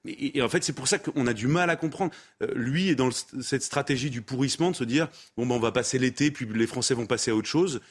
Et, 0.07 0.41
en 0.41 0.49
fait, 0.49 0.63
c'est 0.63 0.73
pour 0.73 0.87
ça 0.87 0.99
qu'on 0.99 1.27
a 1.27 1.33
du 1.33 1.47
mal 1.47 1.69
à 1.69 1.75
comprendre. 1.75 2.11
lui 2.55 2.89
est 2.89 2.95
dans 2.95 3.09
cette 3.11 3.63
stratégie 3.63 4.09
du 4.09 4.21
pourrissement 4.21 4.71
de 4.71 4.75
se 4.75 4.83
dire 4.83 5.09
bon, 5.35 5.45
ben, 5.45 5.55
on 5.55 5.59
va 5.59 5.71
passer 5.71 5.99
l'été, 5.99 6.31
puis 6.31 6.47
les 6.53 6.67
Français 6.67 6.93
vont 6.93 7.05
passer 7.05 7.31
à 7.31 7.35
autre 7.35 7.47
chose. 7.47 7.81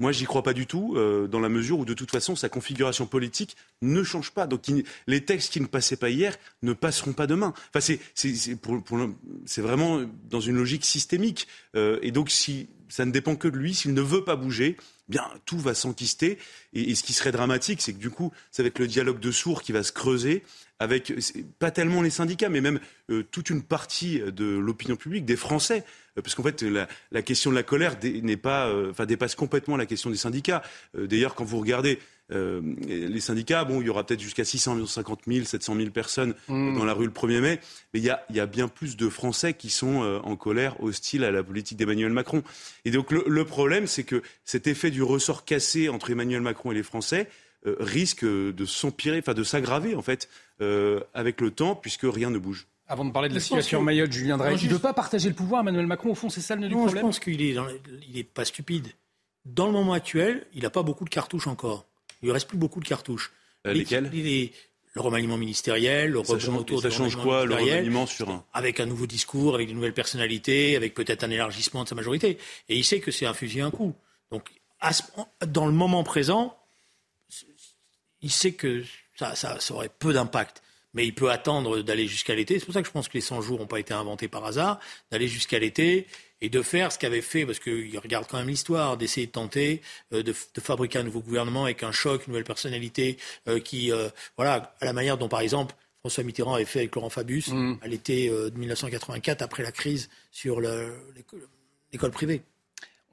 Moi, 0.00 0.10
j'y 0.10 0.24
crois 0.24 0.42
pas 0.42 0.54
du 0.54 0.66
tout, 0.66 0.94
euh, 0.96 1.28
dans 1.28 1.38
la 1.38 1.48
mesure 1.48 1.78
où, 1.78 1.84
de 1.84 1.94
toute 1.94 2.10
façon, 2.10 2.34
sa 2.34 2.48
configuration 2.48 3.06
politique 3.06 3.56
ne 3.80 4.02
change 4.02 4.32
pas. 4.32 4.48
Donc, 4.48 4.62
les 5.06 5.24
textes 5.24 5.52
qui 5.52 5.60
ne 5.60 5.66
passaient 5.66 5.96
pas 5.96 6.10
hier 6.10 6.36
ne 6.62 6.72
passeront 6.72 7.12
pas 7.12 7.28
demain. 7.28 7.54
Enfin, 7.72 7.94
c'est 8.14 9.60
vraiment 9.60 10.04
dans 10.28 10.40
une 10.40 10.56
logique 10.56 10.84
systémique. 10.84 11.46
Euh, 11.76 12.00
et 12.02 12.10
donc, 12.10 12.30
si 12.30 12.68
ça 12.88 13.04
ne 13.04 13.12
dépend 13.12 13.36
que 13.36 13.46
de 13.46 13.56
lui, 13.56 13.72
s'il 13.72 13.94
ne 13.94 14.02
veut 14.02 14.24
pas 14.24 14.34
bouger, 14.34 14.76
bien, 15.08 15.24
tout 15.44 15.58
va 15.58 15.74
s'enquister. 15.74 16.38
Et, 16.72 16.90
et, 16.90 16.94
ce 16.96 17.04
qui 17.04 17.12
serait 17.12 17.32
dramatique, 17.32 17.80
c'est 17.80 17.92
que 17.92 17.98
du 17.98 18.10
coup, 18.10 18.32
ça 18.50 18.64
va 18.64 18.66
être 18.68 18.80
le 18.80 18.88
dialogue 18.88 19.20
de 19.20 19.30
sourds 19.30 19.62
qui 19.62 19.70
va 19.70 19.84
se 19.84 19.92
creuser 19.92 20.42
avec 20.80 21.12
pas 21.58 21.70
tellement 21.70 22.02
les 22.02 22.10
syndicats, 22.10 22.48
mais 22.48 22.60
même 22.60 22.80
euh, 23.10 23.22
toute 23.30 23.50
une 23.50 23.62
partie 23.62 24.20
de 24.20 24.44
l'opinion 24.44 24.96
publique, 24.96 25.24
des 25.24 25.36
Français. 25.36 25.84
Euh, 26.18 26.22
parce 26.22 26.34
qu'en 26.34 26.42
fait, 26.42 26.62
la, 26.62 27.22
question 27.22 27.50
de 27.50 27.56
la 27.56 27.62
colère 27.62 27.96
n'est 28.02 28.36
pas, 28.36 28.68
euh, 28.68 28.90
enfin, 28.90 29.06
dépasse 29.06 29.34
complètement 29.34 29.76
la 29.76 29.86
question 29.86 30.10
des 30.10 30.16
syndicats. 30.16 30.62
D'ailleurs, 30.96 31.34
quand 31.34 31.44
vous 31.44 31.58
regardez 31.58 31.98
les 32.30 33.20
syndicats, 33.20 33.64
bon, 33.64 33.82
il 33.82 33.86
y 33.86 33.90
aura 33.90 34.04
peut-être 34.04 34.20
jusqu'à 34.20 34.44
650 34.44 35.20
000, 35.28 35.44
700 35.44 35.76
000 35.76 35.90
personnes 35.90 36.34
mmh. 36.48 36.78
dans 36.78 36.84
la 36.86 36.94
rue 36.94 37.04
le 37.04 37.12
1er 37.12 37.40
mai, 37.40 37.60
mais 37.92 38.00
il 38.00 38.04
y 38.04 38.08
a, 38.08 38.24
y 38.30 38.40
a 38.40 38.46
bien 38.46 38.66
plus 38.66 38.96
de 38.96 39.10
Français 39.10 39.52
qui 39.52 39.68
sont 39.68 40.20
en 40.24 40.34
colère, 40.34 40.82
hostiles 40.82 41.22
à 41.22 41.30
la 41.30 41.42
politique 41.42 41.76
d'Emmanuel 41.76 42.12
Macron. 42.12 42.42
Et 42.86 42.90
donc 42.90 43.10
le 43.10 43.44
problème, 43.44 43.86
c'est 43.86 44.04
que 44.04 44.22
cet 44.46 44.66
effet 44.66 44.90
du 44.90 45.02
ressort 45.02 45.44
cassé 45.44 45.90
entre 45.90 46.10
Emmanuel 46.10 46.40
Macron 46.40 46.72
et 46.72 46.74
les 46.74 46.82
Français, 46.82 47.28
euh, 47.66 47.76
risque 47.80 48.24
de 48.24 48.64
s'empirer, 48.64 49.18
enfin 49.18 49.34
de 49.34 49.44
s'aggraver 49.44 49.94
en 49.94 50.02
fait 50.02 50.28
euh, 50.60 51.00
avec 51.14 51.40
le 51.40 51.50
temps, 51.50 51.74
puisque 51.74 52.04
rien 52.04 52.30
ne 52.30 52.38
bouge. 52.38 52.66
Avant 52.86 53.04
de 53.04 53.12
parler 53.12 53.30
de 53.30 53.34
la 53.34 53.40
situation 53.40 53.78
en 53.78 53.82
Mayotte, 53.82 54.12
Julien 54.12 54.36
Drey, 54.36 54.56
il 54.56 54.68
ne 54.68 54.74
veut 54.74 54.78
pas 54.78 54.92
partager 54.92 55.28
le 55.30 55.34
pouvoir, 55.34 55.62
Emmanuel 55.62 55.86
Macron, 55.86 56.10
au 56.10 56.14
fond, 56.14 56.28
c'est 56.28 56.42
ça 56.42 56.54
le 56.54 56.68
du 56.68 56.74
problème 56.74 56.96
Je 56.96 57.00
pense 57.00 57.18
qu'il 57.18 57.40
est, 57.40 57.56
il 58.08 58.18
est 58.18 58.24
pas 58.24 58.44
stupide. 58.44 58.88
Dans 59.46 59.66
le 59.66 59.72
moment 59.72 59.94
actuel, 59.94 60.46
il 60.54 60.62
n'a 60.62 60.70
pas 60.70 60.82
beaucoup 60.82 61.04
de 61.04 61.10
cartouches 61.10 61.46
encore. 61.46 61.86
Il 62.22 62.28
ne 62.28 62.32
reste 62.32 62.48
plus 62.48 62.58
beaucoup 62.58 62.80
de 62.80 62.86
cartouches. 62.86 63.32
Euh, 63.66 63.72
lesquelles 63.72 64.10
le 64.94 65.00
remaniement 65.00 65.36
ministériel, 65.36 66.10
le 66.10 66.22
ça 66.22 66.38
change, 66.38 66.56
autour 66.56 66.82
ça 66.82 66.90
change 66.90 67.16
quoi, 67.16 67.46
le 67.46 67.54
remaniement 67.54 68.06
sur 68.06 68.30
un... 68.30 68.44
Avec 68.52 68.78
un 68.78 68.86
nouveau 68.86 69.06
discours, 69.06 69.54
avec 69.54 69.68
de 69.68 69.72
nouvelles 69.72 69.94
personnalités, 69.94 70.76
avec 70.76 70.94
peut-être 70.94 71.24
un 71.24 71.30
élargissement 71.30 71.82
de 71.82 71.88
sa 71.88 71.94
majorité. 71.94 72.38
Et 72.68 72.76
il 72.76 72.84
sait 72.84 73.00
que 73.00 73.10
c'est 73.10 73.26
un 73.26 73.34
fusil 73.34 73.60
à 73.60 73.66
un 73.66 73.70
coup. 73.70 73.94
Donc, 74.30 74.50
dans 75.46 75.66
le 75.66 75.72
moment 75.72 76.04
présent, 76.04 76.56
il 78.24 78.30
sait 78.30 78.52
que 78.52 78.82
ça, 79.14 79.36
ça, 79.36 79.58
aurait 79.70 79.90
peu 79.90 80.12
d'impact. 80.12 80.62
Mais 80.94 81.06
il 81.06 81.14
peut 81.14 81.30
attendre 81.30 81.82
d'aller 81.82 82.06
jusqu'à 82.06 82.34
l'été. 82.34 82.58
C'est 82.58 82.64
pour 82.64 82.74
ça 82.74 82.80
que 82.80 82.86
je 82.86 82.92
pense 82.92 83.08
que 83.08 83.14
les 83.14 83.20
100 83.20 83.42
jours 83.42 83.58
n'ont 83.58 83.66
pas 83.66 83.80
été 83.80 83.94
inventés 83.94 84.28
par 84.28 84.44
hasard, 84.44 84.80
d'aller 85.10 85.28
jusqu'à 85.28 85.58
l'été 85.58 86.06
et 86.40 86.48
de 86.48 86.62
faire 86.62 86.92
ce 86.92 86.98
qu'avait 86.98 87.20
fait, 87.20 87.44
parce 87.46 87.58
qu'il 87.58 87.98
regarde 87.98 88.26
quand 88.28 88.38
même 88.38 88.48
l'histoire, 88.48 88.96
d'essayer 88.96 89.26
de 89.26 89.32
tenter 89.32 89.82
euh, 90.12 90.22
de, 90.22 90.32
fabriquer 90.32 90.98
un 90.98 91.02
nouveau 91.02 91.20
gouvernement 91.20 91.64
avec 91.64 91.82
un 91.82 91.92
choc, 91.92 92.26
une 92.26 92.32
nouvelle 92.32 92.44
personnalité 92.44 93.18
euh, 93.48 93.60
qui, 93.60 93.92
euh, 93.92 94.08
voilà, 94.36 94.74
à 94.80 94.84
la 94.84 94.92
manière 94.92 95.18
dont, 95.18 95.28
par 95.28 95.40
exemple, 95.40 95.74
François 96.00 96.22
Mitterrand 96.22 96.54
avait 96.54 96.64
fait 96.64 96.80
avec 96.80 96.94
Laurent 96.94 97.10
Fabius 97.10 97.48
mmh. 97.48 97.78
à 97.82 97.88
l'été 97.88 98.28
de 98.28 98.56
1984, 98.56 99.42
après 99.42 99.62
la 99.62 99.72
crise 99.72 100.10
sur 100.30 100.60
l'école 100.60 102.10
privée. 102.10 102.42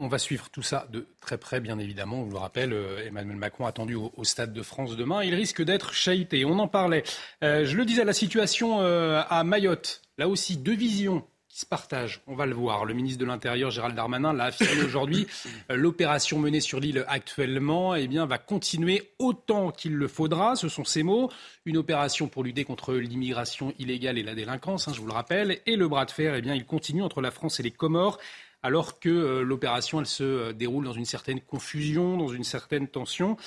On 0.03 0.07
va 0.07 0.17
suivre 0.17 0.49
tout 0.49 0.63
ça 0.63 0.87
de 0.91 1.05
très 1.19 1.37
près, 1.37 1.59
bien 1.59 1.77
évidemment. 1.77 2.21
On 2.21 2.23
vous 2.23 2.31
le 2.31 2.39
rappelle, 2.39 2.73
euh, 2.73 3.05
Emmanuel 3.05 3.37
Macron 3.37 3.67
attendu 3.67 3.93
au, 3.93 4.23
Stade 4.23 4.51
de 4.51 4.63
France 4.63 4.97
demain. 4.97 5.23
Il 5.23 5.35
risque 5.35 5.61
d'être 5.61 5.93
chahuté. 5.93 6.43
On 6.43 6.57
en 6.57 6.67
parlait. 6.67 7.03
Euh, 7.43 7.65
je 7.65 7.77
le 7.77 7.85
disais, 7.85 8.03
la 8.03 8.11
situation 8.11 8.81
euh, 8.81 9.21
à 9.29 9.43
Mayotte, 9.43 10.01
là 10.17 10.27
aussi, 10.27 10.57
deux 10.57 10.73
visions 10.73 11.23
qui 11.47 11.59
se 11.59 11.67
partagent. 11.67 12.21
On 12.25 12.33
va 12.33 12.47
le 12.47 12.55
voir. 12.55 12.83
Le 12.85 12.95
ministre 12.95 13.19
de 13.19 13.25
l'Intérieur, 13.25 13.69
Gérald 13.69 13.95
Darmanin, 13.95 14.33
l'a 14.33 14.45
affirmé 14.45 14.81
aujourd'hui. 14.81 15.27
L'opération 15.69 16.39
menée 16.39 16.61
sur 16.61 16.79
l'île 16.79 17.05
actuellement 17.07 17.93
eh 17.93 18.07
va 18.07 18.37
continuer 18.39 19.11
autant 19.19 19.69
qu'il 19.69 19.93
le 19.93 20.07
faudra. 20.07 20.55
Ce 20.55 20.67
sont 20.67 20.85
ses 20.85 21.03
mots. 21.03 21.29
Une 21.65 21.77
opération 21.77 22.27
pour 22.27 22.43
lutter 22.43 22.63
contre 22.63 22.95
l'immigration 22.95 23.71
illégale 23.77 24.17
et 24.17 24.23
la 24.23 24.33
délinquance, 24.33 24.87
hein, 24.87 24.93
je 24.95 25.01
vous 25.01 25.07
le 25.07 25.13
rappelle. 25.13 25.59
Et 25.67 25.75
le 25.75 25.87
bras 25.87 26.05
de 26.05 26.11
fer, 26.11 26.33
eh 26.33 26.41
bien, 26.41 26.55
il 26.55 26.65
continue 26.65 27.03
entre 27.03 27.21
la 27.21 27.29
France 27.29 27.59
et 27.59 27.63
les 27.63 27.71
Comores 27.71 28.17
alors 28.63 28.99
que 28.99 29.09
euh, 29.09 29.41
l'opération 29.43 29.99
elle 29.99 30.05
se 30.05 30.23
euh, 30.23 30.53
déroule 30.53 30.85
dans 30.85 30.93
une 30.93 31.05
certaine 31.05 31.41
confusion, 31.41 32.17
dans 32.17 32.29
une 32.29 32.43
certaine 32.43 32.87
tension. 32.87 33.37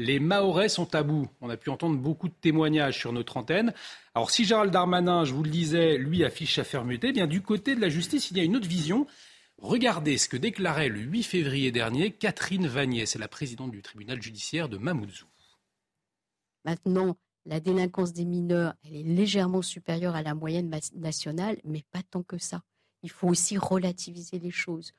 Les 0.00 0.20
Mahorais 0.20 0.68
sont 0.68 0.94
à 0.94 1.02
bout. 1.02 1.28
On 1.40 1.50
a 1.50 1.56
pu 1.56 1.70
entendre 1.70 1.98
beaucoup 1.98 2.28
de 2.28 2.34
témoignages 2.34 2.98
sur 2.98 3.12
notre 3.12 3.36
antenne. 3.36 3.74
Alors 4.14 4.30
si 4.30 4.44
Gérald 4.44 4.72
Darmanin, 4.72 5.24
je 5.24 5.34
vous 5.34 5.42
le 5.42 5.50
disais, 5.50 5.98
lui 5.98 6.24
affiche 6.24 6.56
sa 6.56 6.64
fermeté, 6.64 7.08
eh 7.08 7.12
bien 7.12 7.26
du 7.26 7.42
côté 7.42 7.74
de 7.74 7.80
la 7.80 7.88
justice, 7.88 8.30
il 8.30 8.36
y 8.36 8.40
a 8.40 8.44
une 8.44 8.56
autre 8.56 8.68
vision. 8.68 9.06
Regardez 9.60 10.18
ce 10.18 10.28
que 10.28 10.36
déclarait 10.36 10.88
le 10.88 11.00
8 11.00 11.22
février 11.24 11.72
dernier 11.72 12.12
Catherine 12.12 12.68
Vanier, 12.68 13.06
c'est 13.06 13.18
la 13.18 13.26
présidente 13.26 13.72
du 13.72 13.82
tribunal 13.82 14.22
judiciaire 14.22 14.68
de 14.68 14.78
Mamoudzou. 14.78 15.26
Maintenant, 16.64 17.16
la 17.44 17.58
délinquance 17.58 18.12
des 18.12 18.24
mineurs, 18.24 18.74
est 18.84 19.02
légèrement 19.02 19.62
supérieure 19.62 20.14
à 20.14 20.22
la 20.22 20.34
moyenne 20.34 20.70
nationale, 20.94 21.56
mais 21.64 21.82
pas 21.90 22.02
tant 22.08 22.22
que 22.22 22.38
ça 22.38 22.62
il 23.02 23.10
faut 23.10 23.28
aussi 23.28 23.58
relativiser 23.58 24.38
les 24.38 24.50
choses. 24.50 24.94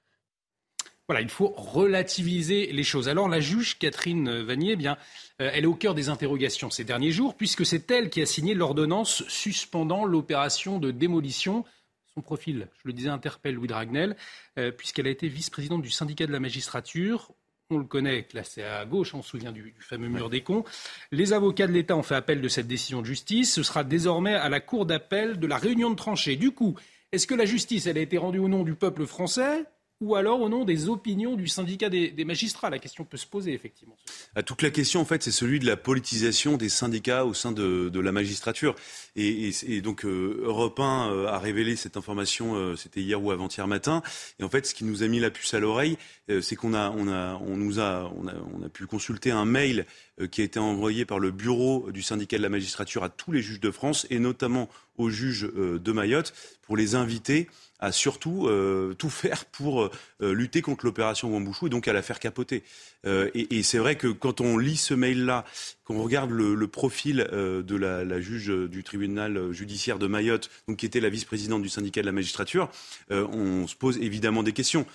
Voilà, 1.07 1.21
il 1.21 1.29
faut 1.29 1.47
relativiser 1.57 2.71
les 2.71 2.83
choses. 2.83 3.09
Alors 3.09 3.27
la 3.27 3.39
juge 3.39 3.79
Catherine 3.79 4.43
Vanier, 4.43 4.73
eh 4.73 4.75
bien, 4.75 4.95
euh, 5.41 5.49
elle 5.51 5.63
est 5.63 5.67
au 5.67 5.73
cœur 5.73 5.95
des 5.95 6.07
interrogations 6.07 6.69
ces 6.69 6.83
derniers 6.83 7.11
jours, 7.11 7.35
puisque 7.35 7.65
c'est 7.65 7.89
elle 7.89 8.11
qui 8.11 8.21
a 8.21 8.27
signé 8.27 8.53
l'ordonnance 8.53 9.27
suspendant 9.27 10.05
l'opération 10.05 10.77
de 10.77 10.91
démolition. 10.91 11.65
Son 12.13 12.21
profil, 12.21 12.67
je 12.77 12.87
le 12.87 12.93
disais, 12.93 13.09
interpelle 13.09 13.55
Louis 13.55 13.67
Dragnel, 13.67 14.15
euh, 14.59 14.71
puisqu'elle 14.71 15.07
a 15.07 15.09
été 15.09 15.29
vice-présidente 15.29 15.81
du 15.81 15.89
syndicat 15.89 16.27
de 16.27 16.31
la 16.31 16.39
magistrature. 16.39 17.31
On 17.71 17.79
le 17.79 17.85
connaît, 17.85 18.23
classé 18.25 18.61
à 18.61 18.85
gauche, 18.85 19.15
on 19.15 19.23
se 19.23 19.29
souvient 19.29 19.51
du, 19.51 19.61
du 19.63 19.81
fameux 19.81 20.09
mur 20.09 20.29
des 20.29 20.41
cons. 20.41 20.63
Les 21.11 21.33
avocats 21.33 21.65
de 21.65 21.71
l'État 21.71 21.95
ont 21.95 22.03
fait 22.03 22.15
appel 22.15 22.39
de 22.39 22.47
cette 22.47 22.67
décision 22.67 23.01
de 23.01 23.07
justice. 23.07 23.51
Ce 23.51 23.63
sera 23.63 23.83
désormais 23.83 24.35
à 24.35 24.49
la 24.49 24.59
cour 24.59 24.85
d'appel 24.85 25.39
de 25.39 25.47
la 25.47 25.57
réunion 25.57 25.89
de 25.89 25.95
tranchée. 25.95 26.35
Du 26.35 26.51
coup, 26.51 26.75
est-ce 27.11 27.27
que 27.27 27.35
la 27.35 27.45
justice, 27.45 27.87
elle 27.87 27.97
a 27.97 28.01
été 28.01 28.17
rendue 28.17 28.39
au 28.39 28.47
nom 28.47 28.63
du 28.63 28.75
peuple 28.75 29.05
français 29.05 29.65
ou 30.01 30.15
alors 30.15 30.41
au 30.41 30.47
nom 30.47 30.63
des 30.63 30.87
opinions 30.87 31.35
du 31.35 31.47
syndicat 31.47 31.89
des, 31.89 32.25
magistrats 32.25 32.69
La 32.69 32.79
question 32.79 33.03
peut 33.03 33.17
se 33.17 33.25
poser, 33.25 33.53
effectivement. 33.53 33.97
Ah, 34.35 34.43
toute 34.43 34.61
la 34.61 34.69
question, 34.69 35.01
en 35.01 35.05
fait, 35.05 35.23
c'est 35.23 35.31
celui 35.31 35.59
de 35.59 35.65
la 35.65 35.75
politisation 35.75 36.57
des 36.57 36.69
syndicats 36.69 37.25
au 37.25 37.33
sein 37.33 37.51
de, 37.51 37.99
la 37.99 38.11
magistrature. 38.11 38.75
Et, 39.15 39.81
donc, 39.81 40.05
euh, 40.05 40.41
Europe 40.43 40.79
1 40.79 41.11
euh, 41.11 41.27
a 41.27 41.37
révélé 41.37 41.75
cette 41.75 41.97
information, 41.97 42.55
euh, 42.55 42.75
c'était 42.77 43.01
hier 43.01 43.21
ou 43.21 43.31
avant-hier 43.31 43.67
matin. 43.67 44.01
Et 44.39 44.43
en 44.43 44.49
fait, 44.49 44.65
ce 44.65 44.73
qui 44.73 44.85
nous 44.85 45.03
a 45.03 45.07
mis 45.07 45.19
la 45.19 45.31
puce 45.31 45.53
à 45.53 45.59
l'oreille, 45.59 45.97
c'est 46.41 46.55
qu'on 46.55 46.75
a, 46.75 46.91
on 46.91 47.07
a, 47.07 47.35
on 47.41 47.57
nous 47.57 47.79
a, 47.79 48.13
on 48.15 48.63
a 48.63 48.69
pu 48.69 48.85
consulter 48.85 49.31
un 49.31 49.45
mail 49.45 49.87
qui 50.29 50.41
a 50.41 50.43
été 50.43 50.59
envoyé 50.59 51.03
par 51.03 51.17
le 51.17 51.31
bureau 51.31 51.89
du 51.91 52.03
syndicat 52.03 52.37
de 52.37 52.43
la 52.43 52.49
magistrature 52.49 53.03
à 53.03 53.09
tous 53.09 53.31
les 53.31 53.41
juges 53.41 53.59
de 53.59 53.71
France, 53.71 54.05
et 54.11 54.19
notamment 54.19 54.69
aux 54.97 55.09
juges 55.09 55.49
de 55.51 55.91
Mayotte, 55.91 56.33
pour 56.61 56.77
les 56.77 56.93
inviter 56.93 57.47
à 57.79 57.91
surtout 57.91 58.47
euh, 58.47 58.93
tout 58.93 59.09
faire 59.09 59.45
pour 59.45 59.83
euh, 59.83 60.33
lutter 60.33 60.61
contre 60.61 60.85
l'opération 60.85 61.31
Wambouchou 61.31 61.67
et 61.67 61.69
donc 61.69 61.87
à 61.87 61.93
la 61.93 62.01
faire 62.01 62.19
capoter. 62.19 62.63
Euh, 63.05 63.29
et, 63.33 63.57
et 63.57 63.63
c'est 63.63 63.77
vrai 63.77 63.95
que 63.95 64.07
quand 64.07 64.41
on 64.41 64.57
lit 64.57 64.77
ce 64.77 64.93
mail-là, 64.93 65.45
quand 65.85 65.95
on 65.95 66.03
regarde 66.03 66.31
le, 66.31 66.55
le 66.55 66.67
profil 66.67 67.27
de 67.31 67.75
la, 67.75 68.03
la, 68.03 68.21
juge 68.21 68.47
du 68.47 68.83
tribunal 68.83 69.51
judiciaire 69.51 69.97
de 69.97 70.07
Mayotte, 70.07 70.51
donc 70.67 70.77
qui 70.77 70.85
était 70.85 70.99
la 70.99 71.09
vice-présidente 71.09 71.61
du 71.61 71.69
syndicat 71.69 72.01
de 72.01 72.05
la 72.05 72.11
magistrature, 72.11 72.69
on 73.09 73.65
se 73.65 73.75
pose 73.75 73.97
évidemment 73.97 74.43
des 74.43 74.53
questions 74.53 74.85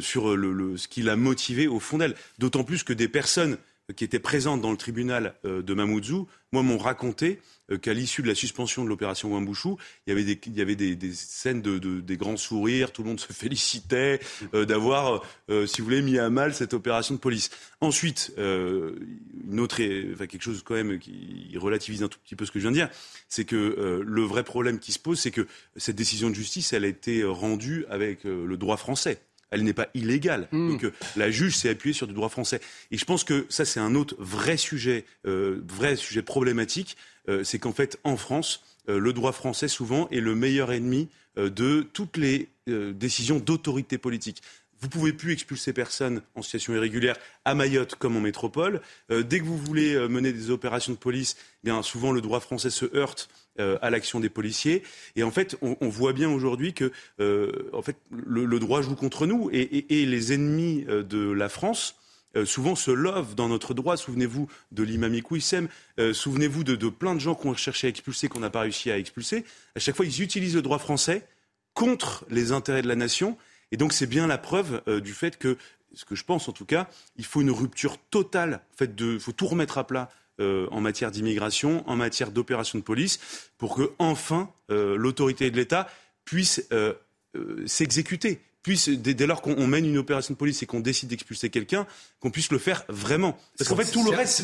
sur 0.00 0.36
le, 0.36 0.52
le, 0.52 0.76
ce 0.76 0.86
qui 0.86 1.00
l'a 1.00 1.16
motivé 1.16 1.66
au 1.66 1.80
fond 1.80 1.96
d'elle. 1.96 2.14
D'autant 2.38 2.62
plus 2.62 2.82
que 2.82 2.92
des 2.92 3.08
personnes 3.08 3.56
qui 3.96 4.04
étaient 4.04 4.18
présentes 4.18 4.60
dans 4.60 4.70
le 4.70 4.76
tribunal 4.76 5.34
de 5.44 5.74
Mamoudzou, 5.74 6.26
moi, 6.54 6.62
m'ont 6.62 6.78
raconté 6.78 7.40
euh, 7.72 7.78
qu'à 7.78 7.92
l'issue 7.92 8.22
de 8.22 8.28
la 8.28 8.36
suspension 8.36 8.84
de 8.84 8.88
l'opération 8.88 9.32
Wambouchou, 9.32 9.76
il 10.06 10.10
y 10.10 10.60
avait 10.60 10.76
des, 10.76 11.12
scènes 11.12 11.62
de, 11.62 11.78
des 11.78 12.16
grands 12.16 12.36
sourires, 12.36 12.92
tout 12.92 13.02
le 13.02 13.08
monde 13.08 13.18
se 13.18 13.32
félicitait 13.32 14.20
euh, 14.54 14.64
d'avoir, 14.64 15.24
euh, 15.50 15.66
si 15.66 15.80
vous 15.80 15.86
voulez, 15.86 16.00
mis 16.00 16.16
à 16.16 16.30
mal 16.30 16.54
cette 16.54 16.72
opération 16.72 17.16
de 17.16 17.18
police. 17.18 17.50
Ensuite, 17.80 18.32
une 18.38 19.58
autre, 19.58 19.82
enfin, 20.12 20.26
quelque 20.28 20.42
chose 20.42 20.62
quand 20.64 20.74
même 20.74 21.00
qui 21.00 21.52
relativise 21.56 22.04
un 22.04 22.08
tout 22.08 22.20
petit 22.24 22.36
peu 22.36 22.46
ce 22.46 22.52
que 22.52 22.60
je 22.60 22.64
viens 22.64 22.70
de 22.70 22.76
dire, 22.76 22.88
c'est 23.28 23.44
que 23.44 24.00
le 24.06 24.22
vrai 24.22 24.44
problème 24.44 24.78
qui 24.78 24.92
se 24.92 25.00
pose, 25.00 25.18
c'est 25.18 25.32
que 25.32 25.48
cette 25.76 25.96
décision 25.96 26.30
de 26.30 26.34
justice, 26.34 26.72
elle 26.72 26.84
a 26.84 26.88
été 26.88 27.24
rendue 27.24 27.84
avec 27.90 28.22
le 28.24 28.56
droit 28.56 28.76
français 28.76 29.20
elle 29.54 29.64
n'est 29.64 29.72
pas 29.72 29.88
illégale. 29.94 30.48
Hmm. 30.52 30.70
Donc 30.70 30.92
la 31.16 31.30
juge 31.30 31.56
s'est 31.56 31.70
appuyée 31.70 31.94
sur 31.94 32.06
du 32.06 32.12
droit 32.12 32.28
français. 32.28 32.60
Et 32.90 32.98
je 32.98 33.04
pense 33.04 33.24
que 33.24 33.46
ça, 33.48 33.64
c'est 33.64 33.80
un 33.80 33.94
autre 33.94 34.14
vrai 34.18 34.56
sujet, 34.56 35.04
vrai 35.24 35.96
sujet 35.96 36.22
problématique. 36.22 36.96
Euh, 37.28 37.44
c'est 37.44 37.58
qu'en 37.58 37.72
fait, 37.72 37.98
en 38.04 38.16
France, 38.16 38.62
euh, 38.88 38.98
le 38.98 39.12
droit 39.12 39.32
français, 39.32 39.68
souvent, 39.68 40.08
est 40.10 40.20
le 40.20 40.34
meilleur 40.34 40.72
ennemi 40.72 41.08
euh, 41.38 41.50
de 41.50 41.86
toutes 41.92 42.16
les 42.16 42.48
décisions 42.66 43.40
d'autorité 43.40 43.98
politique. 43.98 44.42
Vous 44.80 44.88
pouvez 44.88 45.12
plus 45.12 45.34
expulser 45.34 45.74
personne 45.74 46.22
en 46.34 46.40
situation 46.40 46.74
irrégulière 46.74 47.18
à 47.44 47.54
Mayotte 47.54 47.94
comme 47.96 48.16
en 48.16 48.20
métropole. 48.20 48.80
dès 49.10 49.38
que 49.38 49.44
vous 49.44 49.58
voulez 49.58 49.94
mener 50.08 50.32
des 50.32 50.50
opérations 50.50 50.94
de 50.94 50.98
police, 50.98 51.36
eh 51.38 51.66
bien 51.66 51.82
souvent 51.82 52.10
le 52.10 52.22
droit 52.22 52.40
français 52.40 52.70
se 52.70 52.86
heurte 52.96 53.28
à 53.58 53.90
l'action 53.90 54.20
des 54.20 54.28
policiers. 54.28 54.82
Et 55.16 55.22
en 55.22 55.30
fait, 55.30 55.56
on, 55.62 55.88
voit 55.88 56.12
bien 56.12 56.28
aujourd'hui 56.28 56.74
que 56.74 56.92
en 57.72 57.82
fait, 57.82 57.96
le, 58.10 58.58
droit 58.58 58.82
joue 58.82 58.96
contre 58.96 59.26
nous 59.26 59.48
et 59.52 60.06
les 60.06 60.32
ennemis 60.32 60.84
de 60.88 61.30
la 61.30 61.48
France 61.48 61.96
euh, 62.36 62.44
souvent 62.44 62.74
se 62.74 62.90
love 62.90 63.34
dans 63.34 63.48
notre 63.48 63.74
droit. 63.74 63.96
Souvenez-vous 63.96 64.48
de 64.72 64.82
l'imam 64.82 65.14
Iqouissem, 65.14 65.68
euh, 65.98 66.12
souvenez-vous 66.12 66.64
de, 66.64 66.88
plein 66.88 67.14
de 67.14 67.20
gens 67.20 67.34
qu'on 67.34 67.54
cherché 67.54 67.86
à 67.86 67.90
expulser, 67.90 68.28
qu'on 68.28 68.40
n'a 68.40 68.50
pas 68.50 68.60
réussi 68.60 68.90
à 68.90 68.98
expulser. 68.98 69.44
À 69.76 69.80
chaque 69.80 69.96
fois, 69.96 70.06
ils 70.06 70.22
utilisent 70.22 70.56
le 70.56 70.62
droit 70.62 70.78
français 70.78 71.26
contre 71.74 72.24
les 72.30 72.52
intérêts 72.52 72.82
de 72.82 72.88
la 72.88 72.96
nation. 72.96 73.36
Et 73.70 73.76
donc, 73.76 73.92
c'est 73.92 74.06
bien 74.06 74.26
la 74.26 74.38
preuve 74.38 74.82
euh, 74.88 75.00
du 75.00 75.12
fait 75.12 75.38
que, 75.38 75.56
ce 75.92 76.04
que 76.04 76.14
je 76.14 76.24
pense 76.24 76.48
en 76.48 76.52
tout 76.52 76.64
cas, 76.64 76.88
il 77.16 77.24
faut 77.24 77.40
une 77.40 77.52
rupture 77.52 77.98
totale. 78.10 78.60
En 78.74 78.76
fait, 78.76 78.90
il 78.98 79.20
faut 79.20 79.32
tout 79.32 79.46
remettre 79.46 79.78
à 79.78 79.86
plat. 79.86 80.10
En 80.40 80.80
matière 80.80 81.10
d'immigration, 81.10 81.88
en 81.88 81.96
matière 81.96 82.30
d'opération 82.30 82.78
de 82.78 82.84
police, 82.84 83.20
pour 83.58 83.76
que 83.76 83.92
enfin 83.98 84.50
l'autorité 84.68 85.50
de 85.50 85.56
l'État 85.56 85.88
puisse 86.24 86.68
s'exécuter 87.66 88.40
puisse, 88.64 88.88
dès, 88.88 89.26
lors 89.26 89.42
qu'on 89.42 89.66
mène 89.68 89.86
une 89.86 89.98
opération 89.98 90.34
de 90.34 90.38
police 90.38 90.62
et 90.62 90.66
qu'on 90.66 90.80
décide 90.80 91.10
d'expulser 91.10 91.50
quelqu'un, 91.50 91.86
qu'on 92.18 92.30
puisse 92.30 92.50
le 92.50 92.58
faire 92.58 92.84
vraiment. 92.88 93.38
Parce 93.56 93.68
qu'en 93.68 93.76
fait, 93.76 93.90
tout 93.92 94.02
le 94.02 94.10
reste, 94.16 94.42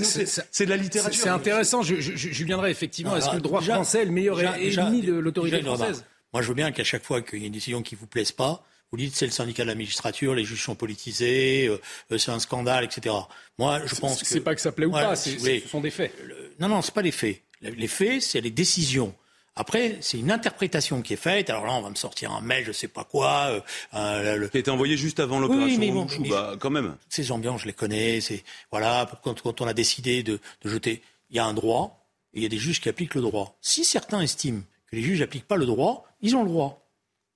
c'est 0.53 0.65
de 0.67 0.71
la 0.71 0.77
littérature. 0.77 1.21
C'est 1.21 1.29
intéressant. 1.29 1.83
Je, 1.83 1.97
je, 1.99 2.45
viendrai 2.45 2.71
effectivement. 2.71 3.17
Est-ce 3.17 3.31
que 3.31 3.37
le 3.37 3.41
droit 3.41 3.63
français 3.63 4.03
est 4.03 4.05
le 4.05 4.13
meilleur 4.13 4.39
ennemi 4.41 5.03
de 5.03 5.15
l'autorité 5.15 5.61
française? 5.63 6.05
Moi, 6.33 6.43
je 6.43 6.49
veux 6.49 6.55
bien 6.55 6.71
qu'à 6.71 6.85
chaque 6.85 7.03
fois 7.03 7.23
qu'il 7.23 7.41
y 7.41 7.43
a 7.43 7.47
une 7.47 7.53
décision 7.53 7.83
qui 7.83 7.97
vous 7.97 8.07
plaise 8.07 8.31
pas, 8.31 8.65
vous 8.93 8.99
dites 8.99 9.15
c'est 9.15 9.27
le 9.27 9.33
syndicat 9.33 9.63
de 9.63 9.69
la 9.69 9.75
magistrature, 9.75 10.35
les 10.35 10.45
juges 10.45 10.65
sont 10.65 10.75
politisés, 10.75 11.69
euh, 11.69 12.19
c'est 12.19 12.31
un 12.31 12.41
scandale, 12.41 12.85
etc. 12.85 13.15
Moi, 13.59 13.81
je 13.87 13.95
pense 13.95 14.21
que 14.21 14.27
c'est 14.27 14.41
pas 14.41 14.55
que 14.55 14.61
ça 14.61 14.73
plaît 14.73 14.87
ou 14.87 14.93
pas, 14.93 15.17
ce 15.17 15.39
sont 15.69 15.81
des 15.81 15.91
faits. 15.91 16.13
non, 16.59 16.69
non, 16.69 16.83
c'est 16.83 16.95
pas 16.95 17.03
les 17.03 17.13
faits. 17.13 17.43
Les 17.63 17.89
faits, 17.89 18.23
c'est 18.23 18.41
les 18.41 18.51
décisions. 18.51 19.15
Après, 19.57 19.99
c'est 20.01 20.19
une 20.19 20.31
interprétation 20.31 21.03
qui 21.03 21.13
est 21.13 21.17
faite. 21.17 21.51
Alors 21.51 21.67
là, 21.67 21.75
on 21.75 21.83
va 21.83 21.91
me 21.91 21.95
sortir 21.95 22.33
un 22.33 22.41
mail, 22.41 22.65
je 22.65 22.73
sais 22.73 22.89
pas 22.89 23.05
quoi. 23.05 23.49
Euh, 23.51 23.61
euh 23.95 24.37
le... 24.37 24.49
Qui 24.49 24.57
a 24.57 24.61
été 24.61 24.71
envoyé 24.71 24.97
juste 24.97 25.21
avant 25.21 25.39
l'opération. 25.39 25.67
Oui, 25.67 25.79
mais 25.79 25.91
bon, 25.91 26.07
bah, 26.31 26.57
quand 26.59 26.71
même. 26.71 26.97
Ces 27.09 27.31
ambiances, 27.31 27.63
je 27.63 27.67
les 27.67 27.73
connais. 27.73 28.21
C'est 28.21 28.43
voilà, 28.71 29.11
quand, 29.23 29.43
quand, 29.43 29.61
on 29.61 29.67
a 29.67 29.75
décidé 29.75 30.23
de, 30.23 30.41
de 30.63 30.69
jeter, 30.71 31.03
il 31.29 31.37
y 31.37 31.39
a 31.39 31.45
un 31.45 31.53
droit 31.53 32.07
et 32.33 32.39
il 32.39 32.43
y 32.43 32.47
a 32.47 32.49
des 32.49 32.59
juges 32.59 32.81
qui 32.81 32.89
appliquent 32.89 33.17
le 33.17 33.21
droit. 33.21 33.59
Si 33.61 33.85
certains 33.85 34.21
estiment 34.21 34.63
que 34.91 34.97
les 34.97 35.03
juges 35.03 35.21
n'appliquent 35.21 35.49
pas 35.49 35.57
le 35.57 35.67
droit, 35.67 36.07
ils 36.23 36.37
ont 36.37 36.43
le 36.43 36.49
droit, 36.49 36.89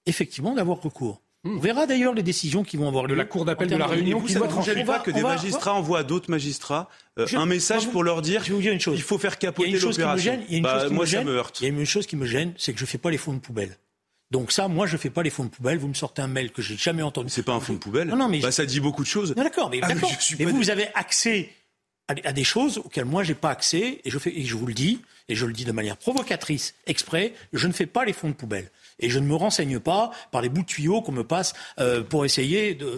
effectivement, 0.06 0.54
d'avoir 0.54 0.80
recours. 0.80 1.20
On 1.44 1.58
verra 1.58 1.86
d'ailleurs 1.86 2.14
les 2.14 2.22
décisions 2.22 2.64
qui 2.64 2.76
vont 2.76 2.88
avoir 2.88 3.04
lieu. 3.04 3.10
De 3.10 3.18
la 3.18 3.26
Cour 3.26 3.44
d'appel 3.44 3.68
de 3.68 3.76
la 3.76 3.86
Réunion 3.86 4.20
qui 4.20 4.34
va 4.34 4.48
trancher. 4.48 4.84
pas 4.84 5.00
que 5.00 5.10
des 5.10 5.22
magistrats 5.22 5.74
envoient 5.74 6.00
à 6.00 6.02
d'autres 6.02 6.30
magistrats 6.30 6.88
euh, 7.18 7.26
un 7.34 7.46
message 7.46 7.88
pour 7.90 8.02
leur 8.02 8.22
dire 8.22 8.42
une 8.48 8.80
chose. 8.80 8.98
il 8.98 9.02
faut 9.02 9.18
faire 9.18 9.38
capoter 9.38 9.70
l'opération. 9.72 10.40
Il 10.48 10.52
y 10.52 10.56
a 10.56 10.58
une 10.58 10.80
chose 10.80 10.88
qui 10.88 10.94
me 10.94 11.04
gêne. 11.04 11.28
Il 11.60 11.62
y 11.62 11.66
a 11.66 11.68
une 11.68 11.84
chose 11.84 12.06
qui 12.06 12.16
me 12.16 12.26
gêne, 12.26 12.54
c'est 12.56 12.72
que 12.72 12.78
je 12.78 12.84
ne 12.84 12.88
fais 12.88 12.98
pas 12.98 13.10
les 13.10 13.18
fonds 13.18 13.34
de 13.34 13.40
poubelle. 13.40 13.76
Donc 14.30 14.52
ça, 14.52 14.68
moi, 14.68 14.86
je 14.86 14.94
ne 14.94 14.98
fais 14.98 15.10
pas 15.10 15.22
les 15.22 15.30
fonds 15.30 15.44
de 15.44 15.50
poubelle. 15.50 15.78
Vous 15.78 15.86
me 15.86 15.94
sortez 15.94 16.22
un 16.22 16.26
mail 16.26 16.50
que 16.50 16.62
j'ai 16.62 16.76
jamais 16.76 17.02
entendu. 17.02 17.28
C'est 17.28 17.44
pas 17.44 17.52
un 17.52 17.60
fonds 17.60 17.74
de 17.74 17.78
poubelle. 17.78 18.08
Non, 18.08 18.16
non, 18.16 18.28
mais 18.28 18.40
bah, 18.40 18.50
ça 18.50 18.64
dit 18.64 18.80
beaucoup 18.80 19.02
de 19.02 19.08
choses. 19.08 19.34
d'accord, 19.34 19.70
mais, 19.70 19.78
ah, 19.82 19.88
mais, 20.38 20.44
vous, 20.46 20.56
vous 20.56 20.70
avez 20.70 20.88
accès 20.94 21.50
à, 22.08 22.32
des 22.32 22.44
choses 22.44 22.78
auxquelles 22.78 23.04
moi 23.04 23.22
j'ai 23.22 23.34
pas 23.34 23.50
accès 23.50 24.00
et 24.04 24.10
je 24.10 24.18
fais 24.18 24.36
et 24.36 24.44
je 24.44 24.56
vous 24.56 24.66
le 24.66 24.74
dis 24.74 25.00
et 25.28 25.34
je 25.34 25.46
le 25.46 25.52
dis 25.52 25.64
de 25.64 25.72
manière 25.72 25.96
provocatrice, 25.96 26.74
exprès, 26.86 27.32
je 27.52 27.66
ne 27.66 27.72
fais 27.72 27.86
pas 27.86 28.04
les 28.04 28.12
fonds 28.12 28.28
de 28.28 28.34
poubelle 28.34 28.70
et 29.00 29.10
je 29.10 29.18
ne 29.18 29.26
me 29.26 29.34
renseigne 29.34 29.78
pas 29.78 30.10
par 30.30 30.42
les 30.42 30.48
bouts 30.48 30.62
de 30.62 30.66
tuyaux 30.66 31.02
qu'on 31.02 31.12
me 31.12 31.24
passe 31.24 31.54
euh, 31.78 32.02
pour 32.02 32.24
essayer 32.24 32.74
de, 32.74 32.96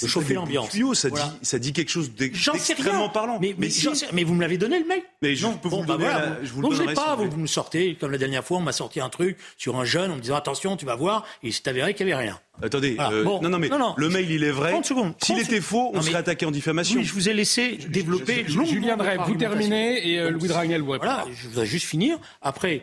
de, 0.00 0.06
chauffer 0.06 0.34
l'ambiance. 0.34 0.70
Tuyaux, 0.70 0.94
ça, 0.94 1.10
dit, 1.10 1.20
ça 1.42 1.58
dit 1.58 1.72
quelque 1.72 1.90
chose 1.90 2.12
d'extrêmement 2.14 3.08
parlant. 3.08 3.38
Mais, 3.40 3.54
mais, 3.58 3.68
mais, 4.12 4.24
vous 4.24 4.34
me 4.34 4.40
l'avez 4.40 4.58
donné 4.58 4.78
le 4.78 4.86
mail. 4.86 5.02
Mais 5.22 5.34
je 5.34 5.46
peux 5.46 5.68
vous 5.68 5.80
le 5.80 5.86
bah 5.86 5.96
donner. 5.96 6.10
je 6.42 6.52
vous 6.52 6.62
le 6.62 6.94
pas. 6.94 7.16
Vous, 7.16 7.36
me 7.36 7.46
sortez 7.46 7.96
comme 7.98 8.10
la 8.10 8.18
dernière 8.18 8.44
fois, 8.44 8.58
on 8.58 8.62
m'a 8.62 8.72
sorti 8.72 9.00
un 9.00 9.08
truc 9.08 9.36
sur 9.56 9.76
un 9.76 9.84
jeune 9.84 10.10
en 10.10 10.16
me 10.16 10.20
disant 10.20 10.36
attention, 10.36 10.76
tu 10.76 10.86
vas 10.86 10.96
voir. 10.96 11.24
Et 11.42 11.48
il 11.48 11.52
s'est 11.52 11.68
avéré 11.68 11.94
qu'il 11.94 12.06
n'y 12.06 12.12
avait 12.12 12.22
rien. 12.22 12.40
Attendez, 12.60 12.96
euh, 12.98 13.22
non, 13.24 13.48
non, 13.48 13.58
mais 13.58 13.70
le 13.96 14.08
mail, 14.08 14.30
il 14.30 14.42
est 14.42 14.50
vrai. 14.50 14.74
S'il 15.22 15.38
était 15.38 15.60
faux, 15.60 15.92
on 15.94 16.02
serait 16.02 16.16
attaqué 16.16 16.46
en 16.46 16.50
diffamation. 16.50 16.98
Oui, 16.98 17.04
je 17.04 17.12
vous 17.12 17.28
ai 17.28 17.32
laissé 17.34 17.78
développer. 17.88 18.44
Julien 18.48 18.96
Drey, 18.96 19.16
vous 19.26 19.34
terminez 19.36 20.08
et 20.08 20.18
euh, 20.18 20.30
Louis 20.30 20.48
Dragnel 20.48 20.82
vous 20.82 20.92
répond. 20.92 21.06
Voilà, 21.06 21.24
je 21.32 21.48
voudrais 21.48 21.66
juste 21.66 21.86
finir. 21.86 22.18
Après, 22.42 22.82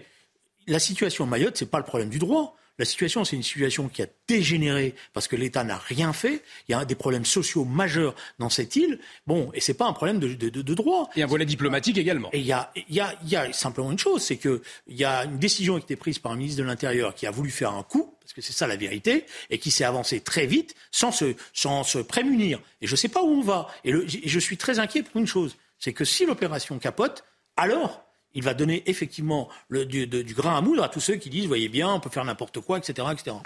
la 0.67 0.79
situation 0.79 1.25
à 1.25 1.27
Mayotte, 1.27 1.57
c'est 1.57 1.69
pas 1.69 1.79
le 1.79 1.85
problème 1.85 2.09
du 2.09 2.19
droit. 2.19 2.55
La 2.77 2.83
situation, 2.83 3.23
c'est 3.23 3.37
une 3.37 3.43
situation 3.43 3.87
qui 3.87 4.01
a 4.01 4.07
dégénéré 4.27 4.95
parce 5.13 5.29
que 5.29 5.37
l'État 5.37 5.63
n'a 5.63 5.77
rien 5.77 6.11
fait. 6.11 6.43
Il 6.67 6.73
y 6.73 6.75
a 6.75 6.83
des 6.83 6.95
problèmes 6.95 7.23
sociaux 7.23 7.63
majeurs 7.63 8.15
dans 8.37 8.49
cette 8.49 8.75
île. 8.75 8.99
Bon, 9.27 9.49
et 9.53 9.61
c'est 9.61 9.75
pas 9.75 9.85
un 9.85 9.93
problème 9.93 10.19
de, 10.19 10.33
de, 10.33 10.49
de, 10.49 10.73
droit. 10.73 11.09
Et 11.15 11.23
un 11.23 11.27
volet 11.27 11.45
diplomatique 11.45 11.97
également. 11.97 12.29
Et 12.33 12.39
il 12.39 12.45
y 12.45 12.51
a, 12.51 12.71
y, 12.89 12.99
a, 12.99 13.13
y 13.23 13.35
a 13.37 13.53
simplement 13.53 13.91
une 13.91 13.99
chose, 13.99 14.23
c'est 14.23 14.35
qu'il 14.35 14.59
y 14.89 15.05
a 15.05 15.23
une 15.23 15.37
décision 15.37 15.75
qui 15.75 15.83
a 15.83 15.85
été 15.85 15.95
prise 15.95 16.19
par 16.19 16.33
un 16.33 16.35
ministre 16.35 16.61
de 16.61 16.67
l'Intérieur 16.67 17.15
qui 17.15 17.25
a 17.27 17.31
voulu 17.31 17.49
faire 17.49 17.71
un 17.71 17.83
coup, 17.83 18.13
parce 18.19 18.33
que 18.33 18.41
c'est 18.41 18.51
ça 18.51 18.67
la 18.67 18.75
vérité, 18.75 19.25
et 19.49 19.57
qui 19.57 19.71
s'est 19.71 19.85
avancé 19.85 20.19
très 20.19 20.45
vite 20.45 20.75
sans 20.91 21.13
se, 21.13 21.33
sans 21.53 21.83
se 21.83 21.99
prémunir. 21.99 22.59
Et 22.81 22.87
je 22.87 22.91
ne 22.91 22.97
sais 22.97 23.07
pas 23.07 23.23
où 23.23 23.27
on 23.27 23.41
va. 23.41 23.69
Et, 23.85 23.91
le, 23.91 24.03
et 24.03 24.27
je 24.27 24.39
suis 24.39 24.57
très 24.57 24.79
inquiet 24.79 25.03
pour 25.03 25.21
une 25.21 25.27
chose, 25.27 25.55
c'est 25.79 25.93
que 25.93 26.03
si 26.03 26.25
l'opération 26.25 26.77
capote, 26.77 27.23
alors 27.55 28.05
il 28.35 28.43
va 28.43 28.53
donner 28.53 28.83
effectivement 28.85 29.49
le, 29.69 29.85
du, 29.85 30.05
grain 30.35 30.57
à 30.57 30.61
moudre 30.61 30.83
à 30.83 30.89
tous 30.89 30.99
ceux 30.99 31.15
qui 31.15 31.29
disent, 31.29 31.47
voyez 31.47 31.69
bien, 31.69 31.89
on 31.89 31.99
peut 31.99 32.09
faire 32.09 32.25
n'importe 32.25 32.59
quoi, 32.59 32.77
etc., 32.77 33.07
etc. 33.11 33.37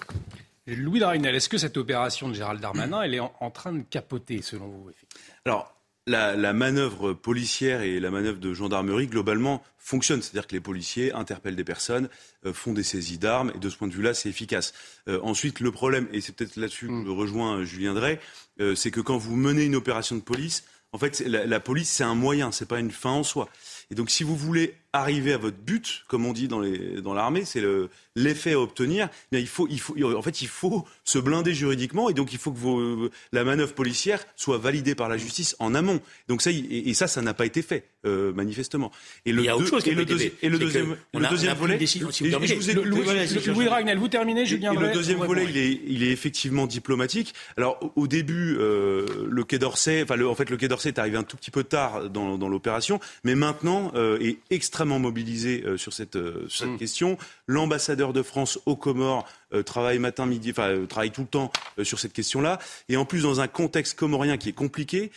Louis 0.67 0.99
Darinel, 0.99 1.35
est-ce 1.35 1.49
que 1.49 1.57
cette 1.57 1.77
opération 1.77 2.27
de 2.27 2.33
Gérald 2.33 2.61
Darmanin, 2.61 3.01
elle 3.01 3.15
est 3.15 3.19
en, 3.19 3.51
train 3.51 3.71
de 3.71 3.81
capoter, 3.81 4.41
selon 4.41 4.67
vous 4.67 4.91
Alors, 5.45 5.73
la, 6.05 6.35
la, 6.35 6.53
manœuvre 6.53 7.13
policière 7.13 7.81
et 7.81 7.99
la 7.99 8.11
manœuvre 8.11 8.39
de 8.39 8.53
gendarmerie, 8.53 9.07
globalement, 9.07 9.63
fonctionnent. 9.77 10.21
C'est-à-dire 10.21 10.47
que 10.47 10.55
les 10.55 10.61
policiers 10.61 11.13
interpellent 11.13 11.55
des 11.55 11.63
personnes, 11.63 12.09
euh, 12.45 12.53
font 12.53 12.73
des 12.73 12.83
saisies 12.83 13.17
d'armes, 13.17 13.51
et 13.55 13.59
de 13.59 13.69
ce 13.69 13.77
point 13.77 13.87
de 13.87 13.93
vue-là, 13.93 14.13
c'est 14.13 14.29
efficace. 14.29 14.73
Euh, 15.07 15.19
ensuite, 15.23 15.59
le 15.59 15.71
problème, 15.71 16.07
et 16.13 16.21
c'est 16.21 16.35
peut-être 16.35 16.55
là-dessus 16.55 16.87
que 16.87 17.05
je 17.05 17.11
rejoins 17.11 17.63
Julien 17.63 17.93
Drey, 17.93 18.19
euh, 18.59 18.75
c'est 18.75 18.91
que 18.91 19.01
quand 19.01 19.17
vous 19.17 19.35
menez 19.35 19.65
une 19.65 19.75
opération 19.75 20.15
de 20.15 20.21
police, 20.21 20.65
en 20.91 20.97
fait, 20.97 21.19
la, 21.19 21.45
la 21.45 21.59
police, 21.59 21.89
c'est 21.89 22.03
un 22.03 22.15
moyen, 22.15 22.51
c'est 22.51 22.67
pas 22.67 22.79
une 22.79 22.91
fin 22.91 23.11
en 23.11 23.23
soi. 23.23 23.49
Et 23.91 23.95
donc, 23.95 24.09
si 24.09 24.23
vous 24.23 24.35
voulez 24.35 24.75
arriver 24.93 25.33
à 25.33 25.37
votre 25.37 25.57
but, 25.57 26.03
comme 26.07 26.25
on 26.25 26.33
dit 26.33 26.47
dans 26.47 26.61
l'armée, 26.61 27.41
dans 27.41 27.45
c'est 27.45 27.63
l'effet 28.15 28.53
à 28.53 28.59
obtenir. 28.59 29.09
il 29.31 29.47
faut, 29.47 29.67
il 29.69 29.79
faut, 29.79 29.95
en 30.15 30.21
fait, 30.21 30.41
il 30.41 30.47
faut 30.47 30.85
se 31.03 31.19
blinder 31.19 31.53
juridiquement 31.53 32.09
et 32.09 32.13
donc 32.13 32.33
il 32.33 32.39
faut 32.39 32.51
que 32.51 32.57
vos, 32.57 33.09
la 33.31 33.43
manœuvre 33.43 33.73
policière 33.73 34.25
soit 34.35 34.57
validée 34.57 34.95
par 34.95 35.07
la 35.07 35.17
justice 35.17 35.55
en 35.59 35.75
amont. 35.75 36.01
Donc 36.27 36.41
ça, 36.41 36.51
et, 36.51 36.93
ça, 36.93 37.07
ça 37.07 37.21
n'a 37.21 37.33
pas 37.33 37.45
été 37.45 37.61
fait 37.61 37.85
euh, 38.05 38.33
manifestement. 38.33 38.91
Et 39.25 39.31
le, 39.31 39.43
il 39.43 39.45
y 39.45 39.49
a 39.49 39.57
autre 39.57 39.67
chose 39.67 39.83
qui 39.83 39.91
et 39.91 39.95
le, 39.95 40.01
et 40.01 40.49
le 40.49 40.57
deuxième, 40.57 40.97
le 41.13 41.27
deuxième 41.27 41.55
volet. 41.55 41.77
Vous 41.77 42.83
Louis, 42.83 43.67
Ragnel, 43.67 43.99
terminez. 44.09 44.45
Je 44.45 44.55
viens 44.55 44.73
le 44.73 44.91
deuxième 44.91 45.19
volet, 45.19 45.45
il 45.47 45.57
est, 45.57 45.81
il 45.87 46.03
est 46.03 46.11
effectivement 46.11 46.65
diplomatique. 46.65 47.33
Alors 47.57 47.79
au, 47.95 48.07
début, 48.07 48.57
euh, 48.59 49.05
le 49.29 49.43
Quai 49.43 49.59
d'Orsay, 49.59 50.03
enfin, 50.03 50.19
en 50.23 50.35
fait, 50.35 50.49
le 50.49 50.57
Quai 50.57 50.67
d'Orsay 50.67 50.89
est 50.89 50.99
arrivé 50.99 51.17
un 51.17 51.23
tout 51.23 51.37
petit 51.37 51.51
peu 51.51 51.63
tard 51.63 52.09
dans, 52.09 52.37
dans 52.37 52.49
l'opération, 52.49 52.99
mais 53.23 53.35
maintenant 53.35 53.91
euh, 53.95 54.17
est 54.19 54.39
extrêmement 54.49 54.78
mobilisé 54.85 55.63
euh, 55.65 55.77
sur 55.77 55.93
cette, 55.93 56.15
euh, 56.15 56.47
cette 56.49 56.69
mm. 56.69 56.77
question. 56.77 57.17
L'ambassadeur 57.47 58.13
de 58.13 58.21
France 58.21 58.59
aux 58.65 58.75
Comores 58.75 59.25
travaille 59.65 59.99
matin, 59.99 60.25
midi, 60.25 60.51
enfin 60.51 60.85
travaille 60.87 61.11
tout 61.11 61.21
le 61.21 61.27
temps 61.27 61.51
sur 61.83 61.99
cette 61.99 62.13
question-là. 62.13 62.59
Et 62.87 62.97
en 62.97 63.05
plus, 63.05 63.23
dans 63.23 63.41
un 63.41 63.47
contexte 63.47 63.97
comorien 63.97 64.37
qui 64.37 64.49
est 64.49 64.53
compliqué, 64.53 65.11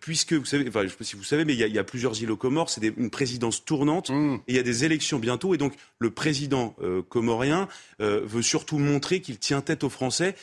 puisque 0.00 0.32
vous 0.34 0.44
savez, 0.44 0.66
enfin 0.68 0.82
je 0.82 0.88
sais 0.88 0.96
pas 0.96 1.04
si 1.04 1.16
vous 1.16 1.24
savez, 1.24 1.44
mais 1.44 1.54
il 1.54 1.60
y 1.60 1.78
a, 1.78 1.84
plusieurs 1.84 2.20
îles 2.20 2.30
aux 2.30 2.36
Comores, 2.36 2.70
c'est 2.70 2.84
une 2.84 3.10
présidence 3.10 3.64
tournante, 3.64 4.10
mmh. 4.10 4.34
et 4.46 4.52
il 4.52 4.56
y 4.56 4.58
a 4.58 4.62
des 4.62 4.84
élections 4.84 5.18
bientôt, 5.18 5.54
et 5.54 5.58
donc 5.58 5.74
le 5.98 6.10
président 6.10 6.74
comorien 7.08 7.68
veut 7.98 8.42
surtout 8.42 8.78
montrer 8.78 9.20
qu'il 9.20 9.38
tient 9.38 9.60
tête 9.60 9.84
aux 9.84 9.88
Français 9.88 10.34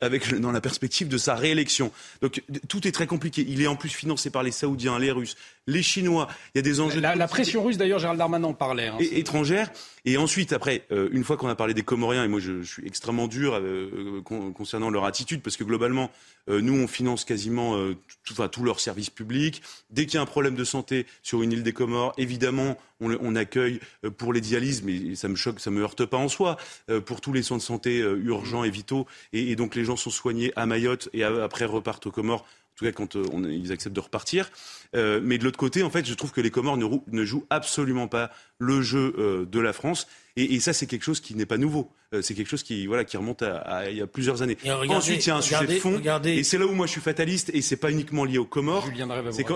avec 0.00 0.34
dans 0.40 0.52
la 0.52 0.60
perspective 0.60 1.08
de 1.08 1.18
sa 1.18 1.34
réélection. 1.34 1.92
Donc 2.20 2.42
tout 2.68 2.86
est 2.86 2.92
très 2.92 3.06
compliqué. 3.06 3.44
Il 3.46 3.62
est 3.62 3.66
en 3.66 3.76
plus 3.76 3.90
financé 3.90 4.30
par 4.30 4.42
les 4.42 4.50
Saoudiens, 4.50 4.98
les 4.98 5.10
Russes, 5.10 5.36
les 5.66 5.82
Chinois. 5.82 6.28
Il 6.54 6.58
y 6.58 6.60
a 6.60 6.62
des 6.62 6.80
enjeux. 6.80 7.00
La, 7.00 7.28
pression 7.28 7.64
russe, 7.64 7.76
d'ailleurs, 7.76 7.98
Gérald 7.98 8.18
Darmanin 8.18 8.48
en 8.48 8.54
parlait. 8.54 8.88
Hein, 8.88 8.98
étrangère. 9.00 9.70
Et 10.04 10.16
ensuite, 10.16 10.52
après, 10.52 10.84
euh, 10.90 11.08
une 11.12 11.24
fois 11.24 11.36
qu'on 11.36 11.48
a 11.48 11.54
parlé 11.54 11.74
des 11.74 11.82
Comoriens, 11.82 12.24
et 12.24 12.28
moi 12.28 12.40
je, 12.40 12.71
suis 12.72 12.86
extrêmement 12.86 13.28
dur 13.28 13.54
euh, 13.54 14.20
concernant 14.22 14.90
leur 14.90 15.04
attitude, 15.04 15.42
parce 15.42 15.56
que 15.56 15.64
globalement, 15.64 16.10
euh, 16.48 16.60
nous, 16.60 16.74
on 16.74 16.86
finance 16.86 17.24
quasiment 17.24 17.76
tous 18.24 18.64
leurs 18.64 18.80
services 18.80 19.10
publics. 19.10 19.62
Dès 19.90 20.06
qu'il 20.06 20.14
y 20.14 20.18
a 20.18 20.22
un 20.22 20.26
problème 20.26 20.54
de 20.54 20.64
santé 20.64 21.06
sur 21.22 21.42
une 21.42 21.52
île 21.52 21.62
des 21.62 21.72
Comores, 21.72 22.12
évidemment, 22.18 22.78
on, 23.00 23.34
accueille 23.34 23.80
pour 24.16 24.32
les 24.32 24.40
dialyses, 24.40 24.82
mais 24.84 25.16
ça 25.16 25.28
me 25.28 25.34
choque, 25.34 25.58
ça 25.58 25.70
me 25.70 25.82
heurte 25.82 26.04
pas 26.04 26.18
en 26.18 26.28
soi, 26.28 26.56
pour 27.04 27.20
tous 27.20 27.32
les 27.32 27.42
soins 27.42 27.56
de 27.56 27.62
santé 27.62 27.98
urgents 27.98 28.62
et 28.62 28.70
vitaux. 28.70 29.06
Et, 29.32 29.56
donc 29.56 29.74
les 29.74 29.84
gens 29.84 29.96
sont 29.96 30.10
soignés 30.10 30.52
à 30.54 30.66
Mayotte 30.66 31.08
et 31.12 31.24
après 31.24 31.64
repartent 31.64 32.06
aux 32.06 32.12
Comores 32.12 32.46
en 32.72 32.78
tout 32.78 32.84
cas 32.86 32.92
quand 32.92 33.16
euh, 33.16 33.52
ils 33.52 33.70
acceptent 33.70 33.94
de 33.94 34.00
repartir. 34.00 34.50
Euh, 34.94 35.20
mais 35.22 35.36
de 35.38 35.44
l'autre 35.44 35.58
côté, 35.58 35.82
en 35.82 35.90
fait, 35.90 36.06
je 36.06 36.14
trouve 36.14 36.32
que 36.32 36.40
les 36.40 36.50
Comores 36.50 36.78
ne, 36.78 37.24
jouent 37.24 37.46
absolument 37.50 38.08
pas 38.08 38.30
le 38.58 38.80
jeu 38.80 39.14
euh, 39.18 39.44
de 39.44 39.60
la 39.60 39.72
France. 39.72 40.06
Et, 40.36 40.58
ça, 40.60 40.72
c'est 40.72 40.86
quelque 40.86 41.02
chose 41.02 41.20
qui 41.20 41.34
n'est 41.34 41.46
pas 41.46 41.58
nouveau. 41.58 41.92
c'est 42.22 42.34
quelque 42.34 42.48
chose 42.48 42.62
qui, 42.62 42.86
voilà, 42.86 43.04
qui 43.04 43.18
remonte 43.18 43.42
à, 43.42 43.90
il 43.90 43.98
y 43.98 44.00
a 44.00 44.06
plusieurs 44.06 44.40
années. 44.40 44.56
Ensuite, 44.88 45.26
il 45.26 45.28
y 45.28 45.32
a 45.32 45.36
un 45.36 45.42
sujet 45.42 45.66
de 45.66 45.74
fond. 45.74 46.00
Et 46.24 46.42
c'est 46.42 46.56
là 46.56 46.64
où 46.64 46.72
moi 46.72 46.86
je 46.86 46.92
suis 46.92 47.02
fataliste, 47.02 47.50
et 47.52 47.60
c'est 47.60 47.76
pas 47.76 47.90
uniquement 47.90 48.24
lié 48.24 48.38
aux 48.38 48.46
Comores. 48.46 48.88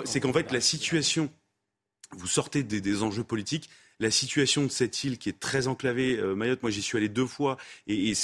C'est 0.04 0.20
qu'en 0.20 0.32
fait, 0.34 0.52
la 0.52 0.60
situation, 0.60 1.30
vous 2.12 2.26
sortez 2.26 2.62
des, 2.62 3.02
enjeux 3.02 3.24
politiques 3.24 3.70
la 3.98 4.10
situation 4.10 4.62
de 4.64 4.68
cette 4.68 5.04
île 5.04 5.16
qui 5.16 5.30
est 5.30 5.40
très 5.40 5.68
enclavée, 5.68 6.20
Mayotte, 6.36 6.62
moi 6.62 6.70
j'y 6.70 6.82
suis 6.82 6.98
allé 6.98 7.08
deux 7.08 7.24
fois, 7.24 7.56
et 7.86 7.94
il 7.94 8.14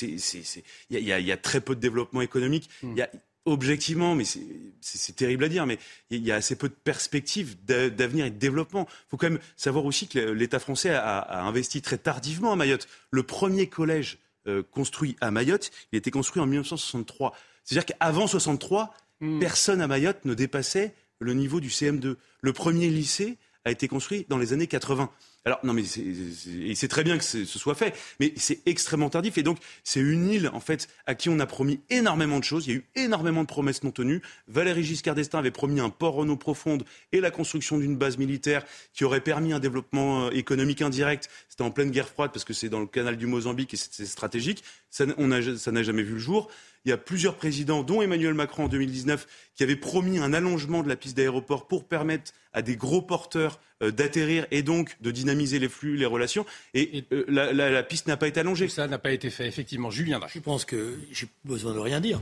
y, 0.90 0.96
y, 0.98 1.32
a 1.32 1.36
très 1.38 1.62
peu 1.62 1.74
de 1.74 1.80
développement 1.80 2.20
économique. 2.20 2.68
Il 2.82 2.90
hmm. 2.90 2.96
y 2.98 3.00
a 3.00 3.08
objectivement, 3.44 4.14
mais 4.14 4.24
c'est 4.24 5.16
terrible 5.16 5.44
à 5.44 5.48
dire, 5.48 5.66
mais 5.66 5.78
il 6.10 6.24
y 6.24 6.30
a 6.30 6.36
assez 6.36 6.56
peu 6.56 6.68
de 6.68 6.74
perspectives 6.74 7.56
d'avenir 7.64 8.26
et 8.26 8.30
de 8.30 8.38
développement. 8.38 8.86
Il 8.88 9.10
faut 9.10 9.16
quand 9.16 9.30
même 9.30 9.40
savoir 9.56 9.84
aussi 9.84 10.06
que 10.08 10.18
l'État 10.18 10.58
français 10.58 10.90
a, 10.90 11.42
investi 11.44 11.82
très 11.82 11.98
tardivement 11.98 12.52
à 12.52 12.56
Mayotte. 12.56 12.88
Le 13.10 13.22
premier 13.22 13.68
collège 13.68 14.18
euh, 14.46 14.62
construit 14.62 15.16
à 15.20 15.30
Mayotte, 15.30 15.70
il 15.92 15.96
a 15.96 15.98
été 15.98 16.10
construit 16.10 16.40
en 16.40 16.46
1963. 16.46 17.34
C'est-à-dire 17.64 17.86
qu'avant 17.86 18.26
63, 18.26 18.94
hmm. 19.20 19.40
personne 19.40 19.80
à 19.80 19.86
Mayotte 19.86 20.24
ne 20.24 20.34
dépassait 20.34 20.94
le 21.18 21.34
niveau 21.34 21.60
du 21.60 21.68
CM2. 21.68 22.16
Le 22.40 22.52
premier 22.52 22.88
lycée 22.88 23.38
a 23.64 23.70
été 23.70 23.88
construit 23.88 24.26
dans 24.28 24.38
les 24.38 24.52
années 24.52 24.66
80. 24.66 25.10
Alors 25.44 25.58
non 25.64 25.72
mais 25.72 25.82
c'est 25.82 26.88
très 26.88 27.02
bien 27.02 27.18
que 27.18 27.24
ce 27.24 27.44
soit 27.44 27.74
fait, 27.74 27.96
mais 28.20 28.32
c'est 28.36 28.60
extrêmement 28.64 29.10
tardif 29.10 29.38
et 29.38 29.42
donc 29.42 29.58
c'est 29.82 29.98
une 29.98 30.28
île 30.28 30.48
en 30.52 30.60
fait 30.60 30.88
à 31.06 31.16
qui 31.16 31.28
on 31.30 31.40
a 31.40 31.46
promis 31.46 31.80
énormément 31.90 32.38
de 32.38 32.44
choses. 32.44 32.68
Il 32.68 32.70
y 32.70 32.76
a 32.76 32.78
eu 32.78 32.84
énormément 32.94 33.42
de 33.42 33.48
promesses 33.48 33.82
non 33.82 33.90
tenues. 33.90 34.22
Valéry 34.46 34.84
Giscard 34.84 35.16
d'Estaing 35.16 35.40
avait 35.40 35.50
promis 35.50 35.80
un 35.80 35.90
port 35.90 36.18
en 36.18 36.28
eau 36.28 36.36
profonde 36.36 36.84
et 37.10 37.20
la 37.20 37.32
construction 37.32 37.78
d'une 37.78 37.96
base 37.96 38.18
militaire 38.18 38.64
qui 38.92 39.04
aurait 39.04 39.20
permis 39.20 39.52
un 39.52 39.58
développement 39.58 40.26
euh, 40.26 40.30
économique 40.30 40.80
indirect. 40.80 41.28
C'était 41.48 41.62
en 41.62 41.72
pleine 41.72 41.90
guerre 41.90 42.08
froide 42.08 42.30
parce 42.32 42.44
que 42.44 42.52
c'est 42.52 42.68
dans 42.68 42.80
le 42.80 42.86
canal 42.86 43.16
du 43.16 43.26
Mozambique 43.26 43.74
et 43.74 43.76
c'est 43.76 44.06
stratégique. 44.06 44.62
Ça 44.90 45.06
n'a 45.06 45.82
jamais 45.82 46.02
vu 46.02 46.14
le 46.14 46.18
jour. 46.18 46.50
Il 46.84 46.88
y 46.88 46.92
a 46.92 46.98
plusieurs 46.98 47.36
présidents, 47.36 47.82
dont 47.82 48.02
Emmanuel 48.02 48.34
Macron 48.34 48.64
en 48.64 48.68
2019, 48.68 49.26
qui 49.54 49.62
avaient 49.62 49.76
promis 49.76 50.18
un 50.18 50.32
allongement 50.32 50.82
de 50.82 50.88
la 50.88 50.96
piste 50.96 51.16
d'aéroport 51.16 51.68
pour 51.68 51.86
permettre 51.86 52.32
à 52.52 52.62
des 52.62 52.76
gros 52.76 53.02
porteurs 53.02 53.60
euh, 53.82 53.90
d'atterrir 53.90 54.46
et 54.50 54.62
donc 54.62 54.96
de 55.00 55.10
dynamiser 55.10 55.58
les 55.58 55.68
flux, 55.68 55.96
les 55.96 56.06
relations. 56.06 56.44
Et, 56.74 57.04
euh, 57.12 57.24
la, 57.28 57.82
piste 57.82 58.08
n'a 58.08 58.16
pas 58.16 58.26
été 58.28 58.40
allongée. 58.40 58.68
Ça 58.68 58.88
n'a 58.88 58.98
pas 58.98 59.12
été 59.12 59.30
fait, 59.30 59.46
effectivement. 59.46 59.90
Julien 59.90 60.20
Je 60.28 60.40
pense 60.40 60.64
que 60.64 60.98
j'ai 61.12 61.28
besoin 61.44 61.72
de 61.74 61.78
rien 61.78 62.00
dire. 62.00 62.20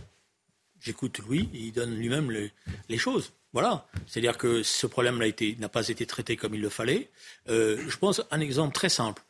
J'écoute 0.78 1.18
Louis 1.18 1.48
et 1.54 1.58
il 1.58 1.72
donne 1.72 1.94
lui-même 1.94 2.30
les, 2.30 2.98
choses. 2.98 3.32
Voilà. 3.52 3.86
C'est-à-dire 4.06 4.38
que 4.38 4.62
ce 4.62 4.86
problème 4.86 5.18
n'a 5.58 5.68
pas 5.68 5.88
été 5.88 6.06
traité 6.06 6.36
comme 6.36 6.54
il 6.54 6.60
le 6.60 6.70
fallait. 6.70 7.10
Euh, 7.48 7.82
je 7.88 7.96
pense 7.96 8.22
un 8.30 8.40
exemple 8.40 8.74
très 8.74 8.88
simple 8.88 9.22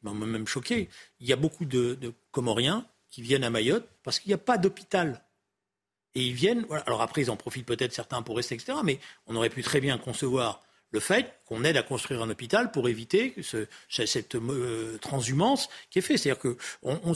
qui 0.00 0.06
m'a 0.06 0.26
même 0.26 0.46
choqué. 0.46 0.88
Il 1.20 1.26
y 1.26 1.32
a 1.32 1.36
beaucoup 1.36 1.64
de, 1.64 1.94
de 1.94 2.12
Comoriens 2.30 2.86
qui 3.10 3.22
viennent 3.22 3.44
à 3.44 3.50
Mayotte 3.50 3.88
parce 4.02 4.18
qu'il 4.18 4.30
n'y 4.30 4.34
a 4.34 4.38
pas 4.38 4.58
d'hôpital. 4.58 5.22
Et 6.14 6.22
ils 6.22 6.34
viennent, 6.34 6.66
alors 6.86 7.02
après 7.02 7.22
ils 7.22 7.30
en 7.30 7.36
profitent 7.36 7.66
peut-être 7.66 7.92
certains 7.92 8.22
pour 8.22 8.36
rester, 8.36 8.54
etc. 8.54 8.78
Mais 8.84 8.98
on 9.26 9.36
aurait 9.36 9.50
pu 9.50 9.62
très 9.62 9.80
bien 9.80 9.98
concevoir 9.98 10.62
le 10.90 11.00
fait 11.00 11.34
qu'on 11.46 11.64
aide 11.64 11.76
à 11.76 11.82
construire 11.82 12.22
un 12.22 12.30
hôpital 12.30 12.70
pour 12.70 12.88
éviter 12.88 13.34
ce, 13.42 13.66
cette 13.88 14.34
euh, 14.34 14.98
transhumance 14.98 15.68
qui 15.90 15.98
est 15.98 16.02
faite. 16.02 16.18
C'est-à-dire 16.18 16.40
que 16.40 16.56
on, 16.82 17.14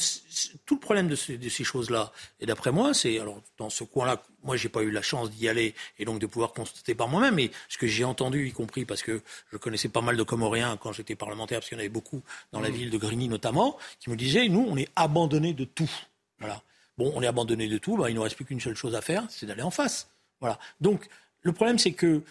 tout 0.66 0.74
le 0.74 0.80
problème 0.80 1.08
de, 1.08 1.14
ces 1.14 1.64
choses-là, 1.64 2.12
et 2.40 2.46
d'après 2.46 2.72
moi, 2.72 2.94
c'est 2.94 3.18
alors 3.18 3.40
dans 3.58 3.70
ce 3.70 3.84
coin-là, 3.84 4.22
moi 4.42 4.56
j'ai 4.56 4.68
pas 4.68 4.82
eu 4.82 4.90
la 4.90 5.02
chance 5.02 5.30
d'y 5.30 5.48
aller 5.48 5.74
et 5.98 6.04
donc 6.04 6.18
de 6.18 6.26
pouvoir 6.26 6.52
constater 6.52 6.94
par 6.94 7.08
moi-même, 7.08 7.34
mais 7.34 7.50
ce 7.68 7.78
que 7.78 7.86
j'ai 7.86 8.04
entendu, 8.04 8.48
y 8.48 8.52
compris 8.52 8.84
parce 8.84 9.02
que 9.02 9.22
je 9.52 9.56
connaissais 9.56 9.88
pas 9.88 10.02
mal 10.02 10.16
de 10.16 10.22
Comoriens 10.22 10.76
quand 10.76 10.92
j'étais 10.92 11.14
parlementaire, 11.14 11.60
parce 11.60 11.68
qu'il 11.68 11.76
y 11.76 11.80
en 11.80 11.82
avait 11.82 11.88
beaucoup 11.88 12.22
dans 12.52 12.60
la 12.60 12.68
mmh. 12.68 12.72
ville 12.72 12.90
de 12.90 12.98
Grigny 12.98 13.28
notamment, 13.28 13.78
qui 14.00 14.10
me 14.10 14.16
disaient 14.16 14.48
nous 14.48 14.66
on 14.68 14.76
est 14.76 14.88
abandonnés 14.96 15.54
de 15.54 15.64
tout. 15.64 15.90
Voilà. 16.38 16.62
Bon, 16.98 17.10
on 17.14 17.22
est 17.22 17.26
abandonné 17.26 17.68
de 17.68 17.78
tout, 17.78 17.96
bah, 17.96 18.10
il 18.10 18.12
ne 18.12 18.16
nous 18.16 18.22
reste 18.22 18.36
plus 18.36 18.44
qu'une 18.44 18.60
seule 18.60 18.76
chose 18.76 18.94
à 18.94 19.00
faire, 19.00 19.24
c'est 19.30 19.46
d'aller 19.46 19.62
en 19.62 19.70
face. 19.70 20.10
Voilà. 20.40 20.58
Donc 20.80 21.08
le 21.42 21.52
problème, 21.52 21.78
c'est 21.78 21.92
que 21.92 22.22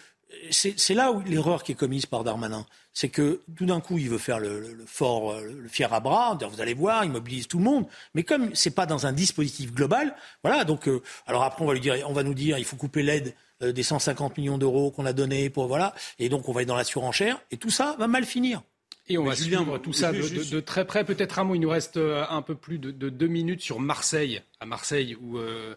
c'est 0.50 0.94
là 0.94 1.12
où 1.12 1.20
l'erreur 1.22 1.62
qui 1.62 1.72
est 1.72 1.74
commise 1.74 2.06
par 2.06 2.24
Darmanin, 2.24 2.66
c'est 2.92 3.08
que 3.08 3.40
tout 3.56 3.66
d'un 3.66 3.80
coup, 3.80 3.98
il 3.98 4.08
veut 4.08 4.18
faire 4.18 4.38
le, 4.38 4.84
fort, 4.86 5.40
le 5.40 5.68
fier 5.68 5.92
à 5.92 6.00
bras, 6.00 6.36
dire 6.36 6.48
vous 6.48 6.60
allez 6.60 6.74
voir, 6.74 7.04
il 7.04 7.10
mobilise 7.10 7.48
tout 7.48 7.58
le 7.58 7.64
monde. 7.64 7.86
Mais 8.14 8.22
comme 8.22 8.54
c'est 8.54 8.74
pas 8.74 8.86
dans 8.86 9.06
un 9.06 9.12
dispositif 9.12 9.72
global, 9.72 10.14
voilà. 10.42 10.64
Donc, 10.64 10.88
euh, 10.88 11.02
alors 11.26 11.42
après, 11.42 11.64
on 11.64 11.66
va 11.66 11.74
lui 11.74 11.80
dire, 11.80 11.96
on 12.08 12.12
va 12.12 12.22
nous 12.22 12.34
dire, 12.34 12.58
il 12.58 12.64
faut 12.64 12.76
couper 12.76 13.02
l'aide 13.02 13.34
euh, 13.62 13.72
des 13.72 13.82
150 13.82 14.36
millions 14.38 14.58
d'euros 14.58 14.90
qu'on 14.90 15.06
a 15.06 15.12
donné 15.12 15.50
pour 15.50 15.66
voilà, 15.66 15.94
et 16.18 16.28
donc 16.28 16.48
on 16.48 16.52
va 16.52 16.62
être 16.62 16.68
dans 16.68 16.76
la 16.76 16.84
surenchère, 16.84 17.40
et 17.50 17.56
tout 17.56 17.70
ça 17.70 17.96
va 17.98 18.06
mal 18.06 18.24
finir. 18.24 18.62
Et 19.08 19.18
on 19.18 19.24
va 19.24 19.34
suivre 19.34 19.78
tout 19.78 19.92
ça 19.92 20.12
de, 20.12 20.60
très 20.60 20.84
près. 20.84 21.04
Peut-être 21.04 21.38
un 21.38 21.44
mot, 21.44 21.54
il 21.54 21.60
nous 21.60 21.68
reste 21.68 21.96
euh, 21.96 22.24
un 22.28 22.42
peu 22.42 22.54
plus 22.54 22.78
de, 22.78 22.90
deux 22.90 23.26
minutes 23.26 23.60
sur 23.60 23.80
Marseille, 23.80 24.42
à 24.60 24.66
Marseille 24.66 25.16
où 25.20 25.38
euh, 25.38 25.74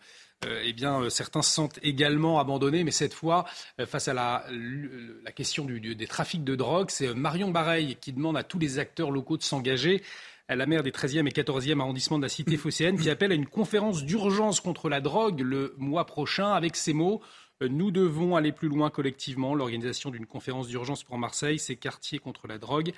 eh 0.63 0.73
bien, 0.73 1.01
euh, 1.01 1.09
certains 1.09 1.41
se 1.41 1.51
sentent 1.51 1.79
également 1.81 2.39
abandonnés, 2.39 2.83
mais 2.83 2.91
cette 2.91 3.13
fois, 3.13 3.45
euh, 3.79 3.85
face 3.85 4.07
à 4.07 4.13
la, 4.13 4.45
question 5.35 5.65
du, 5.65 5.95
des 5.95 6.07
trafics 6.07 6.43
de 6.43 6.55
drogue, 6.55 6.89
c'est 6.89 7.13
Marion 7.13 7.51
Bareil 7.51 7.97
qui 7.99 8.13
demande 8.13 8.37
à 8.37 8.43
tous 8.43 8.59
les 8.59 8.79
acteurs 8.79 9.11
locaux 9.11 9.37
de 9.37 9.43
s'engager 9.43 10.03
la 10.47 10.67
maire 10.67 10.83
des 10.83 10.91
13e 10.91 11.27
et 11.27 11.31
14e 11.31 11.79
arrondissements 11.79 12.17
de 12.17 12.23
la 12.23 12.29
cité 12.29 12.55
phocéenne, 12.55 12.99
qui 12.99 13.09
appelle 13.09 13.31
à 13.31 13.35
une 13.35 13.47
conférence 13.47 14.03
d'urgence 14.05 14.59
contre 14.59 14.89
la 14.89 15.01
drogue 15.01 15.39
le 15.41 15.73
mois 15.79 16.05
prochain 16.05 16.51
avec 16.51 16.75
ces 16.75 16.93
mots. 16.93 17.21
Nous 17.61 17.89
devons 17.89 18.35
aller 18.35 18.51
plus 18.51 18.67
loin 18.67 18.91
collectivement. 18.91 19.55
L'organisation 19.55 20.11
d'une 20.11 20.27
conférence 20.27 20.67
d'urgence 20.67 21.03
pour 21.03 21.17
Marseille, 21.17 21.57
c'est 21.57 21.77
quartier 21.77 22.19
contre 22.19 22.45
la 22.47 22.59
drogue. 22.59 22.93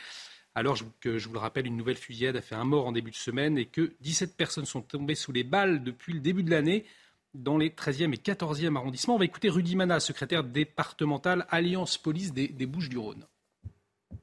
Alors 0.56 0.78
que 1.00 1.20
je 1.20 1.28
vous 1.28 1.36
le 1.36 1.40
rappelle, 1.40 1.68
une 1.68 1.78
nouvelle 1.78 1.96
fusillade 1.98 2.36
a 2.36 2.42
fait 2.42 2.56
un 2.56 2.66
mort 2.66 2.88
en 2.88 2.92
début 2.92 3.12
de 3.12 3.16
semaine 3.16 3.58
et 3.58 3.68
que 3.68 3.94
17 4.02 4.36
personnes 4.36 4.66
sont 4.66 4.82
tombées 4.82 5.16
sous 5.16 5.32
les 5.32 5.44
balles 5.44 5.84
depuis 5.84 6.14
le 6.14 6.20
début 6.20 6.44
de 6.44 6.50
l'année 6.50 6.84
dans 7.38 7.58
les 7.58 7.70
13e 7.70 8.14
et 8.14 8.18
14e 8.18 8.76
arrondissements. 8.76 9.16
On 9.16 9.20
va 9.20 9.26
écouter 9.26 9.50
Rudy 9.50 9.76
Mana, 9.76 10.00
secrétaire 10.00 10.44
départemental 10.44 11.46
Alliance 11.50 11.98
Police 11.98 12.34
des, 12.34 12.66
Bouches-du-Rhône. 12.66 13.24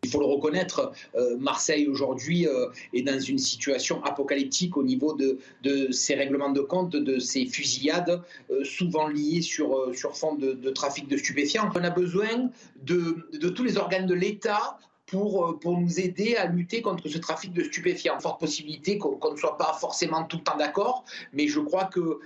Il 0.03 0.11
faut 0.11 0.21
le 0.21 0.27
reconnaître, 0.27 0.93
euh, 1.15 1.37
Marseille 1.39 1.89
aujourd'hui 1.89 2.47
euh, 2.47 2.67
est 2.93 3.03
dans 3.03 3.19
une 3.19 3.39
situation 3.39 4.03
apocalyptique 4.05 4.77
au 4.77 4.83
niveau 4.83 5.15
de, 5.15 5.39
de 5.63 5.91
ces 5.93 6.15
règlements 6.15 6.51
de 6.51 6.61
compte, 6.61 6.93
de 6.93 7.19
ces 7.19 7.47
fusillades, 7.47 8.23
euh, 8.51 8.65
souvent 8.65 9.09
liées 9.09 9.41
sur, 9.41 9.95
sur 9.95 10.17
fond 10.17 10.35
de, 10.35 10.53
de, 10.53 10.71
trafic 10.71 11.09
de 11.09 11.17
stupéfiants. 11.17 11.71
On 11.75 11.85
a 11.85 11.91
besoin 11.91 12.51
de, 12.83 13.29
de 13.33 13.49
tous 13.49 13.65
les 13.65 13.79
organes 13.79 14.07
de 14.07 14.15
l'État 14.15 14.79
pour, 15.15 15.47
euh, 15.47 15.57
pour 15.57 15.79
nous 15.79 16.01
aider 16.01 16.35
à 16.35 16.47
lutter 16.47 16.83
contre 16.83 17.07
ce 17.09 17.19
trafic 17.19 17.53
de 17.53 17.63
stupéfiants. 17.63 18.19
Forte 18.19 18.41
possibilité 18.41 18.99
qu'on 18.99 19.31
ne 19.31 19.37
soit 19.37 19.57
pas 19.57 19.73
forcément 19.81 20.25
tout 20.25 20.39
le 20.39 20.43
temps 20.43 20.57
d'accord, 20.57 21.05
mais 21.33 21.47
je 21.47 21.61
crois 21.61 21.85
que, 21.85 22.19